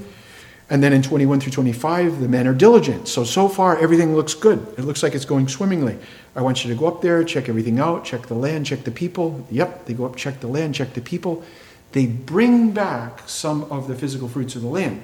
And 0.71 0.81
then 0.81 0.93
in 0.93 1.01
21 1.01 1.41
through 1.41 1.51
25, 1.51 2.21
the 2.21 2.29
men 2.29 2.47
are 2.47 2.53
diligent. 2.53 3.09
So, 3.09 3.25
so 3.25 3.49
far, 3.49 3.77
everything 3.77 4.15
looks 4.15 4.33
good. 4.33 4.65
It 4.77 4.85
looks 4.85 5.03
like 5.03 5.13
it's 5.13 5.25
going 5.25 5.49
swimmingly. 5.49 5.97
I 6.33 6.41
want 6.41 6.63
you 6.63 6.73
to 6.73 6.79
go 6.79 6.87
up 6.87 7.01
there, 7.01 7.25
check 7.25 7.49
everything 7.49 7.77
out, 7.77 8.05
check 8.05 8.27
the 8.27 8.35
land, 8.35 8.65
check 8.65 8.85
the 8.85 8.91
people. 8.91 9.45
Yep, 9.51 9.85
they 9.85 9.93
go 9.93 10.05
up, 10.05 10.15
check 10.15 10.39
the 10.39 10.47
land, 10.47 10.73
check 10.73 10.93
the 10.93 11.01
people. 11.01 11.43
They 11.91 12.05
bring 12.05 12.71
back 12.71 13.27
some 13.27 13.65
of 13.65 13.89
the 13.89 13.95
physical 13.95 14.29
fruits 14.29 14.55
of 14.55 14.61
the 14.61 14.69
land. 14.69 15.01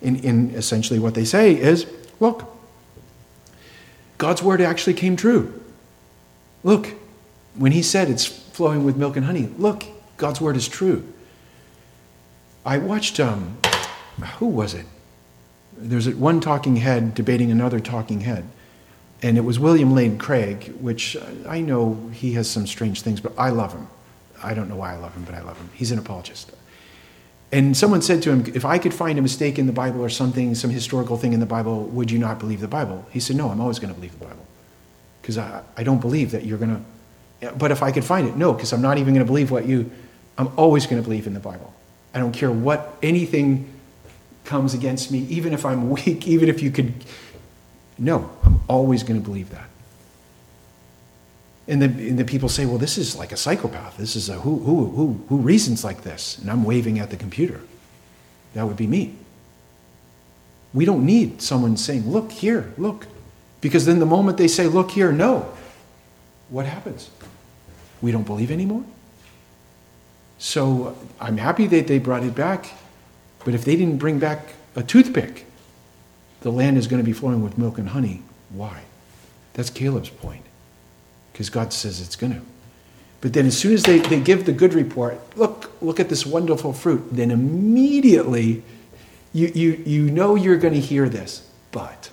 In, 0.00 0.14
in 0.20 0.50
essentially 0.50 1.00
what 1.00 1.16
they 1.16 1.24
say 1.24 1.56
is 1.56 1.86
look, 2.20 2.48
God's 4.16 4.44
word 4.44 4.60
actually 4.60 4.94
came 4.94 5.16
true. 5.16 5.60
Look, 6.62 6.94
when 7.56 7.72
he 7.72 7.82
said 7.82 8.08
it's 8.08 8.26
flowing 8.26 8.84
with 8.84 8.96
milk 8.96 9.16
and 9.16 9.26
honey, 9.26 9.48
look, 9.58 9.82
God's 10.18 10.40
word 10.40 10.56
is 10.56 10.68
true. 10.68 11.04
I 12.64 12.78
watched, 12.78 13.18
um, 13.18 13.58
who 14.38 14.46
was 14.46 14.72
it? 14.72 14.86
There's 15.80 16.08
one 16.14 16.40
talking 16.40 16.76
head 16.76 17.14
debating 17.14 17.50
another 17.50 17.80
talking 17.80 18.20
head. 18.20 18.44
And 19.22 19.36
it 19.36 19.42
was 19.42 19.58
William 19.58 19.94
Lane 19.94 20.18
Craig, 20.18 20.74
which 20.80 21.16
I 21.46 21.60
know 21.60 22.10
he 22.12 22.32
has 22.34 22.48
some 22.48 22.66
strange 22.66 23.02
things, 23.02 23.20
but 23.20 23.32
I 23.36 23.50
love 23.50 23.72
him. 23.72 23.88
I 24.42 24.54
don't 24.54 24.68
know 24.68 24.76
why 24.76 24.94
I 24.94 24.96
love 24.96 25.14
him, 25.14 25.24
but 25.24 25.34
I 25.34 25.42
love 25.42 25.58
him. 25.58 25.68
He's 25.74 25.90
an 25.90 25.98
apologist. 25.98 26.50
And 27.52 27.76
someone 27.76 28.00
said 28.00 28.22
to 28.22 28.30
him, 28.30 28.44
If 28.54 28.64
I 28.64 28.78
could 28.78 28.94
find 28.94 29.18
a 29.18 29.22
mistake 29.22 29.58
in 29.58 29.66
the 29.66 29.72
Bible 29.72 30.02
or 30.02 30.08
something, 30.08 30.54
some 30.54 30.70
historical 30.70 31.16
thing 31.16 31.32
in 31.32 31.40
the 31.40 31.46
Bible, 31.46 31.84
would 31.86 32.10
you 32.10 32.18
not 32.18 32.38
believe 32.38 32.60
the 32.60 32.68
Bible? 32.68 33.04
He 33.10 33.20
said, 33.20 33.36
No, 33.36 33.50
I'm 33.50 33.60
always 33.60 33.78
going 33.78 33.92
to 33.92 33.98
believe 33.98 34.18
the 34.18 34.24
Bible. 34.24 34.46
Because 35.20 35.36
I, 35.36 35.62
I 35.76 35.82
don't 35.82 36.00
believe 36.00 36.30
that 36.30 36.44
you're 36.44 36.58
going 36.58 36.84
to. 37.40 37.52
But 37.52 37.72
if 37.72 37.82
I 37.82 37.90
could 37.90 38.04
find 38.04 38.28
it, 38.28 38.36
no, 38.36 38.52
because 38.52 38.72
I'm 38.72 38.82
not 38.82 38.98
even 38.98 39.14
going 39.14 39.26
to 39.26 39.30
believe 39.30 39.50
what 39.50 39.66
you. 39.66 39.90
I'm 40.38 40.48
always 40.56 40.86
going 40.86 41.02
to 41.02 41.06
believe 41.06 41.26
in 41.26 41.34
the 41.34 41.40
Bible. 41.40 41.74
I 42.14 42.18
don't 42.18 42.32
care 42.32 42.50
what 42.50 42.96
anything 43.02 43.68
comes 44.50 44.74
against 44.74 45.12
me, 45.12 45.20
even 45.30 45.52
if 45.52 45.64
I'm 45.64 45.88
weak, 45.96 46.26
even 46.26 46.48
if 46.48 46.60
you 46.60 46.70
could. 46.72 46.92
No, 47.98 48.28
I'm 48.42 48.60
always 48.68 49.02
going 49.04 49.20
to 49.20 49.24
believe 49.24 49.50
that. 49.50 49.68
And 51.68 51.80
the, 51.80 51.86
and 51.86 52.18
the 52.18 52.24
people 52.24 52.48
say, 52.48 52.66
well, 52.66 52.78
this 52.78 52.98
is 52.98 53.14
like 53.14 53.30
a 53.30 53.36
psychopath. 53.36 53.96
This 53.96 54.16
is 54.16 54.28
a 54.28 54.34
who, 54.34 54.58
who, 54.58 54.86
who, 54.86 55.24
who 55.28 55.36
reasons 55.36 55.84
like 55.84 56.02
this? 56.02 56.36
And 56.38 56.50
I'm 56.50 56.64
waving 56.64 56.98
at 56.98 57.10
the 57.10 57.16
computer. 57.16 57.60
That 58.54 58.66
would 58.66 58.76
be 58.76 58.88
me. 58.88 59.14
We 60.74 60.84
don't 60.84 61.06
need 61.06 61.40
someone 61.40 61.76
saying, 61.76 62.10
look 62.10 62.32
here, 62.32 62.72
look. 62.76 63.06
Because 63.60 63.86
then 63.86 64.00
the 64.00 64.06
moment 64.06 64.36
they 64.36 64.48
say, 64.48 64.66
look 64.66 64.90
here, 64.90 65.12
no, 65.12 65.52
what 66.48 66.66
happens? 66.66 67.10
We 68.02 68.10
don't 68.10 68.26
believe 68.26 68.50
anymore. 68.50 68.84
So 70.38 70.86
uh, 70.86 70.94
I'm 71.20 71.36
happy 71.36 71.66
that 71.68 71.86
they 71.86 71.98
brought 71.98 72.24
it 72.24 72.34
back, 72.34 72.66
but 73.44 73.54
if 73.54 73.64
they 73.64 73.76
didn't 73.76 73.98
bring 73.98 74.18
back 74.18 74.54
a 74.76 74.82
toothpick, 74.82 75.46
the 76.40 76.50
land 76.50 76.78
is 76.78 76.86
going 76.86 77.02
to 77.02 77.06
be 77.06 77.12
flowing 77.12 77.42
with 77.42 77.58
milk 77.58 77.78
and 77.78 77.90
honey. 77.90 78.22
Why? 78.50 78.82
That's 79.54 79.70
Caleb's 79.70 80.10
point 80.10 80.44
because 81.32 81.50
God 81.50 81.72
says 81.72 82.00
it's 82.00 82.16
going 82.16 82.34
to. 82.34 82.40
But 83.20 83.34
then 83.34 83.46
as 83.46 83.58
soon 83.58 83.74
as 83.74 83.82
they, 83.82 83.98
they 83.98 84.20
give 84.20 84.46
the 84.46 84.52
good 84.52 84.72
report, 84.72 85.20
look, 85.36 85.72
look 85.82 86.00
at 86.00 86.08
this 86.08 86.24
wonderful 86.24 86.72
fruit, 86.72 87.06
then 87.12 87.30
immediately 87.30 88.62
you, 89.32 89.48
you, 89.54 89.82
you 89.84 90.10
know 90.10 90.34
you're 90.34 90.56
going 90.56 90.74
to 90.74 90.80
hear 90.80 91.08
this. 91.08 91.46
But 91.70 92.10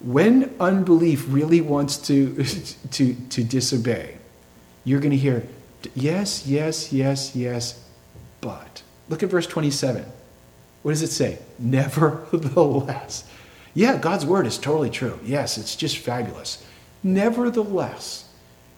when 0.00 0.54
unbelief 0.58 1.24
really 1.28 1.60
wants 1.60 1.96
to, 2.08 2.44
to, 2.92 3.14
to 3.14 3.44
disobey, 3.44 4.18
you're 4.84 5.00
going 5.00 5.12
to 5.12 5.16
hear, 5.16 5.46
yes, 5.94 6.46
yes, 6.46 6.92
yes, 6.92 7.36
yes, 7.36 7.84
but. 8.40 8.82
Look 9.08 9.22
at 9.22 9.30
verse 9.30 9.46
27. 9.46 10.04
What 10.82 10.92
does 10.92 11.02
it 11.02 11.10
say? 11.10 11.38
Nevertheless. 11.58 13.28
Yeah, 13.76 13.98
God's 13.98 14.24
word 14.24 14.46
is 14.46 14.56
totally 14.56 14.88
true. 14.88 15.20
Yes, 15.22 15.58
it's 15.58 15.76
just 15.76 15.98
fabulous. 15.98 16.64
Nevertheless, 17.02 18.26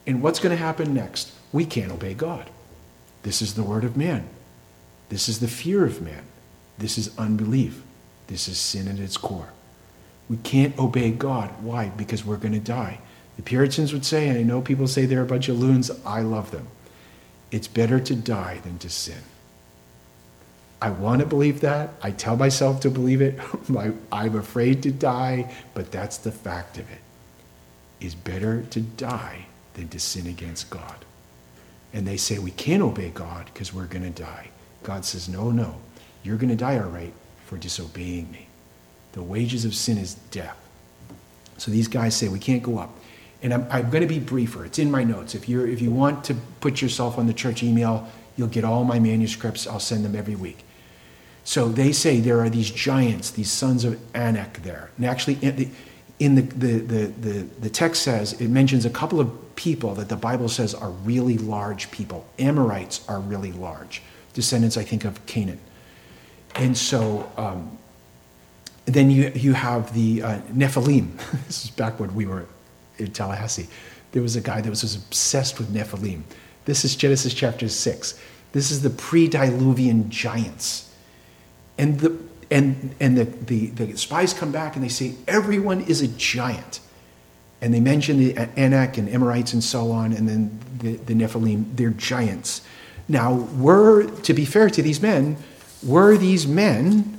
and 0.08 0.20
what's 0.20 0.40
going 0.40 0.50
to 0.50 0.60
happen 0.60 0.92
next? 0.92 1.30
We 1.52 1.64
can't 1.64 1.92
obey 1.92 2.14
God. 2.14 2.50
This 3.22 3.40
is 3.40 3.54
the 3.54 3.62
word 3.62 3.84
of 3.84 3.96
man. 3.96 4.28
This 5.08 5.28
is 5.28 5.38
the 5.38 5.46
fear 5.46 5.84
of 5.84 6.02
man. 6.02 6.24
This 6.78 6.98
is 6.98 7.16
unbelief. 7.16 7.80
This 8.26 8.48
is 8.48 8.58
sin 8.58 8.88
at 8.88 8.98
its 8.98 9.16
core. 9.16 9.50
We 10.28 10.36
can't 10.38 10.76
obey 10.78 11.12
God. 11.12 11.50
Why? 11.62 11.90
Because 11.90 12.24
we're 12.24 12.36
going 12.36 12.54
to 12.54 12.58
die. 12.58 12.98
The 13.36 13.42
Puritans 13.42 13.92
would 13.92 14.04
say, 14.04 14.28
and 14.28 14.36
I 14.36 14.42
know 14.42 14.60
people 14.60 14.88
say 14.88 15.06
they're 15.06 15.22
a 15.22 15.26
bunch 15.26 15.48
of 15.48 15.60
loons, 15.60 15.92
I 16.04 16.22
love 16.22 16.50
them. 16.50 16.66
It's 17.52 17.68
better 17.68 18.00
to 18.00 18.16
die 18.16 18.58
than 18.64 18.78
to 18.78 18.90
sin. 18.90 19.22
I 20.80 20.90
want 20.90 21.20
to 21.20 21.26
believe 21.26 21.60
that. 21.62 21.94
I 22.02 22.12
tell 22.12 22.36
myself 22.36 22.80
to 22.80 22.90
believe 22.90 23.20
it. 23.20 23.38
I'm 24.12 24.36
afraid 24.36 24.82
to 24.84 24.92
die, 24.92 25.52
but 25.74 25.90
that's 25.90 26.18
the 26.18 26.30
fact 26.30 26.78
of 26.78 26.88
it. 26.90 26.98
it 28.00 28.06
is 28.06 28.14
better 28.14 28.62
to 28.62 28.80
die 28.80 29.46
than 29.74 29.88
to 29.88 29.98
sin 29.98 30.26
against 30.26 30.70
God. 30.70 31.04
And 31.92 32.06
they 32.06 32.16
say 32.16 32.38
we 32.38 32.50
can't 32.52 32.82
obey 32.82 33.10
God 33.10 33.46
because 33.52 33.72
we're 33.72 33.86
going 33.86 34.04
to 34.04 34.22
die. 34.22 34.50
God 34.84 35.04
says, 35.04 35.28
no, 35.28 35.50
no, 35.50 35.76
you're 36.22 36.36
going 36.36 36.50
to 36.50 36.56
die 36.56 36.78
all 36.78 36.88
right 36.88 37.12
for 37.46 37.56
disobeying 37.56 38.30
me. 38.30 38.46
The 39.12 39.22
wages 39.22 39.64
of 39.64 39.74
sin 39.74 39.98
is 39.98 40.14
death. 40.30 40.56
So 41.56 41.70
these 41.70 41.88
guys 41.88 42.14
say 42.14 42.28
we 42.28 42.38
can't 42.38 42.62
go 42.62 42.78
up. 42.78 42.96
And 43.42 43.54
I'm, 43.54 43.66
I'm 43.70 43.90
going 43.90 44.02
to 44.02 44.08
be 44.08 44.18
briefer. 44.18 44.64
It's 44.64 44.78
in 44.78 44.90
my 44.90 45.02
notes. 45.02 45.34
If, 45.34 45.48
you're, 45.48 45.66
if 45.66 45.80
you 45.80 45.90
want 45.90 46.24
to 46.24 46.34
put 46.60 46.82
yourself 46.82 47.18
on 47.18 47.26
the 47.26 47.32
church 47.32 47.62
email, 47.62 48.08
you'll 48.36 48.48
get 48.48 48.64
all 48.64 48.84
my 48.84 48.98
manuscripts. 48.98 49.66
I'll 49.66 49.80
send 49.80 50.04
them 50.04 50.14
every 50.14 50.36
week. 50.36 50.64
So 51.48 51.70
they 51.70 51.92
say 51.92 52.20
there 52.20 52.40
are 52.40 52.50
these 52.50 52.70
giants, 52.70 53.30
these 53.30 53.50
sons 53.50 53.82
of 53.82 53.98
Anak 54.14 54.62
there. 54.64 54.90
And 54.98 55.06
actually, 55.06 55.38
in 56.18 56.34
the, 56.34 56.42
the, 56.42 56.72
the, 56.78 57.06
the, 57.06 57.32
the 57.60 57.70
text 57.70 58.02
says, 58.02 58.34
it 58.34 58.48
mentions 58.48 58.84
a 58.84 58.90
couple 58.90 59.18
of 59.18 59.56
people 59.56 59.94
that 59.94 60.10
the 60.10 60.16
Bible 60.16 60.50
says 60.50 60.74
are 60.74 60.90
really 60.90 61.38
large 61.38 61.90
people. 61.90 62.26
Amorites 62.38 63.02
are 63.08 63.18
really 63.18 63.52
large, 63.52 64.02
descendants, 64.34 64.76
I 64.76 64.82
think, 64.84 65.06
of 65.06 65.24
Canaan. 65.24 65.58
And 66.54 66.76
so 66.76 67.32
um, 67.38 67.78
then 68.84 69.10
you, 69.10 69.32
you 69.34 69.54
have 69.54 69.94
the 69.94 70.22
uh, 70.22 70.40
Nephilim. 70.52 71.16
this 71.46 71.64
is 71.64 71.70
back 71.70 71.98
when 71.98 72.14
we 72.14 72.26
were 72.26 72.44
in 72.98 73.10
Tallahassee. 73.10 73.68
There 74.12 74.20
was 74.20 74.36
a 74.36 74.42
guy 74.42 74.60
that 74.60 74.68
was, 74.68 74.82
was 74.82 74.96
obsessed 74.96 75.58
with 75.58 75.72
Nephilim. 75.72 76.24
This 76.66 76.84
is 76.84 76.94
Genesis 76.94 77.32
chapter 77.32 77.70
6. 77.70 78.20
This 78.52 78.70
is 78.70 78.82
the 78.82 78.90
pre 78.90 79.30
diluvian 79.30 80.10
giants. 80.10 80.87
And 81.78 82.00
the, 82.00 82.18
and, 82.50 82.94
and 83.00 83.16
the, 83.16 83.24
the, 83.24 83.66
the 83.68 83.96
spies 83.96 84.34
come 84.34 84.52
back 84.52 84.74
and 84.74 84.84
they 84.84 84.88
say, 84.88 85.14
everyone 85.26 85.82
is 85.82 86.02
a 86.02 86.08
giant. 86.08 86.80
And 87.60 87.72
they 87.72 87.80
mention 87.80 88.18
the 88.18 88.36
Anak 88.56 88.98
and 88.98 89.08
Amorites 89.08 89.52
and 89.52 89.62
so 89.64 89.90
on, 89.90 90.12
and 90.12 90.28
then 90.28 90.60
the, 90.78 90.96
the 90.96 91.14
Nephilim, 91.14 91.76
they're 91.76 91.90
giants. 91.90 92.62
Now, 93.08 93.34
were, 93.34 94.04
to 94.04 94.34
be 94.34 94.44
fair 94.44 94.70
to 94.70 94.82
these 94.82 95.00
men, 95.00 95.36
were 95.82 96.16
these 96.16 96.46
men 96.46 97.18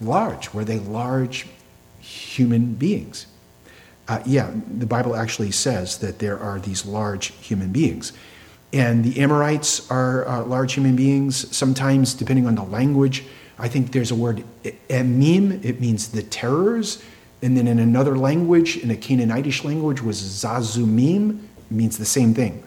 large? 0.00 0.52
Were 0.52 0.64
they 0.64 0.78
large 0.78 1.46
human 2.00 2.74
beings? 2.74 3.26
Uh, 4.08 4.20
yeah, 4.26 4.50
the 4.78 4.86
Bible 4.86 5.14
actually 5.14 5.52
says 5.52 5.98
that 5.98 6.18
there 6.18 6.38
are 6.38 6.58
these 6.58 6.84
large 6.84 7.28
human 7.34 7.70
beings. 7.70 8.12
And 8.72 9.04
the 9.04 9.20
Amorites 9.20 9.90
are 9.90 10.26
uh, 10.28 10.44
large 10.44 10.74
human 10.74 10.94
beings, 10.94 11.54
sometimes, 11.56 12.14
depending 12.14 12.46
on 12.46 12.54
the 12.54 12.62
language, 12.62 13.24
I 13.58 13.68
think 13.68 13.92
there's 13.92 14.10
a 14.10 14.14
word 14.14 14.42
emim, 14.88 15.62
it 15.64 15.80
means 15.80 16.08
the 16.08 16.22
terrors. 16.22 17.02
And 17.42 17.56
then 17.56 17.66
in 17.66 17.78
another 17.78 18.16
language, 18.16 18.78
in 18.78 18.90
a 18.90 18.94
Canaanitish 18.94 19.64
language, 19.64 20.02
was 20.02 20.20
zazumim, 20.20 21.42
it 21.58 21.70
means 21.70 21.98
the 21.98 22.06
same 22.06 22.32
thing. 22.32 22.62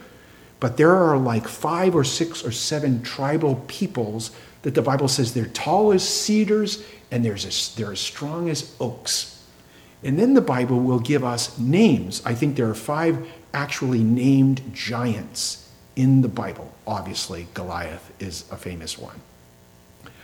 But 0.60 0.78
there 0.78 0.92
are 0.92 1.18
like 1.18 1.48
five 1.48 1.96
or 1.96 2.04
six 2.04 2.44
or 2.46 2.52
seven 2.52 3.02
tribal 3.02 3.56
peoples 3.68 4.32
that 4.62 4.76
the 4.76 4.82
Bible 4.82 5.08
says 5.08 5.34
they're 5.34 5.46
tall 5.48 5.92
as 5.92 6.08
cedars 6.08 6.86
and 7.12 7.26
they're 7.26 7.34
as, 7.34 7.74
they're 7.76 7.92
as 7.92 8.00
strong 8.00 8.50
as 8.50 8.76
oaks. 8.80 9.44
And 10.04 10.18
then 10.18 10.34
the 10.34 10.42
Bible 10.42 10.80
will 10.80 11.00
give 11.00 11.24
us 11.24 11.58
names. 11.58 12.22
I 12.26 12.34
think 12.34 12.56
there 12.56 12.70
are 12.70 12.76
five 12.76 13.28
actually 13.54 14.04
named 14.04 14.74
giants 14.74 15.63
in 15.96 16.22
the 16.22 16.28
Bible. 16.28 16.74
Obviously, 16.88 17.48
Goliath 17.54 18.12
is 18.20 18.46
a 18.52 18.58
famous 18.58 18.98
one. 18.98 19.20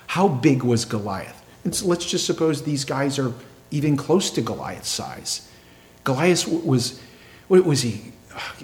How 0.08 0.28
big 0.28 0.64
was 0.64 0.86
Goliath? 0.86 1.46
And 1.64 1.76
so 1.76 1.86
let's 1.88 2.06
just 2.06 2.26
suppose 2.26 2.64
these 2.64 2.86
guys 2.86 3.20
are 3.20 3.34
even 3.72 3.96
close 3.98 4.32
to 4.32 4.42
Goliath's 4.42 4.90
size. 4.90 5.48
Goliath 6.04 6.48
was, 6.48 7.00
what 7.48 7.66
was 7.66 7.82
he? 7.82 8.14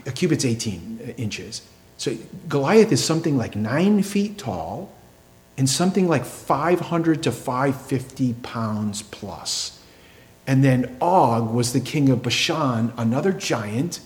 A 0.05 0.11
cubit's 0.11 0.45
18 0.45 1.15
inches. 1.17 1.61
So 1.97 2.15
Goliath 2.49 2.91
is 2.91 3.03
something 3.03 3.37
like 3.37 3.55
nine 3.55 4.03
feet 4.03 4.37
tall 4.37 4.91
and 5.57 5.69
something 5.69 6.07
like 6.07 6.25
500 6.25 7.23
to 7.23 7.31
550 7.31 8.33
pounds 8.41 9.01
plus. 9.01 9.81
And 10.47 10.63
then 10.63 10.97
Og 11.01 11.53
was 11.53 11.73
the 11.73 11.79
king 11.79 12.09
of 12.09 12.21
Bashan, 12.23 12.93
another 12.97 13.31
giant. 13.31 13.99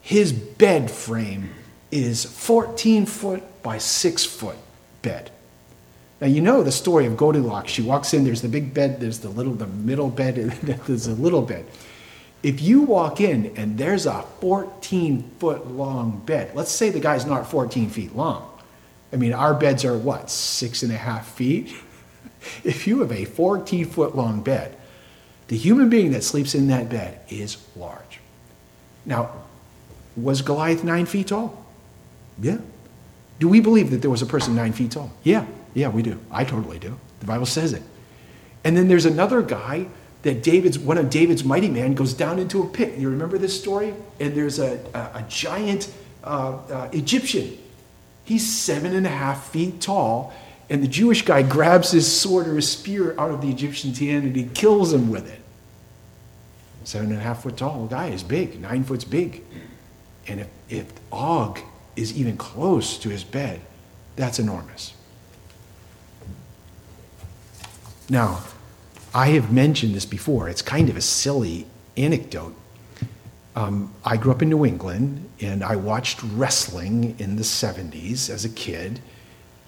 His 0.00 0.32
bed 0.32 0.90
frame 0.90 1.50
is 1.90 2.24
14 2.24 3.06
foot 3.06 3.62
by 3.62 3.78
6 3.78 4.24
foot 4.24 4.56
bed. 5.02 5.30
Now 6.20 6.26
you 6.26 6.40
know 6.40 6.62
the 6.62 6.72
story 6.72 7.06
of 7.06 7.16
Goldilocks. 7.16 7.70
She 7.70 7.82
walks 7.82 8.12
in, 8.12 8.24
there's 8.24 8.42
the 8.42 8.48
big 8.48 8.74
bed, 8.74 9.00
there's 9.00 9.20
the 9.20 9.28
little, 9.28 9.54
the 9.54 9.66
middle 9.66 10.10
bed, 10.10 10.34
there's 10.86 11.06
a 11.06 11.14
little 11.14 11.42
bed. 11.42 11.66
If 12.42 12.60
you 12.60 12.82
walk 12.82 13.20
in 13.20 13.56
and 13.56 13.78
there's 13.78 14.06
a 14.06 14.22
14 14.40 15.30
foot 15.38 15.66
long 15.68 16.22
bed, 16.24 16.52
let's 16.54 16.70
say 16.70 16.90
the 16.90 17.00
guy's 17.00 17.26
not 17.26 17.50
14 17.50 17.90
feet 17.90 18.14
long. 18.14 18.48
I 19.12 19.16
mean, 19.16 19.32
our 19.32 19.54
beds 19.54 19.84
are 19.84 19.96
what, 19.96 20.30
six 20.30 20.82
and 20.82 20.92
a 20.92 20.96
half 20.96 21.28
feet? 21.34 21.74
If 22.62 22.86
you 22.86 23.00
have 23.00 23.10
a 23.10 23.24
14 23.24 23.84
foot 23.86 24.14
long 24.14 24.42
bed, 24.42 24.76
the 25.48 25.56
human 25.56 25.88
being 25.88 26.12
that 26.12 26.22
sleeps 26.22 26.54
in 26.54 26.68
that 26.68 26.88
bed 26.88 27.20
is 27.28 27.56
large. 27.74 28.20
Now, 29.04 29.32
was 30.16 30.40
Goliath 30.42 30.84
nine 30.84 31.06
feet 31.06 31.28
tall? 31.28 31.66
Yeah. 32.40 32.58
Do 33.38 33.48
we 33.48 33.60
believe 33.60 33.90
that 33.90 34.02
there 34.02 34.10
was 34.10 34.22
a 34.22 34.26
person 34.26 34.54
nine 34.54 34.72
feet 34.72 34.92
tall? 34.92 35.12
Yeah. 35.22 35.46
Yeah, 35.74 35.88
we 35.88 36.02
do. 36.02 36.18
I 36.30 36.44
totally 36.44 36.78
do. 36.78 36.98
The 37.20 37.26
Bible 37.26 37.46
says 37.46 37.72
it. 37.72 37.82
And 38.64 38.76
then 38.76 38.88
there's 38.88 39.06
another 39.06 39.42
guy 39.42 39.86
that 40.22 40.42
David's 40.42 40.78
one 40.78 40.98
of 40.98 41.10
David's 41.10 41.44
mighty 41.44 41.68
men 41.68 41.94
goes 41.94 42.14
down 42.14 42.38
into 42.38 42.62
a 42.62 42.66
pit. 42.66 42.98
You 42.98 43.10
remember 43.10 43.38
this 43.38 43.58
story? 43.58 43.94
And 44.18 44.34
there's 44.34 44.58
a, 44.58 44.80
a, 44.94 45.18
a 45.18 45.24
giant 45.28 45.92
uh, 46.24 46.58
uh, 46.70 46.88
Egyptian. 46.92 47.56
He's 48.24 48.46
seven 48.46 48.94
and 48.94 49.06
a 49.06 49.10
half 49.10 49.50
feet 49.50 49.80
tall, 49.80 50.34
and 50.68 50.82
the 50.82 50.88
Jewish 50.88 51.22
guy 51.22 51.42
grabs 51.42 51.92
his 51.92 52.10
sword 52.10 52.46
or 52.46 52.56
his 52.56 52.68
spear 52.68 53.18
out 53.18 53.30
of 53.30 53.40
the 53.40 53.48
Egyptian's 53.48 53.98
hand 53.98 54.24
and 54.24 54.36
he 54.36 54.44
kills 54.44 54.92
him 54.92 55.10
with 55.10 55.30
it. 55.30 55.40
Seven 56.84 57.10
and 57.10 57.18
a 57.18 57.22
half 57.22 57.42
foot 57.42 57.56
tall 57.56 57.86
guy 57.86 58.08
is 58.08 58.22
big, 58.22 58.60
nine 58.60 58.84
foot's 58.84 59.04
big. 59.04 59.44
And 60.26 60.40
if, 60.40 60.48
if 60.68 60.92
Og 61.12 61.58
is 61.98 62.16
even 62.16 62.36
close 62.36 62.96
to 62.98 63.08
his 63.08 63.24
bed, 63.24 63.60
that's 64.16 64.38
enormous. 64.38 64.94
Now, 68.08 68.44
I 69.14 69.28
have 69.30 69.52
mentioned 69.52 69.94
this 69.94 70.06
before. 70.06 70.48
It's 70.48 70.62
kind 70.62 70.88
of 70.88 70.96
a 70.96 71.00
silly 71.00 71.66
anecdote. 71.96 72.54
Um, 73.56 73.92
I 74.04 74.16
grew 74.16 74.30
up 74.30 74.40
in 74.40 74.48
New 74.48 74.64
England 74.64 75.28
and 75.40 75.64
I 75.64 75.76
watched 75.76 76.22
wrestling 76.22 77.16
in 77.18 77.36
the 77.36 77.42
70s 77.42 78.30
as 78.30 78.44
a 78.44 78.48
kid. 78.48 79.00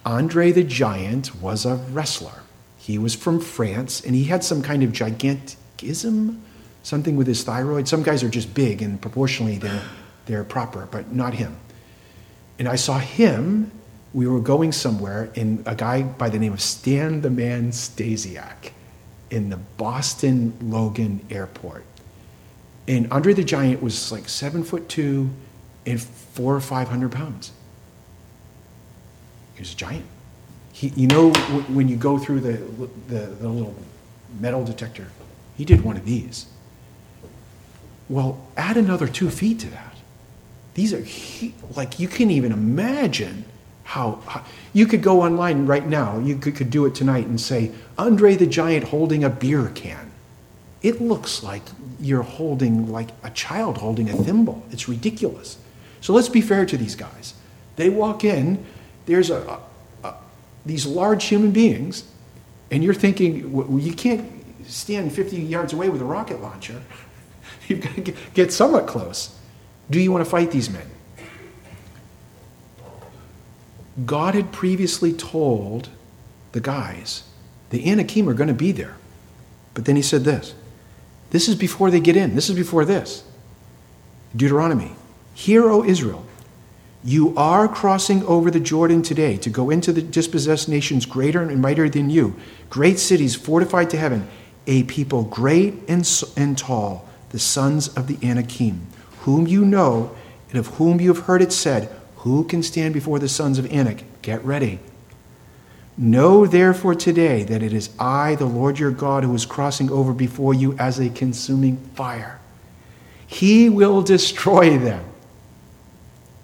Andre 0.05 0.51
the 0.51 0.63
Giant 0.63 1.35
was 1.41 1.65
a 1.65 1.75
wrestler. 1.75 2.43
He 2.77 2.97
was 2.97 3.13
from 3.13 3.39
France 3.39 4.01
and 4.01 4.15
he 4.15 4.23
had 4.23 4.43
some 4.43 4.61
kind 4.61 4.81
of 4.81 4.91
gigantism, 4.91 6.39
something 6.83 7.15
with 7.15 7.27
his 7.27 7.43
thyroid. 7.43 7.87
Some 7.87 8.01
guys 8.01 8.23
are 8.23 8.29
just 8.29 8.53
big 8.53 8.81
and 8.81 8.99
proportionally 9.01 9.57
they're, 9.57 9.83
they're 10.25 10.43
proper, 10.43 10.87
but 10.89 11.13
not 11.13 11.33
him. 11.33 11.57
And 12.61 12.69
I 12.69 12.75
saw 12.75 12.99
him, 12.99 13.71
we 14.13 14.27
were 14.27 14.39
going 14.39 14.71
somewhere, 14.71 15.31
and 15.35 15.63
a 15.65 15.73
guy 15.73 16.03
by 16.03 16.29
the 16.29 16.37
name 16.37 16.53
of 16.53 16.61
Stan 16.61 17.21
the 17.21 17.31
Man 17.31 17.71
Stasiak 17.71 18.69
in 19.31 19.49
the 19.49 19.57
Boston 19.57 20.53
Logan 20.61 21.25
Airport. 21.31 21.83
And 22.87 23.11
Andre 23.11 23.33
the 23.33 23.43
Giant 23.43 23.81
was 23.81 24.11
like 24.11 24.29
seven 24.29 24.63
foot 24.63 24.87
two 24.89 25.31
and 25.87 25.99
four 25.99 26.55
or 26.55 26.59
five 26.61 26.87
hundred 26.87 27.11
pounds. 27.13 27.51
He 29.55 29.61
was 29.61 29.73
a 29.73 29.75
giant. 29.75 30.05
He, 30.71 30.89
you 30.89 31.07
know, 31.07 31.33
when 31.67 31.87
you 31.87 31.95
go 31.95 32.19
through 32.19 32.41
the, 32.41 32.57
the, 33.07 33.25
the 33.25 33.49
little 33.49 33.73
metal 34.39 34.63
detector, 34.63 35.07
he 35.57 35.65
did 35.65 35.83
one 35.83 35.97
of 35.97 36.05
these. 36.05 36.45
Well, 38.07 38.39
add 38.55 38.77
another 38.77 39.07
two 39.07 39.31
feet 39.31 39.57
to 39.61 39.69
that. 39.71 39.90
These 40.73 40.93
are 40.93 41.05
like 41.75 41.99
you 41.99 42.07
can't 42.07 42.31
even 42.31 42.51
imagine 42.51 43.45
how, 43.83 44.21
how, 44.25 44.45
you 44.71 44.85
could 44.85 45.03
go 45.03 45.21
online 45.21 45.65
right 45.65 45.85
now. 45.85 46.17
You 46.19 46.37
could, 46.37 46.55
could 46.55 46.69
do 46.69 46.85
it 46.85 46.95
tonight 46.95 47.27
and 47.27 47.39
say 47.39 47.71
Andre 47.97 48.35
the 48.35 48.45
Giant 48.45 48.85
holding 48.85 49.23
a 49.23 49.29
beer 49.29 49.69
can. 49.75 50.11
It 50.81 51.01
looks 51.01 51.43
like 51.43 51.61
you're 51.99 52.23
holding 52.23 52.91
like 52.91 53.09
a 53.23 53.29
child 53.31 53.77
holding 53.77 54.09
a 54.09 54.13
thimble. 54.13 54.63
It's 54.71 54.87
ridiculous. 54.87 55.57
So 55.99 56.13
let's 56.13 56.29
be 56.29 56.41
fair 56.41 56.65
to 56.65 56.77
these 56.77 56.95
guys. 56.95 57.33
They 57.75 57.89
walk 57.89 58.23
in. 58.23 58.65
There's 59.07 59.29
a, 59.29 59.41
a, 59.41 60.07
a 60.07 60.15
these 60.65 60.85
large 60.85 61.25
human 61.25 61.51
beings, 61.51 62.05
and 62.71 62.83
you're 62.83 62.93
thinking 62.93 63.51
well, 63.51 63.77
you 63.77 63.93
can't 63.93 64.25
stand 64.67 65.11
50 65.11 65.35
yards 65.37 65.73
away 65.73 65.89
with 65.89 66.01
a 66.01 66.05
rocket 66.05 66.41
launcher. 66.41 66.81
You've 67.67 67.81
got 67.81 67.95
to 67.95 68.13
get 68.33 68.53
somewhat 68.53 68.87
close. 68.87 69.37
Do 69.91 69.99
you 69.99 70.11
want 70.11 70.23
to 70.23 70.29
fight 70.29 70.51
these 70.51 70.69
men? 70.69 70.87
God 74.05 74.35
had 74.35 74.53
previously 74.53 75.11
told 75.11 75.89
the 76.53 76.61
guys 76.61 77.23
the 77.69 77.89
Anakim 77.89 78.27
are 78.29 78.33
going 78.33 78.47
to 78.47 78.53
be 78.53 78.71
there. 78.71 78.95
But 79.73 79.85
then 79.85 79.97
he 79.97 80.01
said 80.01 80.23
this 80.23 80.55
this 81.31 81.47
is 81.47 81.55
before 81.55 81.91
they 81.91 81.99
get 81.99 82.15
in, 82.15 82.35
this 82.35 82.49
is 82.49 82.55
before 82.55 82.85
this. 82.85 83.23
Deuteronomy 84.35 84.93
Hear, 85.33 85.69
O 85.69 85.83
Israel, 85.83 86.25
you 87.03 87.35
are 87.35 87.67
crossing 87.67 88.23
over 88.25 88.49
the 88.49 88.59
Jordan 88.59 89.01
today 89.01 89.35
to 89.37 89.49
go 89.49 89.69
into 89.69 89.91
the 89.91 90.01
dispossessed 90.01 90.69
nations 90.69 91.05
greater 91.05 91.41
and 91.41 91.61
mightier 91.61 91.89
than 91.89 92.09
you, 92.09 92.35
great 92.69 92.99
cities 92.99 93.35
fortified 93.35 93.89
to 93.89 93.97
heaven, 93.97 94.27
a 94.67 94.83
people 94.83 95.23
great 95.23 95.73
and, 95.87 96.07
and 96.37 96.57
tall, 96.57 97.09
the 97.29 97.39
sons 97.39 97.87
of 97.89 98.07
the 98.07 98.17
Anakim 98.25 98.87
whom 99.21 99.47
you 99.47 99.65
know, 99.65 100.15
and 100.49 100.59
of 100.59 100.67
whom 100.75 100.99
you 100.99 101.13
have 101.13 101.25
heard 101.25 101.41
it 101.41 101.51
said, 101.51 101.89
Who 102.17 102.43
can 102.43 102.63
stand 102.63 102.93
before 102.93 103.19
the 103.19 103.29
sons 103.29 103.57
of 103.59 103.71
Anak? 103.71 104.03
Get 104.21 104.43
ready. 104.43 104.79
Know 105.97 106.45
therefore 106.45 106.95
today 106.95 107.43
that 107.43 107.61
it 107.61 107.73
is 107.73 107.89
I, 107.99 108.35
the 108.35 108.45
Lord 108.45 108.79
your 108.79 108.91
God, 108.91 109.23
who 109.23 109.35
is 109.35 109.45
crossing 109.45 109.91
over 109.91 110.13
before 110.13 110.53
you 110.53 110.75
as 110.77 110.99
a 110.99 111.09
consuming 111.09 111.77
fire. 111.95 112.39
He 113.27 113.69
will 113.69 114.01
destroy 114.01 114.77
them. 114.77 115.05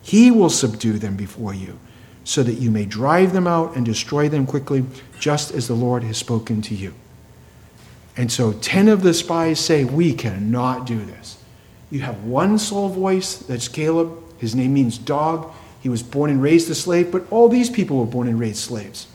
He 0.02 0.32
will 0.32 0.50
subdue 0.50 1.00
them 1.00 1.16
before 1.16 1.54
you, 1.54 1.80
so 2.24 2.44
that 2.44 2.54
you 2.54 2.70
may 2.70 2.86
drive 2.86 3.34
them 3.34 3.48
out 3.48 3.76
and 3.76 3.86
destroy 3.86 4.30
them 4.30 4.46
quickly, 4.46 4.86
just 5.20 5.52
as 5.52 5.68
the 5.68 5.74
Lord 5.74 6.04
has 6.04 6.18
spoken 6.18 6.62
to 6.64 6.76
you. 6.76 6.94
And 8.16 8.32
so 8.32 8.54
ten 8.54 8.88
of 8.88 9.02
the 9.02 9.14
spies 9.14 9.60
say, 9.60 9.84
We 9.84 10.14
cannot 10.14 10.86
do 10.86 11.04
this. 11.04 11.38
You 11.90 12.02
have 12.02 12.24
one 12.24 12.60
sole 12.60 12.90
voice, 12.90 13.38
that's 13.38 13.68
Caleb. 13.68 14.24
His 14.40 14.56
name 14.56 14.74
means 14.74 14.98
dog. 14.98 15.54
He 15.82 15.90
was 15.90 16.04
born 16.04 16.30
and 16.30 16.42
raised 16.42 16.70
a 16.70 16.76
slave, 16.76 17.12
but 17.12 17.26
all 17.32 17.50
these 17.50 17.70
people 17.70 17.98
were 17.98 18.06
born 18.06 18.28
and 18.28 18.40
raised 18.40 18.58
slaves. 18.58 19.08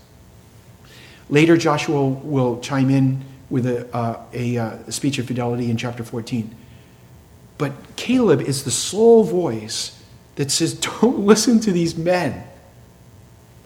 Later, 1.29 1.57
Joshua 1.57 2.09
will 2.09 2.61
chime 2.61 2.91
in 2.91 3.25
with 3.51 3.66
a, 3.66 3.95
uh, 3.95 4.23
a, 4.33 4.57
uh, 4.57 4.91
speech 4.91 5.18
of 5.18 5.27
fidelity 5.27 5.70
in 5.70 5.77
chapter 5.77 6.03
14. 6.03 6.55
But 7.59 7.73
Caleb 7.97 8.41
is 8.41 8.64
the 8.64 8.70
sole 8.70 9.25
voice 9.25 10.03
that 10.37 10.51
says, 10.51 10.75
Don't 10.75 11.18
listen 11.27 11.61
to 11.61 11.73
these 11.73 11.97
men. 11.97 12.45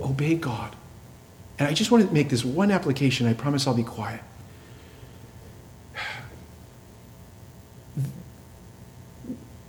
Obey 0.01 0.35
God. 0.35 0.75
And 1.59 1.69
I 1.69 1.73
just 1.73 1.91
want 1.91 2.07
to 2.07 2.13
make 2.13 2.29
this 2.29 2.45
one 2.45 2.71
application. 2.71 3.27
I 3.27 3.35
promise 3.35 3.67
I'll 3.67 3.75
be 3.75 3.83
quiet. 3.83 4.21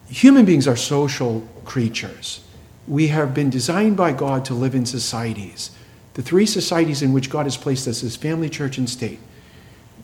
Human 0.10 0.46
beings 0.46 0.68
are 0.68 0.76
social 0.76 1.42
creatures. 1.66 2.42
We 2.88 3.08
have 3.08 3.34
been 3.34 3.50
designed 3.50 3.98
by 3.98 4.14
God 4.14 4.46
to 4.46 4.54
live 4.54 4.74
in 4.74 4.86
societies. 4.86 5.72
The 6.14 6.22
three 6.22 6.46
societies 6.46 7.02
in 7.02 7.12
which 7.12 7.30
God 7.30 7.46
has 7.46 7.58
placed 7.58 7.88
us 7.88 8.04
is 8.04 8.16
family, 8.16 8.50
church, 8.50 8.78
and 8.78 8.90
state. 8.90 9.20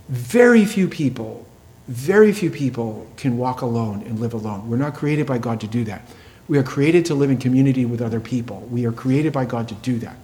Very 0.10 0.66
few 0.66 0.90
people, 0.90 1.48
very 1.88 2.34
few 2.34 2.52
people 2.52 3.08
can 3.16 3.38
walk 3.38 3.62
alone 3.62 4.04
and 4.04 4.20
live 4.20 4.34
alone. 4.34 4.70
We're 4.70 4.78
not 4.78 4.94
created 4.94 5.26
by 5.26 5.38
God 5.38 5.62
to 5.62 5.68
do 5.68 5.86
that. 5.86 6.02
We 6.50 6.58
are 6.58 6.64
created 6.64 7.06
to 7.06 7.16
live 7.16 7.30
in 7.30 7.38
community 7.38 7.86
with 7.86 8.02
other 8.02 8.20
people. 8.20 8.68
We 8.70 8.86
are 8.86 8.92
created 8.92 9.32
by 9.32 9.46
God 9.46 9.70
to 9.70 9.76
do 9.76 9.98
that. 10.00 10.18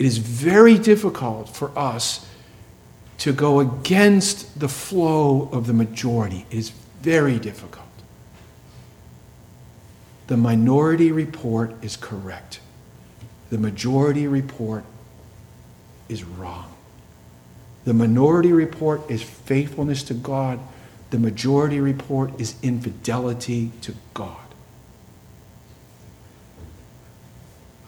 It 0.00 0.06
is 0.06 0.18
very 0.18 0.76
difficult 0.76 1.48
for 1.48 1.70
us 1.78 2.28
to 3.18 3.32
go 3.32 3.60
against 3.60 4.58
the 4.58 4.68
flow 4.68 5.48
of 5.52 5.68
the 5.68 5.72
majority. 5.72 6.44
It 6.50 6.58
is 6.58 6.70
very 7.00 7.38
difficult 7.38 7.85
the 10.26 10.36
minority 10.36 11.12
report 11.12 11.74
is 11.82 11.96
correct. 11.96 12.60
The 13.50 13.58
majority 13.58 14.26
report 14.26 14.84
is 16.08 16.24
wrong. 16.24 16.72
The 17.84 17.94
minority 17.94 18.52
report 18.52 19.08
is 19.08 19.22
faithfulness 19.22 20.02
to 20.04 20.14
God. 20.14 20.58
The 21.10 21.18
majority 21.20 21.78
report 21.78 22.40
is 22.40 22.56
infidelity 22.62 23.70
to 23.82 23.94
God. 24.14 24.36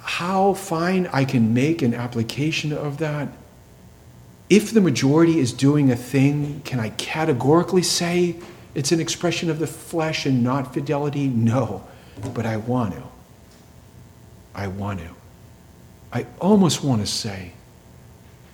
How 0.00 0.54
fine 0.54 1.08
I 1.12 1.24
can 1.24 1.52
make 1.52 1.82
an 1.82 1.94
application 1.94 2.72
of 2.72 2.98
that? 2.98 3.28
If 4.48 4.72
the 4.72 4.80
majority 4.80 5.40
is 5.40 5.52
doing 5.52 5.90
a 5.90 5.96
thing, 5.96 6.62
can 6.64 6.78
I 6.78 6.90
categorically 6.90 7.82
say 7.82 8.36
it's 8.74 8.92
an 8.92 9.00
expression 9.00 9.50
of 9.50 9.58
the 9.58 9.66
flesh 9.66 10.24
and 10.24 10.42
not 10.44 10.72
fidelity? 10.72 11.26
No 11.26 11.84
but 12.34 12.46
I 12.46 12.56
want 12.56 12.94
to. 12.94 13.02
I 14.54 14.66
want 14.66 15.00
to. 15.00 15.08
I 16.12 16.26
almost 16.40 16.82
want 16.82 17.00
to 17.00 17.06
say 17.06 17.52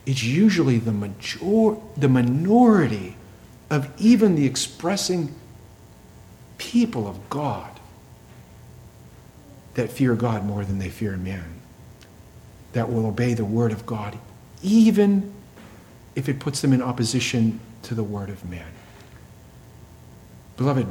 it's 0.07 0.23
usually 0.23 0.79
the, 0.79 0.93
major, 0.93 1.77
the 1.97 2.09
minority 2.09 3.17
of 3.71 3.91
even 3.99 4.35
the 4.35 4.47
expressing 4.47 5.35
people 6.59 7.09
of 7.09 7.31
God 7.31 7.71
that 9.75 9.91
fear 9.91 10.15
God 10.15 10.45
more 10.45 10.65
than 10.65 10.79
they 10.79 10.89
fear 10.89 11.17
man, 11.17 11.61
that 12.73 12.93
will 12.93 13.07
obey 13.07 13.35
the 13.35 13.45
word 13.45 13.73
of 13.73 13.87
God, 13.87 14.19
even 14.63 15.33
if 16.15 16.29
it 16.29 16.39
puts 16.39 16.61
them 16.61 16.73
in 16.73 16.83
opposition 16.83 17.59
to 17.83 17.95
the 17.95 18.05
word 18.05 18.31
of 18.31 18.49
man. 18.49 18.71
Beloved, 20.57 20.87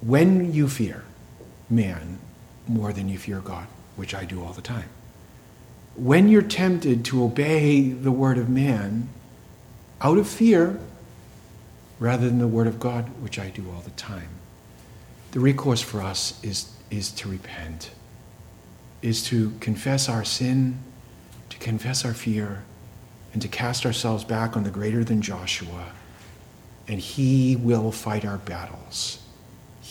when 0.00 0.52
you 0.52 0.68
fear, 0.68 1.04
man 1.70 2.18
more 2.66 2.92
than 2.92 3.08
you 3.08 3.18
fear 3.18 3.40
God, 3.40 3.66
which 3.96 4.14
I 4.14 4.24
do 4.24 4.42
all 4.42 4.52
the 4.52 4.62
time. 4.62 4.88
When 5.96 6.28
you're 6.28 6.42
tempted 6.42 7.04
to 7.06 7.24
obey 7.24 7.90
the 7.90 8.10
word 8.10 8.38
of 8.38 8.48
man 8.48 9.08
out 10.00 10.18
of 10.18 10.28
fear 10.28 10.78
rather 11.98 12.28
than 12.28 12.38
the 12.38 12.48
word 12.48 12.66
of 12.66 12.80
God, 12.80 13.08
which 13.22 13.38
I 13.38 13.50
do 13.50 13.70
all 13.74 13.80
the 13.80 13.90
time, 13.90 14.28
the 15.30 15.40
recourse 15.40 15.80
for 15.80 16.00
us 16.00 16.42
is, 16.42 16.70
is 16.90 17.10
to 17.12 17.28
repent, 17.28 17.90
is 19.02 19.24
to 19.26 19.52
confess 19.60 20.08
our 20.08 20.24
sin, 20.24 20.78
to 21.50 21.58
confess 21.58 22.04
our 22.04 22.14
fear, 22.14 22.64
and 23.32 23.42
to 23.42 23.48
cast 23.48 23.84
ourselves 23.84 24.24
back 24.24 24.56
on 24.56 24.62
the 24.62 24.70
greater 24.70 25.04
than 25.04 25.20
Joshua. 25.20 25.92
And 26.86 27.00
he 27.00 27.56
will 27.56 27.90
fight 27.90 28.24
our 28.24 28.38
battles. 28.38 29.23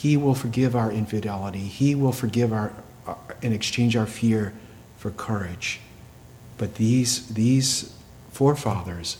He 0.04 0.18
will 0.18 0.36
forgive 0.36 0.76
our 0.76 0.91
infidelity. 0.91 1.60
He 1.60 1.95
will 1.95 2.12
forgive 2.12 2.51
our, 2.51 2.74
and 3.41 3.54
exchange 3.54 3.95
our 3.95 4.06
fear 4.06 4.51
for 4.97 5.12
courage. 5.12 5.80
But 6.58 6.76
these, 6.76 7.30
these 7.30 7.95
forefathers 8.30 9.16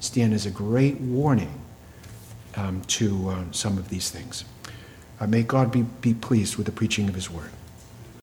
stand 0.00 0.34
as 0.34 0.44
a 0.44 0.50
great 0.50 1.00
warning 1.00 1.60
um, 2.56 2.82
to 2.88 3.28
uh, 3.28 3.44
some 3.52 3.78
of 3.78 3.90
these 3.90 4.10
things. 4.10 4.44
Uh, 5.20 5.28
may 5.28 5.44
God 5.44 5.70
be, 5.70 5.82
be 5.82 6.14
pleased 6.14 6.56
with 6.56 6.66
the 6.66 6.72
preaching 6.72 7.08
of 7.08 7.14
his 7.14 7.30
word. 7.30 7.50